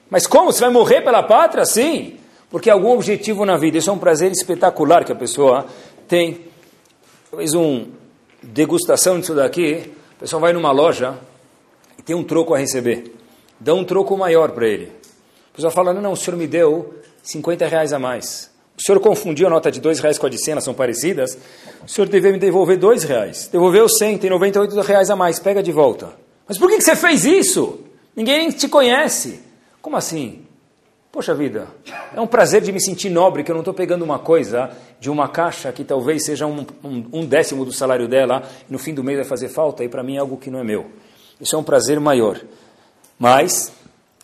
Mas 0.10 0.26
como? 0.28 0.52
Você 0.52 0.62
vai 0.62 0.72
morrer 0.72 1.02
pela 1.02 1.24
pátria? 1.24 1.64
Sim, 1.66 2.18
porque 2.50 2.70
algum 2.70 2.90
objetivo 2.90 3.46
na 3.46 3.58
vida, 3.58 3.78
isso 3.78 3.90
é 3.90 3.94
um 3.94 4.00
prazer 4.00 4.32
espetacular 4.32 5.06
que 5.06 5.12
a 5.12 5.16
pessoa 5.16 5.68
tem. 6.08 6.46
Talvez 7.30 7.54
um 7.54 7.88
degustação 8.42 9.20
disso 9.20 9.36
daqui, 9.36 9.92
a 10.18 10.20
pessoa 10.22 10.40
vai 10.40 10.54
numa 10.54 10.72
loja 10.72 11.16
e 11.98 12.02
tem 12.02 12.16
um 12.16 12.24
troco 12.24 12.56
a 12.56 12.58
receber. 12.58 13.16
Dá 13.60 13.74
um 13.74 13.84
troco 13.84 14.18
maior 14.18 14.52
para 14.52 14.68
ele 14.68 14.99
pessoa 15.60 15.72
fala, 15.72 15.94
não, 15.94 16.02
não, 16.02 16.12
o 16.14 16.18
senhor 16.18 16.38
me 16.38 16.48
deu 16.48 16.96
50 17.22 17.68
reais 17.68 17.94
a 17.94 18.00
mais. 18.00 18.50
O 18.78 18.82
senhor 18.82 19.00
confundiu 19.02 19.48
a 19.48 19.50
nota 19.50 19.70
de 19.70 19.82
dois 19.82 20.00
reais 20.00 20.18
com 20.18 20.26
a 20.26 20.30
de 20.30 20.38
100, 20.38 20.54
elas 20.54 20.64
são 20.64 20.74
parecidas. 20.74 21.38
O 21.86 21.90
senhor 21.90 22.08
deve 22.08 22.32
me 22.32 22.40
devolver 22.40 22.78
dois 22.78 23.04
reais. 23.04 23.50
Devolveu 23.52 23.90
100, 23.90 24.18
tem 24.20 24.30
98 24.30 24.80
reais 24.82 25.10
a 25.10 25.16
mais, 25.18 25.38
pega 25.38 25.62
de 25.62 25.72
volta. 25.72 26.14
Mas 26.48 26.58
por 26.58 26.70
que, 26.70 26.78
que 26.78 26.84
você 26.84 26.96
fez 26.96 27.26
isso? 27.26 27.82
Ninguém 28.16 28.50
te 28.50 28.70
conhece. 28.70 29.42
Como 29.82 29.98
assim? 29.98 30.46
Poxa 31.12 31.34
vida, 31.34 31.68
é 32.16 32.22
um 32.22 32.28
prazer 32.28 32.62
de 32.62 32.72
me 32.72 32.80
sentir 32.80 33.10
nobre 33.10 33.44
que 33.44 33.52
eu 33.52 33.56
não 33.56 33.62
estou 33.62 33.74
pegando 33.74 34.04
uma 34.04 34.20
coisa 34.20 34.70
de 35.00 35.10
uma 35.10 35.28
caixa 35.28 35.72
que 35.72 35.84
talvez 35.84 36.24
seja 36.24 36.46
um, 36.46 36.66
um, 36.84 37.06
um, 37.12 37.26
décimo 37.26 37.66
do 37.66 37.74
salário 37.74 38.08
dela 38.08 38.44
e 38.70 38.72
no 38.72 38.78
fim 38.78 38.94
do 38.94 39.04
mês 39.04 39.18
vai 39.18 39.26
fazer 39.26 39.50
falta 39.50 39.84
e 39.84 39.90
para 39.90 40.04
mim 40.04 40.18
é 40.18 40.20
algo 40.20 40.38
que 40.38 40.52
não 40.52 40.60
é 40.60 40.64
meu. 40.64 40.86
Isso 41.42 41.56
é 41.56 41.60
um 41.60 41.64
prazer 41.64 42.00
maior. 42.00 42.40
Mas 43.18 43.74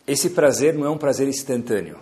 esse 0.08 0.32
prazer 0.32 0.74
não 0.74 0.86
é 0.86 0.90
um 0.90 0.98
prazer 0.98 1.28
instantâneo. 1.28 1.98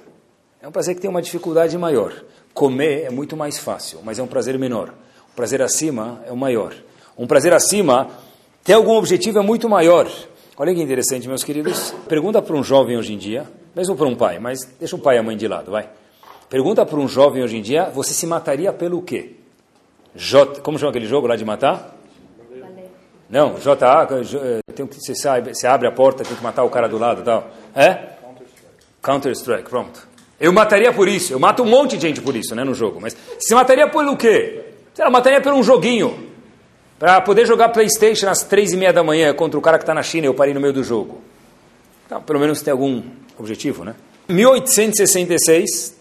É 0.61 0.67
um 0.67 0.71
prazer 0.71 0.95
que 0.95 1.01
tem 1.01 1.09
uma 1.09 1.21
dificuldade 1.21 1.77
maior. 1.77 2.13
Comer 2.53 3.03
é 3.03 3.09
muito 3.09 3.35
mais 3.35 3.57
fácil, 3.57 3.99
mas 4.03 4.19
é 4.19 4.23
um 4.23 4.27
prazer 4.27 4.57
menor. 4.59 4.93
O 5.31 5.35
prazer 5.35 5.61
acima 5.61 6.21
é 6.27 6.31
o 6.31 6.37
maior. 6.37 6.73
Um 7.17 7.25
prazer 7.25 7.53
acima, 7.53 8.09
ter 8.63 8.73
algum 8.73 8.93
objetivo 8.93 9.39
é 9.39 9.41
muito 9.41 9.69
maior. 9.69 10.09
Olha 10.57 10.73
que 10.73 10.81
interessante, 10.81 11.27
meus 11.27 11.43
queridos. 11.43 11.91
Pergunta 12.07 12.41
para 12.41 12.55
um 12.55 12.63
jovem 12.63 12.97
hoje 12.97 13.13
em 13.13 13.17
dia, 13.17 13.45
mesmo 13.75 13.95
para 13.95 14.07
um 14.07 14.15
pai, 14.15 14.37
mas 14.39 14.59
deixa 14.79 14.95
o 14.95 14.99
pai 14.99 15.15
e 15.15 15.19
a 15.19 15.23
mãe 15.23 15.35
de 15.35 15.47
lado, 15.47 15.71
vai. 15.71 15.89
Pergunta 16.49 16.85
para 16.85 16.99
um 16.99 17.07
jovem 17.07 17.41
hoje 17.41 17.57
em 17.57 17.61
dia, 17.61 17.89
você 17.89 18.13
se 18.13 18.27
mataria 18.27 18.71
pelo 18.71 19.01
quê? 19.01 19.31
J, 20.15 20.61
como 20.61 20.77
chama 20.77 20.91
aquele 20.91 21.07
jogo 21.07 21.25
lá 21.25 21.35
de 21.35 21.43
matar? 21.43 21.97
Não, 23.29 23.55
JA, 23.55 24.07
eh, 24.11 24.73
tem 24.75 24.85
que, 24.85 24.95
você, 24.95 25.15
sabe, 25.15 25.55
você 25.55 25.65
abre 25.65 25.87
a 25.87 25.91
porta, 25.91 26.23
tem 26.23 26.37
que 26.37 26.43
matar 26.43 26.63
o 26.63 26.69
cara 26.69 26.87
do 26.87 26.99
lado 26.99 27.21
e 27.21 27.23
tal. 27.23 27.49
É? 27.75 28.13
Counter-Strike, 29.01 29.69
pronto. 29.69 30.07
Eu 30.39 30.51
mataria 30.51 30.91
por 30.91 31.07
isso, 31.07 31.33
eu 31.33 31.39
mato 31.39 31.63
um 31.63 31.65
monte 31.65 31.97
de 31.97 32.07
gente 32.07 32.21
por 32.21 32.35
isso, 32.35 32.55
né, 32.55 32.63
no 32.63 32.73
jogo. 32.73 32.99
Mas 32.99 33.15
você 33.39 33.53
mataria 33.55 33.87
pelo 33.87 34.17
quê? 34.17 34.63
Você 34.93 35.07
mataria 35.09 35.41
por 35.41 35.53
um 35.53 35.63
joguinho. 35.63 36.31
Para 36.99 37.19
poder 37.21 37.45
jogar 37.45 37.69
Playstation 37.69 38.29
às 38.29 38.43
três 38.43 38.71
e 38.71 38.77
meia 38.77 38.93
da 38.93 39.03
manhã 39.03 39.33
contra 39.33 39.57
o 39.57 39.61
cara 39.61 39.77
que 39.77 39.83
está 39.83 39.93
na 39.93 40.03
China 40.03 40.25
e 40.25 40.29
eu 40.29 40.33
parei 40.33 40.53
no 40.53 40.61
meio 40.61 40.73
do 40.73 40.83
jogo. 40.83 41.21
Então, 42.05 42.21
pelo 42.21 42.39
menos 42.39 42.61
tem 42.61 42.71
algum 42.71 43.01
objetivo, 43.37 43.83
né? 43.83 43.95
1866, 44.29 45.97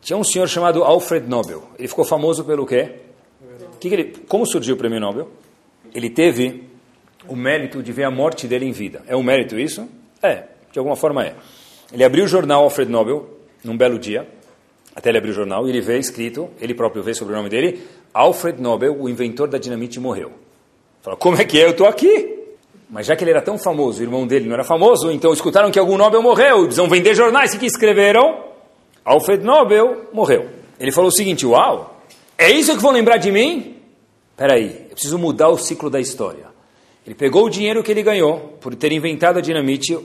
tinha 0.00 0.16
um 0.16 0.22
senhor 0.22 0.48
chamado 0.48 0.84
Alfred 0.84 1.28
Nobel. 1.28 1.64
Ele 1.78 1.88
ficou 1.88 2.04
famoso 2.04 2.44
pelo 2.44 2.66
quê? 2.66 2.96
Que 3.80 3.88
que 3.88 3.94
ele, 3.94 4.16
como 4.28 4.46
surgiu 4.46 4.76
o 4.76 4.78
prêmio 4.78 5.00
Nobel? 5.00 5.28
Ele 5.92 6.08
teve 6.08 6.68
o 7.26 7.34
mérito 7.34 7.82
de 7.82 7.92
ver 7.92 8.04
a 8.04 8.10
morte 8.10 8.46
dele 8.46 8.66
em 8.66 8.72
vida. 8.72 9.02
É 9.08 9.16
um 9.16 9.22
mérito 9.22 9.58
isso? 9.58 9.88
É, 10.22 10.44
de 10.72 10.78
alguma 10.78 10.96
forma 10.96 11.24
é. 11.24 11.34
Ele 11.92 12.02
abriu 12.02 12.24
o 12.24 12.28
jornal 12.28 12.64
Alfred 12.64 12.90
Nobel 12.90 13.28
num 13.62 13.76
belo 13.76 13.98
dia, 13.98 14.26
até 14.94 15.10
ele 15.10 15.18
abrir 15.18 15.30
o 15.30 15.34
jornal, 15.34 15.66
e 15.66 15.70
ele 15.70 15.80
vê 15.80 15.98
escrito, 15.98 16.48
ele 16.60 16.74
próprio 16.74 17.02
vê 17.02 17.14
sobre 17.14 17.34
o 17.34 17.36
nome 17.36 17.48
dele, 17.48 17.82
Alfred 18.12 18.60
Nobel, 18.60 18.96
o 18.98 19.08
inventor 19.08 19.48
da 19.48 19.58
dinamite, 19.58 20.00
morreu. 20.00 20.32
Fala, 21.02 21.16
como 21.16 21.36
é 21.36 21.44
que 21.44 21.60
é? 21.60 21.66
Eu 21.66 21.70
estou 21.70 21.86
aqui. 21.86 22.38
Mas 22.90 23.06
já 23.06 23.16
que 23.16 23.24
ele 23.24 23.30
era 23.30 23.40
tão 23.40 23.58
famoso, 23.58 24.00
o 24.00 24.02
irmão 24.02 24.26
dele 24.26 24.46
não 24.46 24.54
era 24.54 24.64
famoso, 24.64 25.10
então 25.10 25.32
escutaram 25.32 25.70
que 25.70 25.78
algum 25.78 25.96
Nobel 25.96 26.22
morreu, 26.22 26.68
vão 26.70 26.88
vender 26.88 27.14
jornais, 27.14 27.54
o 27.54 27.58
que 27.58 27.66
escreveram? 27.66 28.44
Alfred 29.04 29.42
Nobel 29.42 30.08
morreu. 30.12 30.48
Ele 30.78 30.92
falou 30.92 31.08
o 31.08 31.12
seguinte, 31.12 31.46
uau, 31.46 32.02
é 32.36 32.50
isso 32.50 32.76
que 32.76 32.82
vão 32.82 32.92
lembrar 32.92 33.16
de 33.16 33.30
mim? 33.30 33.76
Peraí, 34.36 34.86
eu 34.88 34.94
preciso 34.94 35.18
mudar 35.18 35.48
o 35.48 35.56
ciclo 35.56 35.88
da 35.88 36.00
história. 36.00 36.46
Ele 37.06 37.14
pegou 37.14 37.46
o 37.46 37.50
dinheiro 37.50 37.82
que 37.82 37.90
ele 37.90 38.02
ganhou 38.02 38.56
por 38.60 38.74
ter 38.74 38.92
inventado 38.92 39.38
a 39.38 39.40
dinamite 39.40 39.98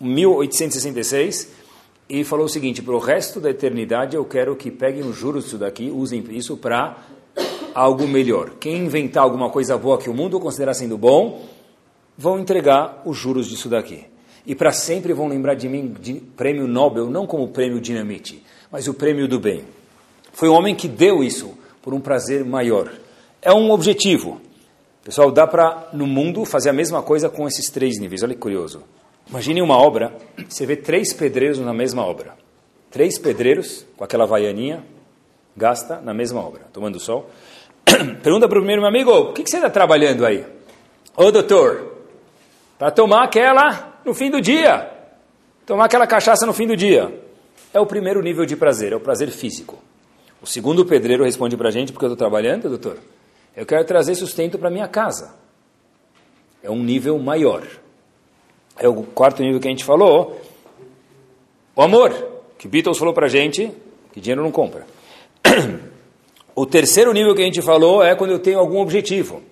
1866 0.00 1.52
e 2.08 2.22
falou 2.22 2.46
o 2.46 2.48
seguinte, 2.48 2.82
para 2.82 2.94
o 2.94 2.98
resto 2.98 3.40
da 3.40 3.50
eternidade 3.50 4.14
eu 4.14 4.24
quero 4.24 4.54
que 4.54 4.70
peguem 4.70 5.02
os 5.02 5.16
juros 5.16 5.44
disso 5.44 5.58
daqui, 5.58 5.90
usem 5.90 6.24
isso 6.30 6.56
para 6.56 6.96
algo 7.74 8.06
melhor. 8.06 8.52
Quem 8.60 8.84
inventar 8.84 9.24
alguma 9.24 9.50
coisa 9.50 9.76
boa 9.76 9.98
que 9.98 10.08
o 10.08 10.14
mundo 10.14 10.38
considera 10.38 10.72
sendo 10.72 10.96
bom, 10.96 11.44
vão 12.16 12.38
entregar 12.38 13.02
os 13.04 13.16
juros 13.16 13.48
disso 13.48 13.68
daqui. 13.68 14.04
E 14.46 14.54
para 14.54 14.70
sempre 14.70 15.12
vão 15.12 15.26
lembrar 15.26 15.54
de 15.54 15.68
mim 15.68 15.94
de 16.00 16.14
prêmio 16.14 16.68
Nobel, 16.68 17.10
não 17.10 17.26
como 17.26 17.48
prêmio 17.48 17.80
Dinamite, 17.80 18.42
mas 18.70 18.86
o 18.86 18.94
prêmio 18.94 19.26
do 19.26 19.40
bem. 19.40 19.64
Foi 20.32 20.48
um 20.48 20.52
homem 20.52 20.74
que 20.74 20.86
deu 20.86 21.24
isso 21.24 21.54
por 21.82 21.92
um 21.92 22.00
prazer 22.00 22.44
maior. 22.44 22.92
É 23.42 23.52
um 23.52 23.70
objetivo. 23.70 24.40
Pessoal, 25.02 25.30
dá 25.30 25.46
para 25.46 25.88
no 25.92 26.06
mundo 26.06 26.44
fazer 26.44 26.70
a 26.70 26.72
mesma 26.72 27.02
coisa 27.02 27.28
com 27.28 27.46
esses 27.46 27.70
três 27.70 27.98
níveis. 27.98 28.22
Olha 28.22 28.34
que 28.34 28.40
curioso. 28.40 28.82
Imagine 29.28 29.60
uma 29.60 29.76
obra, 29.76 30.16
você 30.48 30.64
vê 30.64 30.76
três 30.76 31.12
pedreiros 31.12 31.58
na 31.58 31.74
mesma 31.74 32.04
obra. 32.04 32.34
Três 32.90 33.18
pedreiros 33.18 33.84
com 33.96 34.04
aquela 34.04 34.24
vaianinha, 34.24 34.84
gasta 35.56 36.00
na 36.00 36.14
mesma 36.14 36.40
obra, 36.40 36.62
tomando 36.72 37.00
sol. 37.00 37.28
Pergunta 38.22 38.48
para 38.48 38.58
o 38.58 38.60
primeiro 38.60 38.82
meu 38.82 38.88
amigo, 38.88 39.10
o 39.10 39.32
que, 39.32 39.42
que 39.42 39.50
você 39.50 39.56
está 39.56 39.68
trabalhando 39.68 40.24
aí? 40.24 40.46
Ô 41.16 41.30
doutor, 41.32 41.96
para 42.78 42.90
tomar 42.90 43.24
aquela 43.24 44.00
no 44.04 44.14
fim 44.14 44.30
do 44.30 44.40
dia. 44.40 44.92
Tomar 45.66 45.86
aquela 45.86 46.06
cachaça 46.06 46.46
no 46.46 46.52
fim 46.52 46.66
do 46.66 46.76
dia. 46.76 47.22
É 47.74 47.80
o 47.80 47.86
primeiro 47.86 48.22
nível 48.22 48.46
de 48.46 48.54
prazer, 48.54 48.92
é 48.92 48.96
o 48.96 49.00
prazer 49.00 49.30
físico. 49.30 49.82
O 50.40 50.46
segundo 50.46 50.86
pedreiro 50.86 51.24
responde 51.24 51.56
para 51.56 51.68
a 51.68 51.72
gente, 51.72 51.92
porque 51.92 52.04
eu 52.04 52.12
estou 52.12 52.16
trabalhando, 52.16 52.68
doutor. 52.68 52.98
Eu 53.56 53.66
quero 53.66 53.84
trazer 53.84 54.14
sustento 54.14 54.58
para 54.58 54.70
minha 54.70 54.86
casa. 54.86 55.34
É 56.62 56.70
um 56.70 56.82
nível 56.82 57.18
maior. 57.18 57.66
É 58.78 58.88
o 58.88 59.02
quarto 59.02 59.42
nível 59.42 59.60
que 59.60 59.68
a 59.68 59.70
gente 59.70 59.84
falou. 59.84 60.40
O 61.74 61.82
amor, 61.82 62.12
que 62.58 62.68
Beatles 62.68 62.98
falou 62.98 63.14
para 63.14 63.26
a 63.26 63.28
gente, 63.28 63.70
que 64.12 64.20
dinheiro 64.20 64.42
não 64.42 64.50
compra. 64.50 64.86
O 66.58 66.64
terceiro 66.64 67.12
nível 67.12 67.34
que 67.34 67.42
a 67.42 67.44
gente 67.44 67.60
falou 67.60 68.02
é 68.02 68.14
quando 68.16 68.30
eu 68.30 68.38
tenho 68.38 68.58
algum 68.58 68.80
objetivo. 68.80 69.42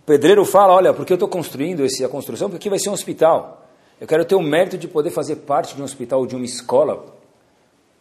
O 0.00 0.02
pedreiro 0.04 0.44
fala, 0.44 0.74
olha, 0.74 0.92
porque 0.92 1.12
eu 1.12 1.14
estou 1.14 1.28
construindo 1.28 1.84
essa 1.84 2.08
construção, 2.08 2.48
porque 2.48 2.56
aqui 2.56 2.68
vai 2.68 2.80
ser 2.80 2.90
um 2.90 2.94
hospital. 2.94 3.64
Eu 4.00 4.08
quero 4.08 4.24
ter 4.24 4.34
o 4.34 4.42
mérito 4.42 4.76
de 4.76 4.88
poder 4.88 5.10
fazer 5.10 5.36
parte 5.36 5.76
de 5.76 5.80
um 5.80 5.84
hospital 5.84 6.18
ou 6.18 6.26
de 6.26 6.34
uma 6.34 6.44
escola. 6.44 7.14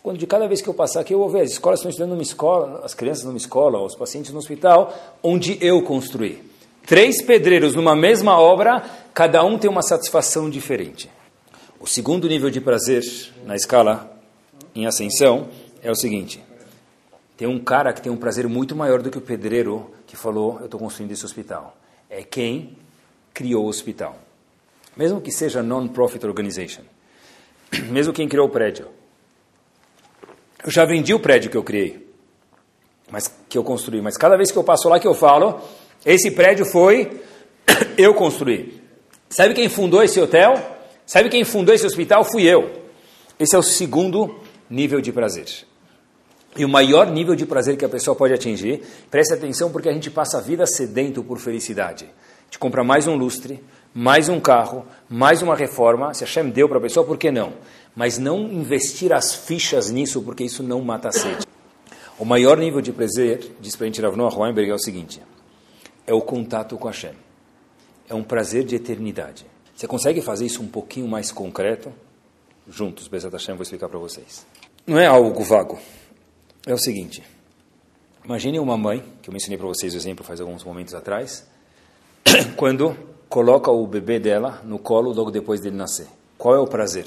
Quando 0.01 0.17
de 0.17 0.25
cada 0.25 0.47
vez 0.47 0.59
que 0.59 0.67
eu 0.67 0.73
passar 0.73 1.01
aqui, 1.01 1.13
eu 1.13 1.19
vou 1.19 1.29
ver, 1.29 1.41
as 1.41 1.51
escolas 1.51 1.79
estão 1.79 1.89
estudando 1.91 2.13
numa 2.13 2.23
escola, 2.23 2.81
as 2.83 2.95
crianças 2.95 3.25
numa 3.25 3.37
escola, 3.37 3.79
os 3.83 3.95
pacientes 3.95 4.31
no 4.31 4.39
hospital, 4.39 4.91
onde 5.21 5.59
eu 5.61 5.83
construí. 5.83 6.41
Três 6.85 7.21
pedreiros 7.21 7.73
numa 7.73 7.95
mesma 7.95 8.39
obra, 8.39 8.83
cada 9.13 9.43
um 9.43 9.57
tem 9.57 9.69
uma 9.69 9.81
satisfação 9.81 10.49
diferente. 10.49 11.09
O 11.79 11.87
segundo 11.87 12.27
nível 12.27 12.49
de 12.49 12.61
prazer 12.61 13.01
na 13.43 13.55
escala 13.55 14.19
em 14.75 14.85
ascensão 14.85 15.49
é 15.81 15.89
o 15.89 15.95
seguinte: 15.95 16.43
tem 17.35 17.47
um 17.47 17.59
cara 17.59 17.91
que 17.91 18.01
tem 18.01 18.11
um 18.11 18.17
prazer 18.17 18.47
muito 18.47 18.75
maior 18.75 19.01
do 19.01 19.09
que 19.09 19.17
o 19.17 19.21
pedreiro 19.21 19.91
que 20.05 20.15
falou: 20.15 20.59
Eu 20.59 20.65
estou 20.65 20.79
construindo 20.79 21.11
esse 21.11 21.25
hospital. 21.25 21.75
É 22.09 22.23
quem 22.23 22.77
criou 23.33 23.65
o 23.65 23.67
hospital. 23.67 24.17
Mesmo 24.95 25.19
que 25.19 25.31
seja 25.31 25.63
non-profit 25.63 26.25
organization. 26.25 26.83
Mesmo 27.89 28.13
quem 28.13 28.27
criou 28.29 28.47
o 28.47 28.51
prédio. 28.51 28.87
Eu 30.63 30.71
já 30.71 30.85
vendi 30.85 31.13
o 31.13 31.19
prédio 31.19 31.51
que 31.51 31.57
eu 31.57 31.63
criei, 31.63 32.07
mas 33.11 33.31
que 33.49 33.57
eu 33.57 33.63
construí. 33.63 34.01
Mas 34.01 34.17
cada 34.17 34.37
vez 34.37 34.51
que 34.51 34.57
eu 34.57 34.63
passo 34.63 34.87
lá 34.87 34.99
que 34.99 35.07
eu 35.07 35.13
falo, 35.13 35.61
esse 36.05 36.31
prédio 36.31 36.65
foi 36.65 37.21
eu 37.97 38.13
construí. 38.13 38.81
Sabe 39.29 39.53
quem 39.53 39.67
fundou 39.67 40.03
esse 40.03 40.19
hotel? 40.19 40.53
Sabe 41.05 41.29
quem 41.29 41.43
fundou 41.43 41.73
esse 41.73 41.85
hospital? 41.85 42.23
Fui 42.23 42.43
eu. 42.43 42.83
Esse 43.39 43.55
é 43.55 43.59
o 43.59 43.63
segundo 43.63 44.39
nível 44.69 45.01
de 45.01 45.11
prazer. 45.11 45.45
E 46.57 46.63
o 46.63 46.69
maior 46.69 47.11
nível 47.11 47.35
de 47.35 47.45
prazer 47.45 47.75
que 47.75 47.83
a 47.83 47.89
pessoa 47.89 48.15
pode 48.15 48.33
atingir, 48.33 48.81
preste 49.11 49.33
atenção 49.33 49.71
porque 49.71 49.89
a 49.89 49.93
gente 49.93 50.09
passa 50.09 50.37
a 50.37 50.41
vida 50.41 50.65
sedento 50.65 51.21
por 51.21 51.37
felicidade. 51.37 52.05
A 52.05 52.45
gente 52.45 52.59
compra 52.59 52.81
mais 52.81 53.07
um 53.07 53.15
lustre, 53.15 53.61
mais 53.93 54.29
um 54.29 54.39
carro, 54.39 54.85
mais 55.09 55.41
uma 55.41 55.55
reforma. 55.55 56.13
Se 56.13 56.23
a 56.23 56.27
Shem 56.27 56.49
deu 56.49 56.69
para 56.69 56.77
a 56.77 56.81
pessoa, 56.81 57.05
por 57.05 57.17
que 57.17 57.29
não? 57.29 57.53
Mas 57.93 58.17
não 58.17 58.43
investir 58.43 59.11
as 59.11 59.35
fichas 59.35 59.89
nisso, 59.89 60.21
porque 60.21 60.45
isso 60.45 60.63
não 60.63 60.81
mata 60.81 61.09
a 61.09 61.11
sede. 61.11 61.45
O 62.17 62.23
maior 62.23 62.57
nível 62.57 62.79
de 62.79 62.93
prazer, 62.93 63.55
diz 63.59 63.75
para 63.75 63.85
a 63.85 63.87
gente 63.87 64.01
Rav 64.01 64.15
Noah 64.15 64.37
Weinberg, 64.37 64.71
é 64.71 64.73
o 64.73 64.79
seguinte: 64.79 65.21
é 66.05 66.13
o 66.13 66.21
contato 66.21 66.77
com 66.77 66.87
a 66.87 66.93
Shem. 66.93 67.13
É 68.07 68.13
um 68.13 68.23
prazer 68.23 68.63
de 68.63 68.75
eternidade. 68.75 69.45
Você 69.75 69.87
consegue 69.87 70.21
fazer 70.21 70.45
isso 70.45 70.61
um 70.61 70.67
pouquinho 70.67 71.07
mais 71.07 71.31
concreto? 71.31 71.91
Juntos, 72.67 73.07
Bezat 73.07 73.33
Hashem, 73.33 73.55
vou 73.55 73.63
explicar 73.63 73.89
para 73.89 73.99
vocês. 73.99 74.45
Não 74.87 74.99
é 74.99 75.05
algo 75.05 75.43
vago 75.43 75.79
é 76.65 76.73
o 76.73 76.77
seguinte: 76.77 77.23
imagine 78.23 78.59
uma 78.59 78.77
mãe, 78.77 79.03
que 79.21 79.29
eu 79.29 79.33
mencionei 79.33 79.57
para 79.57 79.67
vocês 79.67 79.93
o 79.93 79.97
exemplo 79.97 80.25
faz 80.25 80.41
alguns 80.41 80.63
momentos 80.63 80.93
atrás, 80.93 81.45
quando 82.57 82.97
coloca 83.29 83.71
o 83.71 83.85
bebê 83.85 84.19
dela 84.19 84.61
no 84.63 84.79
colo 84.79 85.13
logo 85.13 85.31
depois 85.31 85.61
dele 85.61 85.75
nascer. 85.75 86.07
Qual 86.37 86.55
é 86.55 86.59
o 86.59 86.67
prazer? 86.67 87.05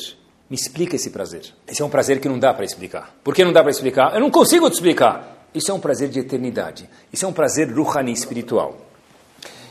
Me 0.49 0.57
explica 0.57 0.96
esse 0.96 1.11
prazer. 1.11 1.42
Esse 1.66 1.82
é 1.82 1.84
um 1.84 1.90
prazer 1.90 2.20
que 2.20 2.28
não 2.28 2.38
dá 2.38 2.55
para 2.55 2.64
explicar. 2.64 3.14
Por 3.22 3.34
que 3.34 3.44
não 3.44 3.53
dá 3.53 3.61
para 3.61 3.70
explicar? 3.70 4.14
Eu 4.14 4.20
não 4.20 4.30
consigo 4.30 4.70
te 4.70 4.74
explicar. 4.74 5.46
Isso 5.55 5.70
é 5.70 5.74
um 5.74 5.80
prazer 5.80 6.09
de 6.09 6.20
eternidade. 6.20 6.88
Isso 7.12 7.24
é 7.24 7.28
um 7.28 7.32
prazer 7.32 7.70
ruhani 7.70 8.12
espiritual. 8.12 8.76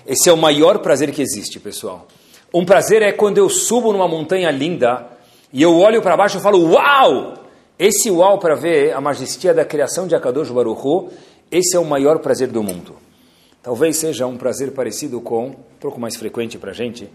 Esse 0.08 0.30
é 0.30 0.34
o 0.34 0.38
maior 0.38 0.80
prazer 0.80 1.12
que 1.12 1.22
existe, 1.22 1.60
pessoal. 1.60 2.08
Um 2.54 2.66
prazer 2.66 3.02
é 3.02 3.12
quando 3.12 3.38
eu 3.38 3.50
subo 3.50 3.92
numa 3.92 4.08
montanha 4.08 4.50
linda 4.50 5.06
e 5.52 5.62
eu 5.62 5.78
olho 5.78 6.02
para 6.02 6.16
baixo 6.16 6.38
e 6.38 6.42
falo: 6.42 6.72
Uau! 6.72 7.34
Esse 7.78 8.10
uau 8.10 8.40
para 8.40 8.56
ver 8.56 8.94
a 8.94 9.02
majestia 9.02 9.54
da 9.54 9.64
criação 9.64 10.08
de 10.08 10.16
Akadosh 10.16 10.50
Baruch 10.50 11.12
esse 11.52 11.78
é 11.78 11.80
o 11.80 11.86
maior 11.86 12.20
prazer 12.20 12.50
do 12.50 12.62
mundo. 12.62 12.96
Talvez 13.64 13.98
seja 13.98 14.28
um 14.28 14.38
prazer 14.38 14.74
parecido 14.74 15.22
com, 15.22 15.48
um 15.48 15.56
pouco 15.80 16.00
mais 16.00 16.16
frequente 16.16 16.58
para 16.58 16.72
a 16.72 16.74
gente, 16.74 17.10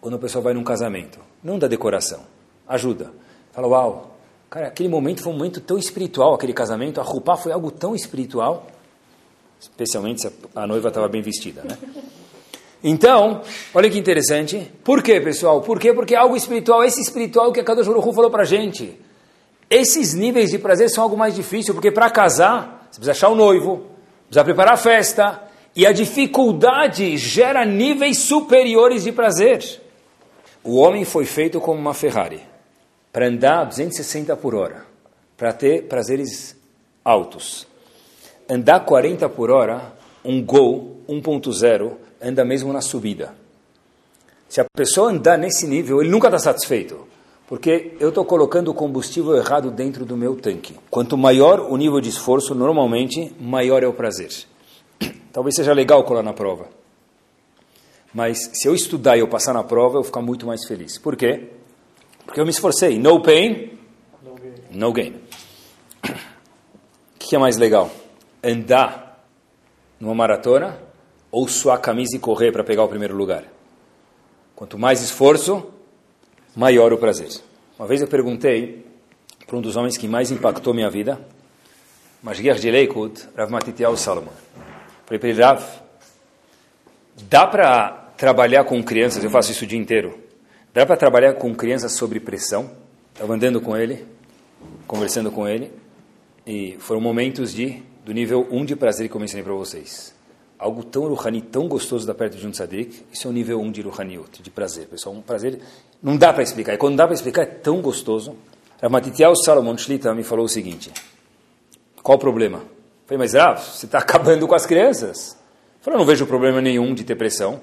quando 0.00 0.14
a 0.14 0.18
pessoa 0.18 0.42
vai 0.42 0.54
num 0.54 0.62
casamento. 0.62 1.18
Não 1.42 1.58
da 1.58 1.66
decoração, 1.66 2.20
ajuda. 2.68 3.12
Fala, 3.52 3.66
uau, 3.66 4.16
cara, 4.48 4.68
aquele 4.68 4.88
momento 4.88 5.22
foi 5.22 5.32
um 5.32 5.36
momento 5.36 5.60
tão 5.60 5.76
espiritual, 5.76 6.34
aquele 6.34 6.52
casamento, 6.52 7.00
a 7.00 7.04
roupa 7.04 7.36
foi 7.36 7.52
algo 7.52 7.70
tão 7.70 7.94
espiritual, 7.94 8.66
especialmente 9.60 10.22
se 10.22 10.32
a 10.54 10.66
noiva 10.66 10.88
estava 10.88 11.08
bem 11.08 11.22
vestida, 11.22 11.62
né? 11.62 11.78
Então, 12.82 13.42
olha 13.72 13.88
que 13.88 13.98
interessante. 13.98 14.70
Por 14.82 15.02
quê, 15.02 15.20
pessoal? 15.20 15.60
Por 15.60 15.78
quê? 15.78 15.92
Porque 15.92 16.14
é 16.14 16.18
algo 16.18 16.36
espiritual, 16.36 16.82
esse 16.82 17.00
espiritual 17.00 17.52
que 17.52 17.60
a 17.60 17.64
Kadosh 17.64 17.86
Baruch 17.86 18.12
falou 18.14 18.30
para 18.30 18.42
a 18.42 18.46
gente. 18.46 18.98
Esses 19.70 20.14
níveis 20.14 20.50
de 20.50 20.58
prazer 20.58 20.90
são 20.90 21.04
algo 21.04 21.16
mais 21.16 21.34
difícil, 21.34 21.74
porque 21.74 21.90
para 21.90 22.10
casar, 22.10 22.88
você 22.90 22.98
precisa 22.98 23.12
achar 23.12 23.28
o 23.28 23.36
noivo, 23.36 23.86
precisa 24.26 24.44
preparar 24.44 24.74
a 24.74 24.76
festa, 24.76 25.42
e 25.74 25.86
a 25.86 25.92
dificuldade 25.92 27.16
gera 27.16 27.64
níveis 27.64 28.18
superiores 28.18 29.04
de 29.04 29.12
prazer. 29.12 29.80
O 30.62 30.76
homem 30.76 31.04
foi 31.04 31.24
feito 31.24 31.60
como 31.60 31.80
uma 31.80 31.94
Ferrari, 31.94 32.40
para 33.12 33.28
andar 33.28 33.60
a 33.60 33.64
260 33.64 34.36
por 34.36 34.54
hora, 34.54 34.84
para 35.36 35.52
ter 35.52 35.84
prazeres 35.84 36.56
altos. 37.04 37.66
Andar 38.48 38.80
40 38.80 39.28
por 39.28 39.50
hora, 39.50 39.92
um 40.24 40.42
Gol 40.44 40.98
1.0 41.08 41.92
anda 42.22 42.44
mesmo 42.44 42.72
na 42.72 42.80
subida. 42.80 43.34
Se 44.48 44.60
a 44.60 44.66
pessoa 44.76 45.10
andar 45.10 45.38
nesse 45.38 45.66
nível, 45.66 46.00
ele 46.00 46.10
nunca 46.10 46.28
está 46.28 46.38
satisfeito. 46.38 47.08
Porque 47.48 47.96
eu 48.00 48.10
estou 48.10 48.24
colocando 48.24 48.70
o 48.70 48.74
combustível 48.74 49.36
errado 49.36 49.70
dentro 49.70 50.04
do 50.04 50.16
meu 50.16 50.36
tanque. 50.36 50.74
Quanto 50.90 51.18
maior 51.18 51.60
o 51.60 51.76
nível 51.76 52.00
de 52.00 52.08
esforço, 52.08 52.54
normalmente, 52.54 53.34
maior 53.40 53.82
é 53.82 53.86
o 53.86 53.92
prazer. 53.92 54.30
Talvez 55.32 55.56
seja 55.56 55.72
legal 55.72 56.04
colar 56.04 56.22
na 56.22 56.32
prova. 56.32 56.68
Mas 58.14 58.50
se 58.54 58.68
eu 58.68 58.74
estudar 58.74 59.16
e 59.16 59.20
eu 59.20 59.28
passar 59.28 59.52
na 59.54 59.64
prova, 59.64 59.96
eu 59.96 60.02
vou 60.02 60.04
ficar 60.04 60.20
muito 60.20 60.46
mais 60.46 60.66
feliz. 60.66 60.98
Por 60.98 61.16
quê? 61.16 61.48
Porque 62.24 62.40
eu 62.40 62.44
me 62.44 62.50
esforcei. 62.50 62.98
No 62.98 63.22
pain, 63.22 63.78
no 64.70 64.92
gain. 64.92 65.14
O 67.14 67.24
que 67.24 67.36
é 67.36 67.38
mais 67.38 67.56
legal? 67.56 67.90
Andar 68.44 69.24
numa 69.98 70.14
maratona 70.14 70.78
ou 71.32 71.48
suar 71.48 71.78
a 71.78 71.80
camisa 71.80 72.14
e 72.14 72.20
correr 72.20 72.52
para 72.52 72.62
pegar 72.62 72.84
o 72.84 72.88
primeiro 72.88 73.16
lugar? 73.16 73.44
Quanto 74.54 74.78
mais 74.78 75.00
esforço, 75.00 75.72
maior 76.54 76.92
o 76.92 76.98
prazer. 76.98 77.30
Uma 77.78 77.88
vez 77.88 78.02
eu 78.02 78.06
perguntei 78.06 78.84
para 79.46 79.56
um 79.56 79.62
dos 79.62 79.74
homens 79.74 79.96
que 79.96 80.06
mais 80.06 80.30
impactou 80.30 80.74
minha 80.74 80.90
vida, 80.90 81.18
Mashgiach 82.22 82.60
de 82.60 82.70
Leikut, 82.70 83.28
Rav 83.36 83.50
Matitiel 83.50 83.96
Salomon. 83.96 84.30
Falei 85.06 85.18
para 85.18 85.28
ele, 85.28 85.42
Rav, 85.42 85.64
dá 87.28 87.46
para 87.46 87.90
trabalhar 88.16 88.64
com 88.64 88.82
crianças, 88.84 89.24
eu 89.24 89.30
faço 89.30 89.50
isso 89.50 89.64
o 89.64 89.66
dia 89.66 89.78
inteiro, 89.78 90.16
dá 90.72 90.86
para 90.86 90.96
trabalhar 90.96 91.34
com 91.34 91.52
crianças 91.54 91.92
sobre 91.92 92.20
pressão? 92.20 92.70
Estava 93.12 93.34
andando 93.34 93.60
com 93.60 93.76
ele, 93.76 94.06
conversando 94.86 95.32
com 95.32 95.48
ele, 95.48 95.72
e 96.46 96.76
foram 96.78 97.00
momentos 97.00 97.52
de 97.52 97.82
do 98.04 98.12
nível 98.12 98.46
1 98.50 98.64
de 98.64 98.76
prazer 98.76 99.08
que 99.08 99.14
eu 99.14 99.20
mencionei 99.20 99.44
para 99.44 99.54
vocês. 99.54 100.14
Algo 100.62 100.84
tão 100.84 101.12
ruhani, 101.12 101.42
tão 101.42 101.66
gostoso 101.66 102.06
da 102.06 102.14
perto 102.14 102.36
de 102.36 102.46
um 102.46 102.50
tzadik, 102.50 103.04
isso 103.12 103.26
é 103.26 103.30
o 103.30 103.32
nível 103.32 103.60
1 103.60 103.72
de 103.72 103.82
ruhaniut, 103.82 104.42
de 104.42 104.50
prazer. 104.50 104.86
Pessoal, 104.86 105.14
um 105.14 105.20
prazer, 105.20 105.60
não 106.02 106.16
dá 106.16 106.32
para 106.32 106.42
explicar. 106.42 106.74
E 106.74 106.78
quando 106.78 106.96
dá 106.96 107.04
para 107.04 107.14
explicar, 107.14 107.42
é 107.42 107.46
tão 107.46 107.80
gostoso. 107.80 108.36
Ramatitiel 108.80 109.34
Salomon 109.36 109.76
Shlita 109.76 110.14
me 110.14 110.22
falou 110.22 110.44
o 110.44 110.48
seguinte, 110.48 110.92
qual 112.02 112.16
o 112.16 112.20
problema? 112.20 112.58
Eu 112.58 113.06
falei, 113.06 113.18
mas 113.18 113.34
Rav, 113.34 113.60
você 113.60 113.86
está 113.86 113.98
acabando 114.00 114.46
com 114.46 114.54
as 114.54 114.64
crianças. 114.64 115.32
Eu 115.32 115.82
falei, 115.84 115.98
não 115.98 116.06
vejo 116.06 116.26
problema 116.26 116.60
nenhum 116.60 116.94
de 116.94 117.02
ter 117.02 117.16
pressão 117.16 117.60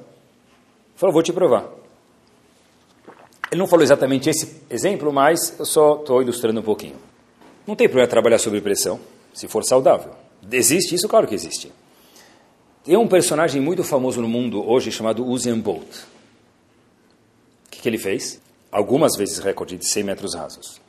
falou, 0.99 1.13
vou 1.13 1.23
te 1.23 1.31
provar. 1.31 1.65
Ele 3.49 3.59
não 3.59 3.67
falou 3.67 3.83
exatamente 3.83 4.29
esse 4.29 4.61
exemplo, 4.69 5.13
mas 5.13 5.57
eu 5.57 5.65
só 5.65 5.95
estou 5.95 6.21
ilustrando 6.21 6.59
um 6.59 6.63
pouquinho. 6.63 6.97
Não 7.65 7.75
tem 7.75 7.87
problema 7.87 8.07
trabalhar 8.07 8.37
sob 8.37 8.59
pressão, 8.59 8.99
se 9.33 9.47
for 9.47 9.63
saudável. 9.63 10.11
Existe 10.51 10.95
isso? 10.95 11.07
Claro 11.07 11.25
que 11.25 11.33
existe. 11.33 11.71
Tem 12.83 12.95
um 12.95 13.07
personagem 13.07 13.61
muito 13.61 13.83
famoso 13.83 14.21
no 14.21 14.27
mundo 14.27 14.67
hoje 14.67 14.91
chamado 14.91 15.25
Usain 15.25 15.59
Bolt. 15.59 15.83
O 17.65 17.69
que, 17.71 17.81
que 17.81 17.89
ele 17.89 17.97
fez? 17.97 18.41
Algumas 18.71 19.15
vezes 19.15 19.39
recorde 19.39 19.77
de 19.77 19.85
100 19.85 20.03
metros 20.03 20.33
rasos. 20.33 20.79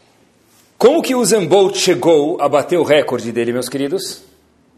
Como 0.78 1.02
que 1.02 1.14
Usain 1.14 1.46
Bolt 1.46 1.76
chegou 1.76 2.40
a 2.40 2.48
bater 2.48 2.78
o 2.78 2.84
recorde 2.84 3.32
dele, 3.32 3.52
meus 3.52 3.68
queridos? 3.68 4.22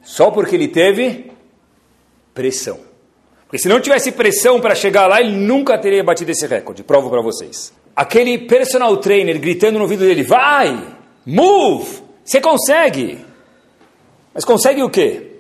Só 0.02 0.30
porque 0.30 0.56
ele 0.56 0.68
teve 0.68 1.30
pressão. 2.34 2.80
Porque 3.44 3.58
se 3.58 3.68
não 3.68 3.80
tivesse 3.80 4.10
pressão 4.10 4.60
para 4.60 4.74
chegar 4.74 5.06
lá, 5.06 5.20
ele 5.20 5.36
nunca 5.36 5.78
teria 5.78 6.02
batido 6.02 6.30
esse 6.30 6.46
recorde. 6.46 6.82
Provo 6.82 7.10
para 7.10 7.20
vocês. 7.20 7.72
Aquele 7.94 8.38
personal 8.38 8.96
trainer 8.96 9.38
gritando 9.38 9.76
no 9.76 9.82
ouvido 9.82 10.00
dele: 10.00 10.22
Vai! 10.22 10.96
Move! 11.26 12.02
Você 12.24 12.40
consegue! 12.40 13.24
Mas 14.32 14.44
consegue 14.44 14.82
o 14.82 14.88
quê? 14.88 15.36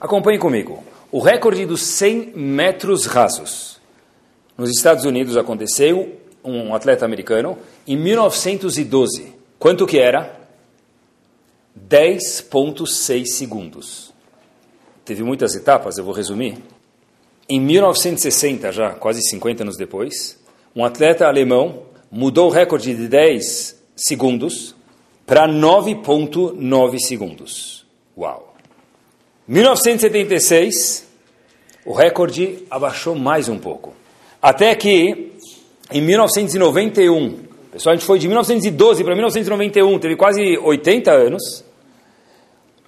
Acompanhe 0.00 0.38
comigo. 0.38 0.82
O 1.12 1.18
recorde 1.18 1.66
dos 1.66 1.82
100 1.82 2.32
metros 2.36 3.06
rasos. 3.06 3.80
Nos 4.56 4.70
Estados 4.70 5.04
Unidos 5.04 5.36
aconteceu 5.36 6.20
um 6.44 6.74
atleta 6.74 7.04
americano 7.04 7.58
em 7.86 7.96
1912. 7.96 9.34
Quanto 9.58 9.86
que 9.86 9.98
era? 9.98 10.38
10.6 11.88 13.26
segundos. 13.26 14.12
Teve 15.04 15.22
muitas 15.22 15.54
etapas, 15.54 15.98
eu 15.98 16.04
vou 16.04 16.14
resumir. 16.14 16.58
Em 17.48 17.58
1960, 17.58 18.70
já 18.70 18.90
quase 18.90 19.20
50 19.22 19.64
anos 19.64 19.76
depois, 19.76 20.38
um 20.76 20.84
atleta 20.84 21.26
alemão 21.26 21.82
mudou 22.10 22.48
o 22.48 22.52
recorde 22.52 22.94
de 22.94 23.08
10 23.08 23.76
segundos 23.96 24.76
para 25.26 25.48
9,9 25.48 26.98
segundos. 26.98 27.84
Uau! 28.16 28.49
1976, 29.50 31.06
o 31.84 31.92
recorde 31.92 32.60
abaixou 32.70 33.16
mais 33.16 33.48
um 33.48 33.58
pouco. 33.58 33.92
Até 34.40 34.72
que, 34.76 35.32
em 35.90 36.00
1991, 36.00 37.40
pessoal, 37.72 37.94
a 37.94 37.96
gente 37.96 38.06
foi 38.06 38.20
de 38.20 38.28
1912 38.28 39.02
para 39.02 39.12
1991, 39.12 39.98
teve 39.98 40.14
quase 40.14 40.56
80 40.56 41.10
anos. 41.10 41.64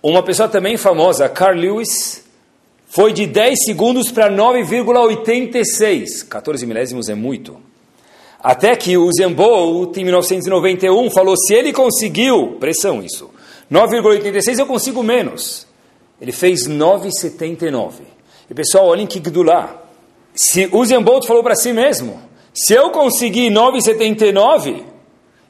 Uma 0.00 0.22
pessoa 0.22 0.48
também 0.48 0.76
famosa, 0.76 1.28
Carl 1.28 1.58
Lewis, 1.58 2.24
foi 2.86 3.12
de 3.12 3.26
10 3.26 3.64
segundos 3.64 4.12
para 4.12 4.30
9,86. 4.30 6.28
14 6.28 6.64
milésimos 6.64 7.08
é 7.08 7.16
muito. 7.16 7.56
Até 8.38 8.76
que 8.76 8.96
o 8.96 9.06
Usain 9.06 9.32
Bolt, 9.32 9.96
em 9.96 10.04
1991, 10.04 11.10
falou, 11.10 11.36
se 11.36 11.54
ele 11.54 11.72
conseguiu, 11.72 12.56
pressão 12.60 13.02
isso, 13.02 13.30
9,86 13.68 14.60
eu 14.60 14.66
consigo 14.66 15.02
menos. 15.02 15.71
Ele 16.22 16.32
fez 16.32 16.68
9,79. 16.68 17.94
E 18.48 18.54
pessoal, 18.54 18.86
olhem 18.86 19.06
que 19.06 19.20
lá. 19.42 19.82
Se 20.34 20.70
Usain 20.72 21.02
Bolt 21.02 21.26
falou 21.26 21.42
para 21.42 21.56
si 21.56 21.72
mesmo, 21.72 22.22
se 22.54 22.72
eu 22.72 22.90
conseguir 22.90 23.50
9,79, 23.50 24.82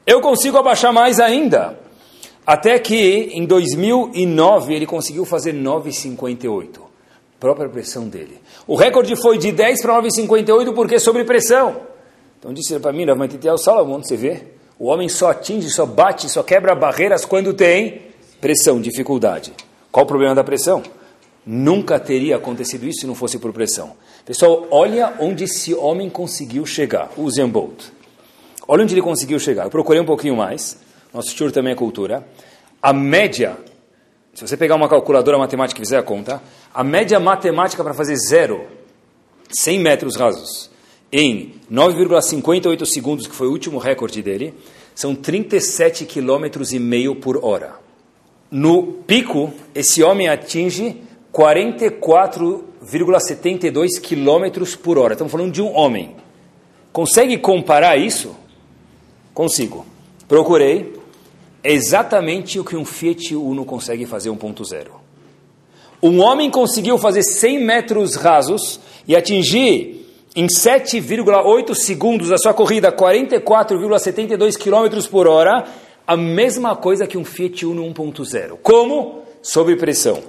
eu 0.05 0.19
consigo 0.19 0.57
abaixar 0.57 0.91
mais 0.91 1.19
ainda. 1.19 1.79
Até 2.45 2.77
que 2.79 3.29
em 3.33 3.45
2009 3.45 4.73
ele 4.73 4.85
conseguiu 4.85 5.23
fazer 5.23 5.53
9,58 5.53 6.93
própria 7.43 7.67
pressão 7.67 8.07
dele. 8.07 8.39
O 8.65 8.73
recorde 8.73 9.17
foi 9.17 9.37
de 9.37 9.51
10 9.51 9.81
para 9.81 10.01
9,58 10.01 10.73
porque 10.73 10.97
sobre 10.97 11.25
pressão. 11.25 11.75
Então 12.39 12.53
disse 12.53 12.79
para 12.79 12.93
mim, 12.93 13.05
Rav 13.05 13.19
Salomão, 13.57 14.01
você 14.01 14.15
vê, 14.15 14.43
o 14.79 14.85
homem 14.85 15.09
só 15.09 15.31
atinge, 15.31 15.69
só 15.69 15.85
bate, 15.85 16.29
só 16.29 16.41
quebra 16.41 16.73
barreiras 16.73 17.25
quando 17.25 17.53
tem 17.53 18.01
pressão, 18.39 18.79
dificuldade. 18.79 19.53
Qual 19.93 20.03
o 20.03 20.07
problema 20.07 20.33
da 20.33 20.43
pressão? 20.43 20.81
Nunca 21.45 21.99
teria 21.99 22.37
acontecido 22.37 22.85
isso 22.87 23.01
se 23.01 23.07
não 23.07 23.13
fosse 23.13 23.37
por 23.37 23.53
pressão. 23.53 23.93
Pessoal, 24.25 24.67
olha 24.71 25.13
onde 25.19 25.43
esse 25.43 25.73
homem 25.73 26.09
conseguiu 26.09 26.65
chegar, 26.65 27.11
o 27.15 27.21
Usain 27.21 27.47
Bolt. 27.47 27.85
Olha 28.67 28.83
onde 28.83 28.95
ele 28.95 29.01
conseguiu 29.01 29.39
chegar. 29.39 29.65
Eu 29.65 29.69
procurei 29.69 30.01
um 30.01 30.05
pouquinho 30.05 30.35
mais, 30.35 30.79
nosso 31.13 31.35
tour 31.35 31.51
também 31.51 31.73
é 31.73 31.75
cultura. 31.75 32.27
A 32.81 32.91
média 32.91 33.55
se 34.33 34.41
você 34.41 34.57
pegar 34.57 34.75
uma 34.75 34.89
calculadora 34.89 35.37
matemática 35.37 35.79
e 35.79 35.85
fizer 35.85 35.99
a 35.99 36.01
conta, 36.01 36.41
a 36.73 36.83
média 36.83 37.19
matemática 37.19 37.83
para 37.83 37.93
fazer 37.93 38.15
zero, 38.15 38.65
100 39.47 39.79
metros 39.79 40.15
rasos, 40.15 40.71
em 41.11 41.53
9,58 41.71 42.83
segundos, 42.87 43.27
que 43.27 43.35
foi 43.35 43.47
o 43.47 43.51
último 43.51 43.77
recorde 43.77 44.23
dele, 44.23 44.55
são 44.95 45.13
37 45.13 46.05
km 46.05 46.63
e 46.71 46.79
meio 46.79 47.15
por 47.15 47.45
hora. 47.45 47.75
No 48.53 49.01
pico, 49.07 49.51
esse 49.73 50.03
homem 50.03 50.29
atinge 50.29 51.01
44,72 51.33 53.99
km 53.99 54.77
por 54.77 54.99
hora. 54.99 55.13
Estamos 55.13 55.31
falando 55.31 55.51
de 55.51 55.59
um 55.59 55.75
homem. 55.75 56.15
Consegue 56.91 57.39
comparar 57.39 57.97
isso? 57.97 58.35
Consigo. 59.33 59.83
Procurei, 60.27 60.93
é 61.63 61.73
exatamente 61.73 62.59
o 62.59 62.63
que 62.63 62.75
um 62.75 62.85
Fiat 62.85 63.35
Uno 63.35 63.65
consegue 63.65 64.05
fazer 64.05 64.29
1.0. 64.29 64.87
Um 66.03 66.21
homem 66.21 66.51
conseguiu 66.51 66.99
fazer 66.99 67.23
100 67.23 67.59
metros 67.59 68.15
rasos 68.15 68.79
e 69.07 69.15
atingir 69.15 70.05
em 70.35 70.45
7,8 70.45 71.73
segundos 71.73 72.31
a 72.31 72.37
sua 72.37 72.53
corrida 72.53 72.91
44,72 72.91 74.57
km 74.57 75.09
por 75.09 75.27
hora, 75.27 75.65
a 76.05 76.17
mesma 76.17 76.75
coisa 76.75 77.07
que 77.07 77.17
um 77.17 77.25
Fiat 77.25 77.65
Uno 77.65 77.83
1.0. 77.93 78.57
Como? 78.61 79.23
Sob 79.41 79.75
pressão. 79.75 80.21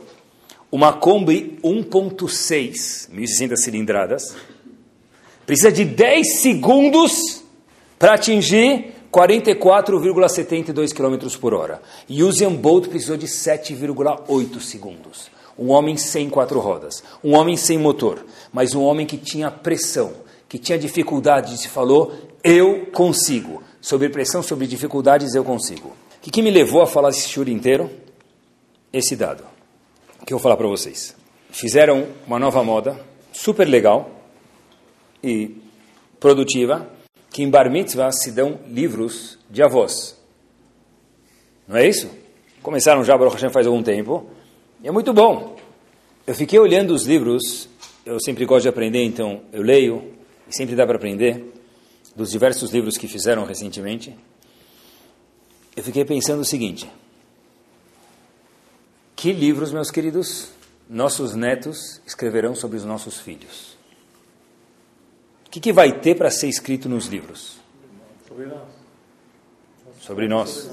Uma 0.71 0.93
Kombi 0.93 1.59
1.6, 1.63 3.11
1.600 3.11 3.57
cilindradas, 3.57 4.35
precisa 5.47 5.71
de 5.71 5.85
10 5.85 6.41
segundos 6.41 7.45
para 7.99 8.15
atingir 8.15 8.93
44,72 9.13 10.93
km 10.93 11.39
por 11.39 11.55
hora. 11.55 11.81
E 12.09 12.25
Usain 12.25 12.57
Bolt 12.57 12.89
precisou 12.89 13.17
de 13.17 13.27
7,8 13.27 14.61
segundos. 14.61 15.31
Um 15.57 15.71
homem 15.71 15.97
sem 15.97 16.29
quatro 16.29 16.59
rodas, 16.59 17.05
um 17.23 17.37
homem 17.37 17.57
sem 17.57 17.79
motor, 17.79 18.27
mas 18.53 18.75
um 18.75 18.83
homem 18.83 19.07
que 19.07 19.17
tinha 19.17 19.53
pressão, 19.53 20.13
que 20.49 20.59
tinha 20.59 20.77
dificuldades 20.77 21.65
e 21.65 21.69
falou, 21.69 22.13
eu 22.43 22.87
consigo. 22.93 23.63
Sobre 23.85 24.09
pressão, 24.09 24.43
sobre 24.43 24.67
dificuldades, 24.67 25.35
eu 25.35 25.45
consigo. 25.45 25.89
O 25.89 26.21
que, 26.23 26.31
que 26.31 26.41
me 26.41 26.51
levou 26.51 26.81
a 26.81 26.87
falar 26.87 27.11
esse 27.11 27.29
shur 27.29 27.47
inteiro? 27.51 27.91
Esse 28.91 29.15
dado, 29.15 29.45
que 30.25 30.33
eu 30.33 30.39
vou 30.39 30.43
falar 30.43 30.57
para 30.57 30.67
vocês. 30.67 31.15
Fizeram 31.51 32.07
uma 32.27 32.39
nova 32.39 32.65
moda, 32.65 32.99
super 33.31 33.69
legal 33.69 34.11
e 35.23 35.61
produtiva, 36.19 36.89
que 37.31 37.43
em 37.43 37.51
bar 37.51 37.71
mitzvah 37.71 38.11
se 38.11 38.33
dão 38.33 38.59
livros 38.69 39.39
de 39.51 39.63
avós. 39.63 40.19
Não 41.69 41.77
é 41.77 41.87
isso? 41.87 42.09
Começaram 42.63 43.05
já, 43.05 43.19
Baruch 43.19 43.35
Hashem, 43.35 43.51
faz 43.51 43.67
algum 43.67 43.83
tempo. 43.83 44.31
E 44.83 44.89
é 44.89 44.91
muito 44.91 45.13
bom. 45.13 45.57
Eu 46.27 46.35
fiquei 46.35 46.59
olhando 46.59 46.95
os 46.95 47.05
livros, 47.05 47.69
eu 48.07 48.19
sempre 48.19 48.47
gosto 48.47 48.63
de 48.63 48.71
aprender, 48.71 49.05
então 49.05 49.43
eu 49.53 49.61
leio, 49.61 50.15
e 50.49 50.57
sempre 50.57 50.75
dá 50.75 50.87
para 50.87 50.97
aprender, 50.97 51.53
dos 52.15 52.31
diversos 52.31 52.71
livros 52.71 52.97
que 52.97 53.09
fizeram 53.09 53.45
recentemente. 53.45 54.17
Eu 55.77 55.83
fiquei 55.83 56.05
pensando 56.05 56.41
o 56.41 56.45
seguinte: 56.45 56.91
que 59.17 59.33
livros, 59.33 59.73
meus 59.73 59.91
queridos, 59.91 60.51
nossos 60.89 61.35
netos 61.35 62.01
escreverão 62.07 62.55
sobre 62.55 62.77
os 62.77 62.85
nossos 62.85 63.19
filhos? 63.19 63.77
O 65.47 65.51
que, 65.51 65.61
que 65.61 65.73
vai 65.73 66.01
ter 66.01 66.17
para 66.17 66.31
ser 66.31 66.49
escrito 66.49 66.89
nos 66.89 67.07
livros? 67.07 67.59
Sobre 68.29 68.47
nós. 68.47 68.69
Sobre 70.01 70.29
nós. 70.29 70.71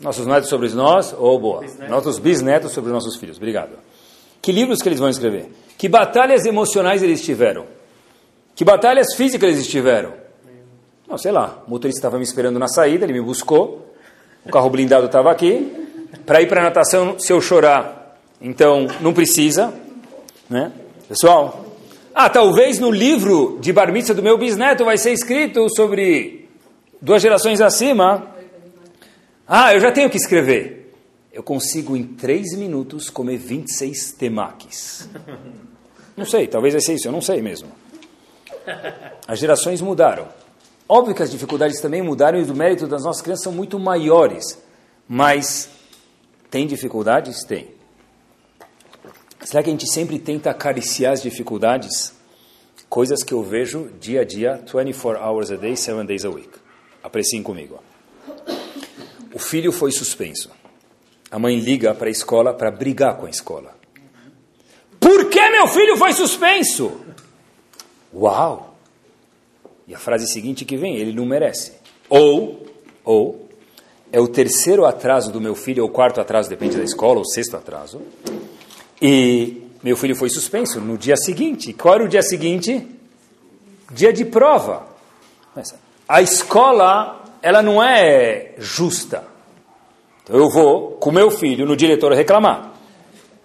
Nossos 0.00 0.26
netos 0.26 0.48
sobre 0.48 0.68
nós, 0.70 1.12
ou 1.12 1.36
oh, 1.36 1.38
boa. 1.38 1.64
Nossos 1.88 2.18
bisnetos 2.18 2.72
sobre 2.72 2.90
os 2.90 2.94
nossos 2.94 3.16
filhos. 3.16 3.36
Obrigado. 3.36 3.78
Que 4.40 4.50
livros 4.50 4.82
que 4.82 4.88
eles 4.88 4.98
vão 4.98 5.08
escrever? 5.08 5.50
Que 5.78 5.88
batalhas 5.88 6.44
emocionais 6.44 7.02
eles 7.02 7.24
tiveram? 7.24 7.66
Que 8.56 8.64
batalhas 8.64 9.14
físicas 9.16 9.50
eles 9.50 9.68
tiveram? 9.68 10.21
Não, 11.12 11.18
sei 11.18 11.30
lá. 11.30 11.62
O 11.66 11.70
motorista 11.70 11.98
estava 11.98 12.16
me 12.16 12.24
esperando 12.24 12.58
na 12.58 12.66
saída, 12.66 13.04
ele 13.04 13.12
me 13.12 13.20
buscou. 13.20 13.94
O 14.46 14.50
carro 14.50 14.70
blindado 14.70 15.04
estava 15.04 15.30
aqui. 15.30 15.70
Para 16.24 16.40
ir 16.40 16.48
para 16.48 16.62
a 16.62 16.64
natação, 16.64 17.18
se 17.18 17.30
eu 17.30 17.38
chorar, 17.38 18.18
então 18.40 18.86
não 18.98 19.12
precisa. 19.12 19.74
Né? 20.48 20.72
Pessoal, 21.06 21.66
ah, 22.14 22.30
talvez 22.30 22.78
no 22.78 22.90
livro 22.90 23.58
de 23.60 23.74
bar 23.74 23.92
do 23.92 24.22
meu 24.22 24.38
bisneto 24.38 24.86
vai 24.86 24.96
ser 24.96 25.12
escrito 25.12 25.66
sobre 25.76 26.48
duas 26.98 27.20
gerações 27.20 27.60
acima 27.60 28.32
ah, 29.46 29.74
eu 29.74 29.80
já 29.80 29.92
tenho 29.92 30.08
que 30.08 30.16
escrever. 30.16 30.94
Eu 31.30 31.42
consigo 31.42 31.94
em 31.94 32.04
três 32.04 32.56
minutos 32.56 33.10
comer 33.10 33.36
26 33.36 34.12
temaques. 34.12 35.06
Não 36.16 36.24
sei, 36.24 36.46
talvez 36.46 36.72
vai 36.72 36.80
ser 36.80 36.94
isso, 36.94 37.08
eu 37.08 37.12
não 37.12 37.22
sei 37.22 37.40
mesmo. 37.40 37.68
As 39.26 39.38
gerações 39.38 39.80
mudaram. 39.80 40.28
Óbvio 40.94 41.14
que 41.14 41.22
as 41.22 41.30
dificuldades 41.30 41.80
também 41.80 42.02
mudaram 42.02 42.38
e 42.38 42.42
o 42.42 42.54
mérito 42.54 42.86
das 42.86 43.02
nossas 43.02 43.22
crianças 43.22 43.44
são 43.44 43.50
muito 43.50 43.78
maiores. 43.78 44.62
Mas 45.08 45.70
tem 46.50 46.66
dificuldades? 46.66 47.44
Tem. 47.44 47.70
Será 49.42 49.62
que 49.62 49.70
a 49.70 49.72
gente 49.72 49.90
sempre 49.90 50.18
tenta 50.18 50.50
acariciar 50.50 51.14
as 51.14 51.22
dificuldades? 51.22 52.12
Coisas 52.90 53.22
que 53.22 53.32
eu 53.32 53.42
vejo 53.42 53.88
dia 53.98 54.20
a 54.20 54.24
dia, 54.26 54.62
24 54.70 55.18
hours 55.18 55.50
a 55.50 55.56
day, 55.56 55.74
7 55.74 56.06
days 56.06 56.26
a 56.26 56.28
week. 56.28 56.50
Apreciem 57.02 57.42
comigo. 57.42 57.82
O 59.32 59.38
filho 59.38 59.72
foi 59.72 59.92
suspenso. 59.92 60.50
A 61.30 61.38
mãe 61.38 61.58
liga 61.58 61.94
para 61.94 62.08
a 62.08 62.10
escola 62.10 62.52
para 62.52 62.70
brigar 62.70 63.16
com 63.16 63.24
a 63.24 63.30
escola. 63.30 63.74
Por 65.00 65.30
que 65.30 65.48
meu 65.48 65.66
filho 65.68 65.96
foi 65.96 66.12
suspenso? 66.12 67.00
Uau! 68.12 68.71
E 69.92 69.94
a 69.94 69.98
frase 69.98 70.26
seguinte 70.26 70.64
que 70.64 70.74
vem, 70.74 70.96
ele 70.96 71.12
não 71.12 71.26
merece. 71.26 71.72
Ou, 72.08 72.66
ou, 73.04 73.46
é 74.10 74.18
o 74.18 74.26
terceiro 74.26 74.86
atraso 74.86 75.30
do 75.30 75.38
meu 75.38 75.54
filho, 75.54 75.82
ou 75.82 75.90
o 75.90 75.92
quarto 75.92 76.18
atraso, 76.18 76.48
depende 76.48 76.78
da 76.78 76.82
escola, 76.82 77.16
ou 77.16 77.20
o 77.20 77.26
sexto 77.26 77.58
atraso. 77.58 78.00
E 79.02 79.64
meu 79.82 79.94
filho 79.94 80.16
foi 80.16 80.30
suspenso 80.30 80.80
no 80.80 80.96
dia 80.96 81.14
seguinte. 81.14 81.74
Qual 81.74 81.94
era 81.94 82.04
o 82.04 82.08
dia 82.08 82.22
seguinte? 82.22 82.88
Dia 83.90 84.14
de 84.14 84.24
prova. 84.24 84.86
A 86.08 86.22
escola 86.22 87.22
ela 87.42 87.60
não 87.60 87.82
é 87.82 88.54
justa. 88.56 89.24
Então 90.24 90.36
eu 90.36 90.48
vou 90.48 90.92
com 90.92 91.12
meu 91.12 91.30
filho 91.30 91.66
no 91.66 91.76
diretor 91.76 92.14
reclamar. 92.14 92.72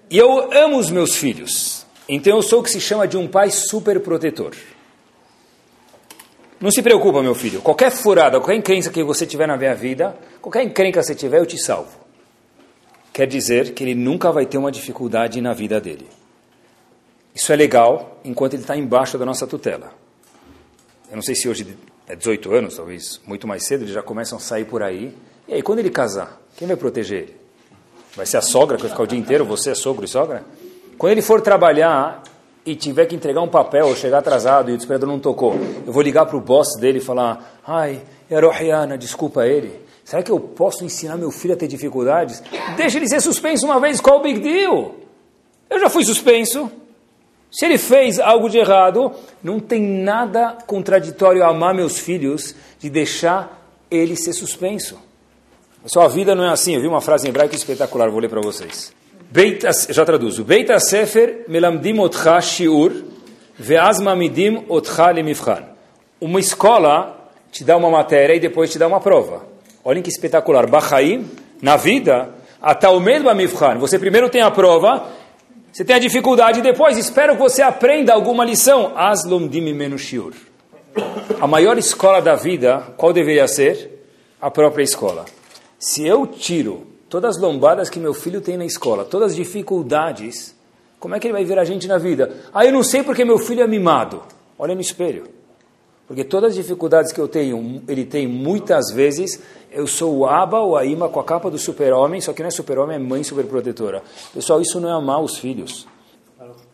E 0.10 0.18
eu 0.18 0.50
amo 0.54 0.78
os 0.78 0.90
meus 0.90 1.14
filhos. 1.14 1.86
Então 2.08 2.38
eu 2.38 2.42
sou 2.42 2.62
o 2.62 2.64
que 2.64 2.72
se 2.72 2.80
chama 2.80 3.06
de 3.06 3.18
um 3.18 3.28
pai 3.28 3.52
super 3.52 4.00
protetor. 4.00 4.54
Não 6.60 6.72
se 6.72 6.82
preocupa, 6.82 7.22
meu 7.22 7.36
filho. 7.36 7.62
Qualquer 7.62 7.92
furada, 7.92 8.40
qualquer 8.40 8.56
encrenca 8.56 8.90
que 8.90 9.04
você 9.04 9.26
tiver 9.26 9.48
na 9.48 9.56
minha 9.56 9.76
vida, 9.76 10.18
qualquer 10.42 10.64
encrenca 10.64 11.00
que 11.00 11.06
você 11.06 11.16
tiver, 11.16 11.40
eu 11.40 11.46
te 11.46 11.58
salvo. 11.58 11.92
Quer 13.14 13.28
dizer 13.28 13.74
que 13.74 13.84
ele 13.84 13.94
nunca 13.96 14.32
vai 14.32 14.46
ter 14.46 14.58
uma 14.58 14.72
dificuldade 14.72 15.40
na 15.40 15.54
vida 15.54 15.80
dele. 15.80 16.08
Isso 17.34 17.54
é 17.54 17.56
legal 17.56 18.20
enquanto 18.26 18.54
ele 18.54 18.64
está 18.64 18.76
embaixo 18.76 19.18
da 19.18 19.26
nossa 19.26 19.46
tutela. 19.46 19.92
Eu 21.10 21.16
não 21.16 21.22
sei 21.22 21.36
se 21.36 21.48
hoje 21.48 21.78
é 22.08 22.16
18 22.16 22.54
anos, 22.54 22.76
talvez 22.76 23.22
muito 23.26 23.48
mais 23.48 23.64
cedo, 23.64 23.84
eles 23.84 23.94
já 23.94 24.02
começam 24.02 24.38
a 24.38 24.42
sair 24.42 24.66
por 24.66 24.82
aí. 24.82 25.16
E 25.48 25.54
aí, 25.54 25.62
quando 25.62 25.80
ele 25.80 25.90
casar, 25.90 26.42
quem 26.58 26.68
vai 26.68 26.76
proteger 26.76 27.24
ele? 27.24 27.36
Vai 28.16 28.26
ser 28.26 28.38
a 28.38 28.42
sogra 28.42 28.78
que 28.78 28.84
vai 28.84 28.92
ficar 28.92 29.04
o 29.04 29.08
dia 29.08 29.20
inteiro, 29.20 29.46
você 29.46 29.72
é 29.72 29.76
sogro 29.76 30.04
e 30.04 30.08
sogra? 30.08 30.44
Quando 30.98 31.12
ele 31.12 31.22
for 31.22 31.40
trabalhar 31.40 32.24
e 32.68 32.76
tiver 32.76 33.06
que 33.06 33.16
entregar 33.16 33.42
um 33.42 33.48
papel 33.48 33.88
ou 33.88 33.96
chegar 33.96 34.18
atrasado 34.18 34.70
e 34.70 34.74
o 34.74 34.76
desesperador 34.76 35.08
não 35.08 35.20
tocou, 35.20 35.56
eu 35.86 35.94
vou 35.94 36.04
ligar 36.04 36.26
para 36.26 36.36
o 36.36 36.42
boss 36.42 36.78
dele 36.78 36.98
e 36.98 37.02
falar, 37.02 37.62
ai, 37.66 38.02
Yarohiana, 38.30 38.98
desculpa 38.98 39.48
ele. 39.48 39.82
Será 40.04 40.22
que 40.22 40.30
eu 40.30 40.38
posso 40.38 40.84
ensinar 40.84 41.16
meu 41.16 41.32
filho 41.32 41.54
a 41.54 41.58
ter 41.58 41.68
dificuldades? 41.70 42.44
Deixa 42.76 42.98
ele 42.98 43.08
ser 43.08 43.22
suspenso 43.22 43.66
uma 43.66 43.80
vez, 43.80 44.02
qual 44.02 44.20
o 44.20 44.22
big 44.22 44.42
deal? 44.42 44.96
Eu 45.70 45.80
já 45.80 45.90
fui 45.90 46.04
suspenso. 46.04 46.70
Se 47.50 47.64
ele 47.64 47.78
fez 47.78 48.20
algo 48.20 48.50
de 48.50 48.58
errado, 48.58 49.14
não 49.42 49.62
tem 49.62 49.82
nada 49.82 50.58
contraditório 50.68 51.46
a 51.46 51.48
amar 51.48 51.74
meus 51.74 51.98
filhos 51.98 52.54
de 52.80 52.90
deixar 52.90 53.66
ele 53.90 54.18
ser 54.18 54.34
suspenso. 54.34 55.00
Sua 55.86 56.10
vida 56.10 56.36
não 56.36 56.44
é 56.44 56.50
assim. 56.50 56.76
Eu 56.76 56.82
vi 56.82 56.88
uma 56.88 57.00
frase 57.00 57.28
em 57.28 57.30
hebraico 57.30 57.56
espetacular, 57.56 58.10
vou 58.10 58.20
ler 58.20 58.30
para 58.30 58.42
vocês. 58.42 58.92
Beita, 59.30 59.70
já 59.90 60.06
traduzo. 60.06 60.44
Beita 60.44 60.80
sefer 60.80 61.46
melamdim 61.48 62.00
otcha 62.00 62.40
shiur 62.42 62.92
ve'az 63.58 64.00
mamidim 64.00 64.66
otcha 64.70 65.12
lemivchan. 65.12 65.64
Uma 66.20 66.40
escola 66.40 67.30
te 67.52 67.64
dá 67.64 67.78
uma 67.78 67.90
matéria 67.90 68.36
e 68.36 68.40
depois 68.40 68.72
te 68.72 68.80
dá 68.80 68.88
uma 68.88 69.00
prova. 69.00 69.46
Olhem 69.84 70.02
que 70.02 70.10
espetacular. 70.10 70.68
Bachaim, 70.68 71.30
na 71.62 71.78
vida, 71.78 72.30
mesmo 73.04 73.34
mivchan. 73.34 73.78
Você 73.78 74.00
primeiro 74.00 74.30
tem 74.30 74.42
a 74.42 74.52
prova 74.52 75.18
você 75.78 75.86
tem 75.86 75.96
a 75.96 76.00
dificuldade 76.00 76.60
depois, 76.60 76.98
espero 76.98 77.36
que 77.36 77.40
você 77.40 77.62
aprenda 77.62 78.12
alguma 78.12 78.44
lição. 78.44 78.94
Aslum 78.96 79.48
dimimenu 79.48 79.96
shiur. 79.96 80.34
A 81.40 81.46
maior 81.46 81.78
escola 81.78 82.20
da 82.20 82.34
vida, 82.34 82.96
qual 82.98 83.14
deveria 83.14 83.48
ser? 83.48 84.04
A 84.42 84.50
própria 84.50 84.82
escola. 84.82 85.26
Se 85.78 86.04
eu 86.04 86.26
tiro 86.26 86.88
todas 87.10 87.36
as 87.36 87.42
lombadas 87.42 87.90
que 87.90 88.00
meu 88.00 88.14
filho 88.14 88.42
tem 88.42 88.58
na 88.58 88.66
escola, 88.66 89.06
todas 89.06 89.32
as 89.32 89.36
dificuldades, 89.36 90.56
como 91.00 91.16
é 91.16 91.20
que 91.20 91.28
ele 91.28 91.34
vai 91.34 91.46
ver 91.46 91.60
a 91.60 91.64
gente 91.64 91.88
na 91.88 91.98
vida? 91.98 92.36
Ah, 92.54 92.66
eu 92.66 92.72
não 92.72 92.84
sei 92.84 93.04
porque 93.04 93.24
meu 93.24 93.38
filho 93.38 93.62
é 93.62 93.68
mimado. 93.68 94.24
Olha 94.58 94.74
no 94.74 94.82
espelho. 94.82 95.30
Porque 96.08 96.24
todas 96.24 96.52
as 96.52 96.56
dificuldades 96.56 97.12
que 97.12 97.20
eu 97.20 97.28
tenho, 97.28 97.84
ele 97.88 98.06
tem 98.06 98.28
muitas 98.28 98.94
vezes, 98.94 99.42
eu 99.70 99.86
sou 99.86 100.20
o 100.20 100.26
Aba 100.26 100.62
ou 100.62 100.78
a 100.78 100.86
Ima 100.86 101.10
com 101.10 101.20
a 101.20 101.24
capa 101.24 101.52
do 101.52 101.60
super-homem, 101.60 102.22
só 102.22 102.32
que 102.32 102.42
não 102.42 102.48
é 102.48 102.52
super-homem, 102.52 102.96
é 102.96 103.00
mãe 103.00 103.24
superprotetora. 103.24 104.02
Pessoal, 104.34 104.62
isso 104.62 104.80
não 104.80 104.90
é 104.90 104.94
amar 104.94 105.22
os 105.22 105.38
filhos. 105.38 105.86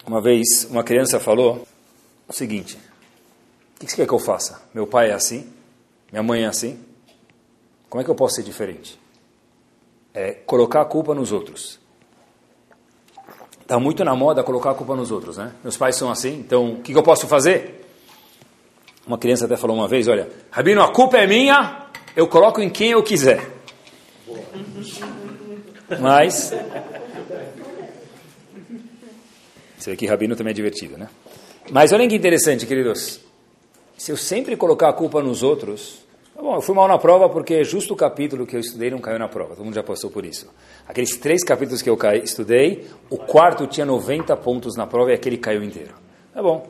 Uma 0.05 0.21
vez, 0.21 0.67
uma 0.69 0.83
criança 0.83 1.19
falou 1.19 1.65
o 2.27 2.33
seguinte: 2.33 2.77
O 3.75 3.79
que 3.79 3.89
você 3.89 3.95
quer 3.95 4.07
que 4.07 4.13
eu 4.13 4.19
faça? 4.19 4.61
Meu 4.73 4.85
pai 4.85 5.09
é 5.09 5.13
assim? 5.13 5.51
Minha 6.11 6.21
mãe 6.21 6.43
é 6.43 6.47
assim? 6.47 6.79
Como 7.89 8.01
é 8.01 8.03
que 8.03 8.11
eu 8.11 8.15
posso 8.15 8.35
ser 8.35 8.43
diferente? 8.43 8.99
É 10.13 10.31
colocar 10.31 10.81
a 10.81 10.85
culpa 10.85 11.15
nos 11.15 11.31
outros. 11.31 11.79
Está 13.61 13.79
muito 13.79 14.03
na 14.03 14.15
moda 14.15 14.43
colocar 14.43 14.71
a 14.71 14.75
culpa 14.75 14.95
nos 14.95 15.09
outros, 15.09 15.37
né? 15.37 15.53
Meus 15.63 15.77
pais 15.77 15.95
são 15.95 16.11
assim, 16.11 16.37
então 16.39 16.73
o 16.73 16.81
que, 16.81 16.91
que 16.91 16.97
eu 16.97 17.03
posso 17.03 17.27
fazer? 17.27 17.85
Uma 19.07 19.17
criança 19.17 19.45
até 19.45 19.57
falou 19.57 19.75
uma 19.75 19.87
vez, 19.87 20.07
olha, 20.07 20.29
Rabino, 20.51 20.81
a 20.81 20.91
culpa 20.91 21.17
é 21.17 21.25
minha, 21.25 21.87
eu 22.15 22.27
coloco 22.27 22.61
em 22.61 22.69
quem 22.69 22.91
eu 22.91 23.01
quiser. 23.01 23.51
Mas... 25.99 26.53
Você 29.77 29.91
vê 29.91 29.97
que 29.97 30.05
Rabino 30.05 30.35
também 30.35 30.51
é 30.51 30.53
divertido, 30.53 30.97
né? 30.97 31.09
Mas 31.71 31.91
olhem 31.91 32.07
que 32.07 32.15
interessante, 32.15 32.65
queridos. 32.65 33.19
Se 33.97 34.11
eu 34.11 34.17
sempre 34.17 34.55
colocar 34.55 34.89
a 34.89 34.93
culpa 34.93 35.21
nos 35.21 35.41
outros... 35.43 36.03
Bom, 36.43 36.55
eu 36.55 36.61
fui 36.61 36.75
mal 36.75 36.89
na 36.89 36.97
prova 36.97 37.29
porque 37.29 37.63
justo 37.63 37.93
o 37.93 37.95
capítulo 37.95 38.45
que 38.45 38.53
eu 38.53 38.59
estudei 38.59 38.91
não 38.91 38.99
caiu 38.99 39.17
na 39.17 39.29
prova. 39.29 39.55
Todo 39.55 39.63
mundo 39.63 39.75
já 39.75 39.81
passou 39.81 40.11
por 40.11 40.25
isso. 40.25 40.53
Aqueles 40.85 41.15
três 41.15 41.41
capítulos 41.41 41.81
que 41.81 41.89
eu 41.89 41.97
estudei, 42.21 42.85
o 43.09 43.17
quarto 43.17 43.65
tinha 43.65 43.85
90 43.85 44.35
pontos 44.35 44.75
na 44.75 44.85
prova 44.85 45.11
e 45.11 45.13
aquele 45.13 45.37
caiu 45.37 45.63
inteiro. 45.63 45.93
Tá 46.33 46.43
bom. 46.43 46.67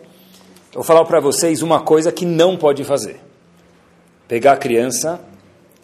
Eu 0.67 0.75
vou 0.75 0.83
falar 0.83 1.03
para 1.05 1.19
vocês 1.19 1.63
uma 1.63 1.81
coisa 1.81 2.11
que 2.11 2.23
não 2.23 2.55
pode 2.55 2.83
fazer. 2.83 3.19
Pegar 4.27 4.53
a 4.53 4.57
criança 4.57 5.19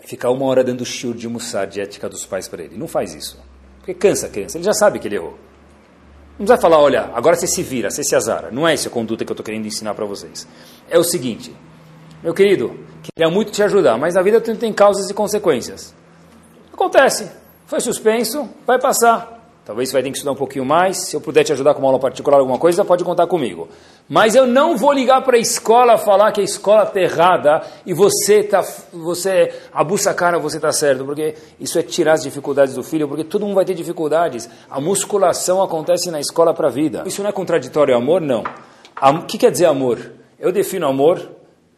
e 0.04 0.08
ficar 0.08 0.30
uma 0.30 0.46
hora 0.46 0.64
dando 0.64 0.86
shiur 0.86 1.16
de 1.16 1.28
mussar, 1.28 1.66
de 1.66 1.82
ética 1.82 2.08
dos 2.08 2.28
pais 2.28 2.48
para 2.48 2.62
ele. 2.62 2.78
Não 2.78 2.88
faz 2.88 3.16
isso. 3.16 3.40
Porque 3.80 3.96
cansa 3.96 4.28
a 4.28 4.30
criança, 4.30 4.60
ele 4.60 4.66
já 4.66 4.74
sabe 4.74 5.00
que 5.00 5.08
ele 5.08 5.16
errou. 5.16 5.34
Não 6.38 6.46
precisa 6.46 6.62
falar, 6.62 6.78
olha, 6.78 7.10
agora 7.16 7.36
você 7.36 7.48
se 7.48 7.64
vira, 7.64 7.90
você 7.90 8.04
se 8.04 8.16
azara. 8.16 8.52
Não 8.52 8.68
é 8.68 8.74
essa 8.76 8.88
a 8.88 8.92
conduta 8.92 9.26
que 9.26 9.32
eu 9.32 9.34
estou 9.34 9.44
querendo 9.44 9.66
ensinar 9.66 9.96
para 9.96 10.06
vocês. 10.06 10.48
É 10.88 11.00
o 11.00 11.04
seguinte, 11.04 11.52
meu 12.22 12.34
querido, 12.34 12.78
queria 13.02 13.32
muito 13.32 13.52
te 13.52 13.64
ajudar, 13.64 13.98
mas 13.98 14.18
a 14.18 14.22
vida 14.22 14.42
tem 14.42 14.74
causas 14.74 15.10
e 15.10 15.14
consequências. 15.14 15.94
Acontece, 16.74 17.30
foi 17.66 17.80
suspenso, 17.80 18.48
vai 18.66 18.80
passar. 18.80 19.40
Talvez 19.70 19.90
você 19.90 19.94
vai 19.94 20.02
ter 20.02 20.10
que 20.10 20.18
estudar 20.18 20.32
um 20.32 20.36
pouquinho 20.36 20.66
mais. 20.66 20.98
Se 20.98 21.16
eu 21.16 21.22
puder 21.22 21.44
te 21.44 21.54
ajudar 21.54 21.76
com 21.76 21.80
uma 21.80 21.90
aula 21.90 22.00
particular, 22.00 22.40
alguma 22.40 22.58
coisa, 22.58 22.84
pode 22.84 23.04
contar 23.04 23.28
comigo. 23.28 23.68
Mas 24.10 24.34
eu 24.34 24.48
não 24.48 24.76
vou 24.76 24.92
ligar 24.92 25.22
para 25.22 25.38
a 25.38 25.40
escola 25.40 25.96
falar 25.96 26.32
que 26.32 26.42
a 26.42 26.44
escola 26.44 26.84
está 26.84 27.00
errada 27.00 27.62
e 27.86 27.94
você 27.94 28.42
tá, 28.42 28.66
você 28.92 29.54
abusa 29.72 30.10
a 30.10 30.14
cara, 30.16 30.40
você 30.40 30.58
está 30.58 30.72
certo, 30.72 31.06
porque 31.06 31.36
isso 31.60 31.78
é 31.78 31.84
tirar 31.84 32.14
as 32.14 32.24
dificuldades 32.24 32.74
do 32.74 32.82
filho, 32.82 33.08
porque 33.08 33.24
todo 33.24 33.46
mundo 33.46 33.54
vai 33.54 33.66
ter 33.66 33.76
dificuldades. 33.76 34.50
A 34.72 34.82
musculação 34.82 35.62
acontece 35.62 36.10
na 36.10 36.20
escola 36.20 36.52
para 36.52 36.68
a 36.68 36.72
vida. 36.72 37.04
Isso 37.06 37.22
não 37.22 37.30
é 37.30 37.32
contraditório 37.32 37.94
ao 37.94 38.02
amor, 38.02 38.22
não. 38.22 38.44
O 39.00 39.26
que 39.28 39.38
quer 39.38 39.52
dizer 39.52 39.68
amor? 39.68 40.00
Eu 40.40 40.52
defino 40.52 40.88
amor, 40.88 41.30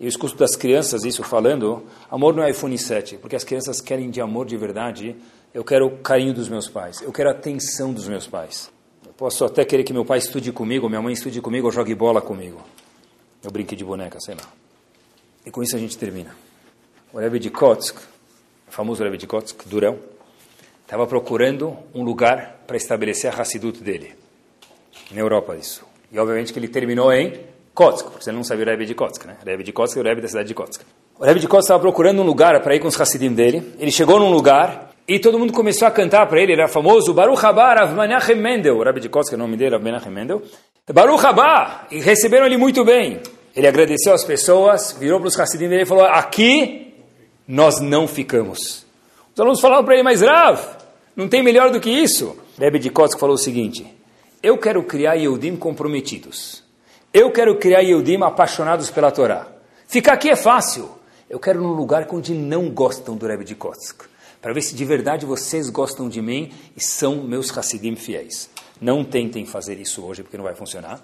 eu 0.01 0.09
escuto 0.09 0.35
das 0.35 0.55
crianças 0.55 1.05
isso 1.05 1.23
falando, 1.23 1.83
amor 2.09 2.35
não 2.35 2.43
é 2.43 2.49
iPhone 2.49 2.77
7, 2.77 3.17
porque 3.17 3.35
as 3.35 3.43
crianças 3.43 3.79
querem 3.79 4.09
de 4.09 4.19
amor 4.19 4.45
de 4.45 4.57
verdade 4.57 5.15
eu 5.53 5.65
quero 5.65 5.87
o 5.87 5.97
carinho 5.97 6.33
dos 6.33 6.47
meus 6.47 6.69
pais. 6.69 7.01
Eu 7.01 7.11
quero 7.11 7.29
a 7.29 7.33
atenção 7.33 7.91
dos 7.91 8.07
meus 8.07 8.25
pais. 8.25 8.71
Eu 9.05 9.11
posso 9.13 9.43
até 9.43 9.65
querer 9.65 9.83
que 9.83 9.91
meu 9.91 10.05
pai 10.05 10.19
estude 10.19 10.51
comigo, 10.51 10.87
minha 10.87 11.01
mãe 11.01 11.13
estude 11.13 11.41
comigo, 11.41 11.67
ou 11.67 11.73
jogue 11.73 11.93
bola 11.93 12.21
comigo. 12.21 12.61
Eu 13.43 13.51
brinque 13.51 13.75
de 13.75 13.83
boneca, 13.83 14.17
sei 14.21 14.35
lá. 14.35 14.47
E 15.45 15.51
com 15.51 15.61
isso 15.61 15.75
a 15.75 15.79
gente 15.79 15.97
termina. 15.97 16.33
O 17.11 17.19
Rebbe 17.19 17.37
de 17.37 17.49
Kotsk, 17.49 17.97
o 17.97 18.71
famoso 18.71 19.03
Rebbe 19.03 19.17
de 19.17 19.27
Kotsk, 19.27 19.67
Durão, 19.67 19.99
estava 20.83 21.05
procurando 21.05 21.77
um 21.93 22.03
lugar 22.03 22.63
para 22.65 22.77
estabelecer 22.77 23.29
a 23.33 23.41
Hassidut 23.41 23.83
dele. 23.83 24.15
Na 25.11 25.19
Europa, 25.19 25.57
isso. 25.57 25.83
E 26.11 26.17
obviamente 26.17 26.53
que 26.53 26.59
ele 26.59 26.69
terminou 26.69 27.11
em 27.11 27.37
Kotsk, 27.73 28.05
porque 28.07 28.23
você 28.23 28.31
não 28.31 28.43
sabia 28.43 28.65
o 28.65 28.67
Rebbe 28.67 28.85
de 28.85 28.93
Kotsk, 28.93 29.25
né? 29.25 29.37
O 29.41 29.45
Rebbe 29.45 29.63
de 29.63 29.71
Kotsk 29.71 29.97
é 29.97 29.99
o 30.01 30.03
Rebbe 30.03 30.21
da 30.21 30.27
cidade 30.27 30.47
de 30.47 30.53
Kotsk. 30.53 30.81
O 31.17 31.23
Rebbe 31.23 31.39
de 31.39 31.47
Kotsk 31.47 31.65
estava 31.65 31.79
procurando 31.79 32.21
um 32.21 32.25
lugar 32.25 32.61
para 32.61 32.75
ir 32.75 32.79
com 32.79 32.87
os 32.87 32.99
Hassidim 32.99 33.33
dele. 33.33 33.73
Ele 33.79 33.91
chegou 33.91 34.19
num 34.19 34.31
lugar 34.31 34.91
e 35.07 35.19
todo 35.19 35.39
mundo 35.39 35.53
começou 35.53 35.87
a 35.87 35.91
cantar 35.91 36.27
para 36.27 36.41
ele, 36.41 36.53
ele 36.53 36.61
era 36.61 36.69
famoso, 36.69 37.13
Baruch 37.13 37.45
Haba 37.45 37.73
Rav 37.73 37.95
Menachem 37.95 38.35
Mendel, 38.35 38.77
o 38.77 38.83
Rabbi 38.83 38.99
de 38.99 39.09
Koska, 39.09 39.35
o 39.35 39.39
nome 39.39 39.57
dele, 39.57 39.71
Rav 39.71 39.83
Menachem 39.83 40.11
Mendel. 40.11 40.41
Baruch 40.93 41.25
Haba, 41.25 41.87
e 41.91 41.99
receberam 41.99 42.45
ele 42.45 42.57
muito 42.57 42.83
bem. 42.83 43.21
Ele 43.55 43.67
agradeceu 43.67 44.13
as 44.13 44.23
pessoas, 44.23 44.95
virou 44.99 45.19
para 45.19 45.27
os 45.27 45.39
Hassidim 45.39 45.69
dele 45.69 45.83
e 45.83 45.85
falou, 45.85 46.05
aqui 46.05 46.93
nós 47.47 47.79
não 47.79 48.07
ficamos. 48.07 48.85
Os 49.33 49.39
alunos 49.39 49.59
falaram 49.61 49.83
para 49.83 49.95
ele, 49.95 50.03
mas 50.03 50.21
Rav, 50.21 50.59
não 51.15 51.27
tem 51.27 51.43
melhor 51.43 51.71
do 51.71 51.79
que 51.79 51.89
isso. 51.89 52.37
Rebbe 52.57 52.79
de 52.79 52.89
Koska 52.89 53.19
falou 53.19 53.35
o 53.35 53.39
seguinte, 53.39 53.85
eu 54.41 54.57
quero 54.57 54.83
criar 54.83 55.15
Yehudim 55.15 55.55
comprometidos. 55.55 56.63
Eu 57.13 57.29
quero 57.29 57.57
criar 57.57 57.81
Yehudim 57.81 58.23
apaixonados 58.23 58.89
pela 58.89 59.11
Torá. 59.11 59.45
Ficar 59.85 60.13
aqui 60.13 60.29
é 60.29 60.35
fácil. 60.35 60.89
Eu 61.29 61.41
quero 61.41 61.61
num 61.61 61.73
lugar 61.73 62.07
onde 62.09 62.33
não 62.33 62.69
gostam 62.69 63.17
do 63.17 63.27
Rebbe 63.27 63.43
de 63.43 63.53
Kotzk 63.53 64.05
para 64.41 64.53
ver 64.53 64.61
se 64.61 64.73
de 64.73 64.85
verdade 64.85 65.25
vocês 65.25 65.69
gostam 65.69 66.07
de 66.07 66.21
mim 66.21 66.53
e 66.75 66.81
são 66.81 67.17
meus 67.17 67.55
Hassidim 67.55 67.97
fiéis. 67.97 68.49
Não 68.79 69.03
tentem 69.03 69.45
fazer 69.45 69.77
isso 69.77 70.05
hoje 70.05 70.23
porque 70.23 70.37
não 70.37 70.45
vai 70.45 70.55
funcionar, 70.55 71.01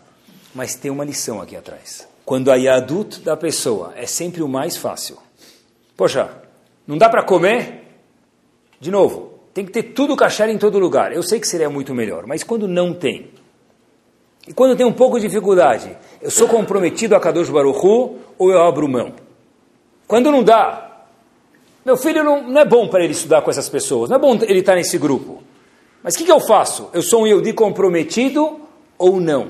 mas 0.55 0.75
tem 0.75 0.89
uma 0.89 1.03
lição 1.03 1.41
aqui 1.41 1.57
atrás. 1.57 2.07
Quando 2.23 2.51
a 2.51 2.55
Yadut 2.55 3.19
da 3.19 3.35
pessoa 3.35 3.93
é 3.97 4.05
sempre 4.05 4.41
o 4.41 4.47
mais 4.47 4.77
fácil. 4.77 5.17
Poxa, 5.97 6.29
não 6.87 6.97
dá 6.97 7.09
para 7.09 7.23
comer? 7.23 7.83
De 8.79 8.89
novo, 8.89 9.33
tem 9.53 9.65
que 9.65 9.73
ter 9.73 9.83
tudo 9.83 10.15
kasher 10.15 10.47
em 10.47 10.57
todo 10.57 10.79
lugar. 10.79 11.11
Eu 11.11 11.21
sei 11.21 11.37
que 11.37 11.47
seria 11.47 11.69
muito 11.69 11.93
melhor, 11.93 12.25
mas 12.25 12.43
quando 12.43 12.65
não 12.65 12.93
tem, 12.93 13.29
e 14.47 14.53
quando 14.53 14.77
tem 14.77 14.85
um 14.85 14.93
pouco 14.93 15.19
de 15.19 15.27
dificuldade, 15.27 15.95
eu 16.21 16.31
sou 16.31 16.47
comprometido 16.47 17.15
a 17.15 17.19
Kadosh 17.19 17.49
Baruch 17.49 17.85
Hu, 17.85 18.15
ou 18.37 18.51
eu 18.51 18.63
abro 18.63 18.87
mão? 18.87 19.13
Quando 20.07 20.31
não 20.31 20.41
dá, 20.41 21.05
meu 21.85 21.97
filho 21.97 22.23
não, 22.23 22.43
não 22.43 22.61
é 22.61 22.65
bom 22.65 22.87
para 22.87 23.03
ele 23.03 23.13
estudar 23.13 23.41
com 23.41 23.49
essas 23.49 23.67
pessoas, 23.67 24.09
não 24.09 24.17
é 24.17 24.19
bom 24.19 24.35
ele 24.41 24.59
estar 24.59 24.75
nesse 24.75 24.97
grupo. 24.97 25.43
Mas 26.01 26.15
o 26.15 26.17
que, 26.17 26.23
que, 26.23 26.31
eu 26.31 26.39
faço? 26.39 26.89
Eu 26.93 27.01
sou 27.01 27.23
um 27.23 27.27
Yehudi 27.27 27.51
comprometido 27.51 28.61
ou 28.97 29.19
não? 29.19 29.49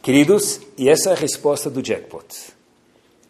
Queridos, 0.00 0.60
e 0.78 0.88
essa 0.88 1.10
é 1.10 1.12
a 1.12 1.16
resposta 1.16 1.68
do 1.68 1.82
jackpot. 1.82 2.24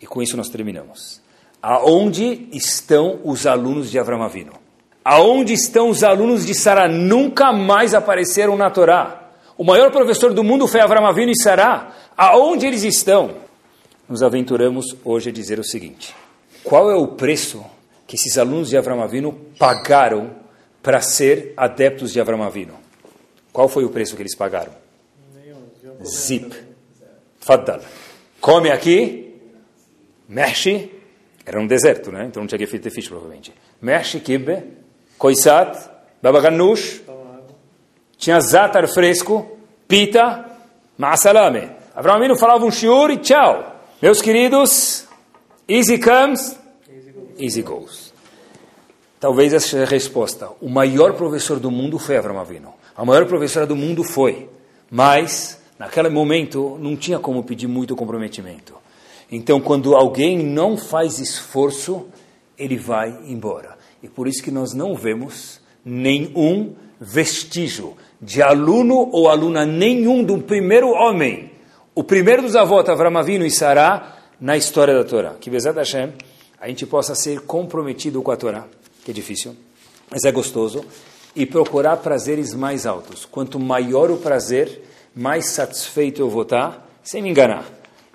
E 0.01 0.07
com 0.07 0.23
isso 0.23 0.37
nós 0.37 0.49
terminamos. 0.49 1.21
Aonde 1.61 2.49
estão 2.53 3.19
os 3.25 3.47
alunos 3.47 3.91
de 3.91 3.99
Avram 3.99 4.23
Avinu? 4.23 4.53
Aonde 5.05 5.53
estão 5.53 5.89
os 5.89 6.05
alunos 6.05 6.47
de 6.47 6.55
Sará? 6.55 6.89
Nunca 6.89 7.53
mais 7.53 7.95
apareceram 7.95 8.57
na 8.57 8.71
Torá. 8.71 9.30
O 9.61 9.65
maior 9.65 9.91
professor 9.91 10.33
do 10.33 10.43
mundo 10.43 10.67
foi 10.67 10.81
Avram 10.81 11.07
Avinu 11.07 11.31
e 11.31 11.37
Sará. 11.37 11.95
Aonde 12.17 12.65
eles 12.65 12.83
estão? 12.83 13.37
Nos 14.09 14.23
aventuramos 14.23 14.97
hoje 15.05 15.29
a 15.29 15.33
dizer 15.33 15.59
o 15.59 15.63
seguinte: 15.63 16.17
qual 16.65 16.91
é 16.91 16.95
o 16.97 17.09
preço 17.09 17.63
que 18.07 18.17
esses 18.17 18.39
alunos 18.39 18.71
de 18.71 18.79
Avram 18.79 19.03
Avinu 19.03 19.35
pagaram 19.59 20.31
para 20.83 21.03
ser 21.03 21.53
adeptos 21.59 22.11
de 22.11 22.19
Avram 22.19 22.43
Avinu. 22.43 22.73
Qual 23.53 23.69
foi 23.69 23.85
o 23.85 23.91
preço 23.91 24.17
que 24.17 24.23
eles 24.23 24.35
pagaram? 24.35 24.73
Zip. 26.07 26.57
Faddal. 27.39 27.81
Come 28.41 28.71
aqui, 28.71 29.35
mexe, 30.27 30.91
era 31.45 31.61
um 31.61 31.67
deserto, 31.67 32.11
né? 32.11 32.25
Então 32.25 32.43
não 32.43 32.49
tinha 32.49 32.59
que 32.59 32.79
ter 32.79 32.91
fish, 32.91 33.09
provavelmente. 33.09 33.53
Mexe, 33.79 34.21
kibbe, 34.21 34.63
koisat, 35.19 35.77
babaganush, 36.23 37.03
tinha 38.21 38.39
zatar 38.39 38.87
fresco, 38.87 39.51
pita, 39.89 40.45
maasalame. 40.97 41.71
Avram 41.97 42.37
falava 42.37 42.67
um 42.67 42.71
shiur 42.71 43.11
e 43.11 43.17
tchau. 43.17 43.81
Meus 44.01 44.21
queridos, 44.21 45.09
easy 45.67 45.99
comes, 45.99 46.57
easy 47.39 47.63
goes. 47.63 48.13
Talvez 49.19 49.55
essa 49.55 49.67
seja 49.67 49.85
a 49.85 49.87
resposta. 49.87 50.51
O 50.61 50.69
maior 50.69 51.15
professor 51.15 51.59
do 51.59 51.71
mundo 51.71 51.99
foi 51.99 52.17
Avram. 52.17 52.75
A 52.95 53.05
maior 53.05 53.27
professora 53.27 53.67
do 53.67 53.75
mundo 53.75 54.05
foi. 54.05 54.49
Mas, 54.91 55.59
naquele 55.79 56.11
momento, 56.11 56.79
não 56.79 56.97
tinha 56.97 57.19
como 57.19 57.43
pedir 57.43 57.69
muito 57.69 57.97
comprometimento. 57.97 58.75
Então, 59.33 59.61
quando 59.61 59.95
alguém 59.95 60.39
não 60.39 60.77
faz 60.77 61.19
esforço, 61.19 62.07
ele 62.59 62.77
vai 62.77 63.09
embora. 63.27 63.79
E 64.03 64.09
por 64.09 64.27
isso 64.29 64.43
que 64.43 64.51
nós 64.51 64.75
não 64.75 64.95
vemos 64.95 65.61
nenhum 65.85 66.75
vestígio 67.01 67.97
de 68.21 68.43
aluno 68.43 69.09
ou 69.13 69.29
aluna 69.29 69.65
nenhum 69.65 70.23
do 70.23 70.39
primeiro 70.39 70.91
homem, 70.91 71.51
o 71.95 72.05
primeiro 72.05 72.43
dos 72.43 72.55
avós, 72.55 72.89
Avram 72.89 73.17
Avinu 73.17 73.45
e 73.45 73.51
Sará, 73.51 74.17
na 74.41 74.57
história 74.57 74.95
da 74.95 75.05
Torá. 75.05 75.35
Que 75.41 75.51
Bezat 75.51 75.77
Hashem 75.77 76.13
a 76.61 76.69
gente 76.69 76.87
possa 76.87 77.15
ser 77.15 77.41
comprometido 77.41 78.23
com 78.23 78.31
a 78.31 78.37
Torá, 78.37 78.67
que 79.05 79.11
é 79.11 79.15
difícil, 79.15 79.57
mas 80.11 80.25
é 80.25 80.33
gostoso, 80.33 80.85
e 81.35 81.47
procurar 81.47 81.97
prazeres 81.99 82.55
mais 82.55 82.87
altos. 82.87 83.25
Quanto 83.25 83.59
maior 83.59 84.11
o 84.11 84.19
prazer, 84.19 84.83
mais 85.15 85.51
satisfeito 85.51 86.21
eu 86.21 86.29
vou 86.29 86.43
estar, 86.43 86.87
sem 87.03 87.23
me 87.23 87.31
enganar. 87.31 87.65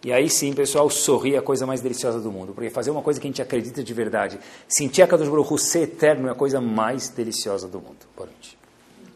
E 0.03 0.14
aí 0.14 0.30
sim, 0.30 0.53
pessoal, 0.53 0.88
sorrir 0.89 1.34
é 1.34 1.38
a 1.39 1.41
coisa 1.41 1.66
mais 1.66 1.82
deliciosa 1.82 2.20
do 2.20 2.32
mundo. 2.32 2.53
Porque 2.53 2.70
fazer 2.70 2.91
uma 2.91 3.01
coisa 3.01 3.20
que 3.20 3.26
a 3.26 3.30
gente 3.30 3.41
acredita 3.41 3.84
de 3.84 3.93
verdade, 3.93 4.39
sentir 4.68 5.01
a 5.01 5.08
Kadosh 5.08 5.28
Baruch 5.28 5.58
ser 5.60 5.82
eterno 5.82 6.28
é 6.28 6.32
a 6.32 6.36
coisa 6.36 6.62
mais 6.62 7.10
deliciosa 7.10 7.68
do 7.68 7.80
mundo. 7.80 8.06
Boa 8.16 8.28
noite. 8.28 8.55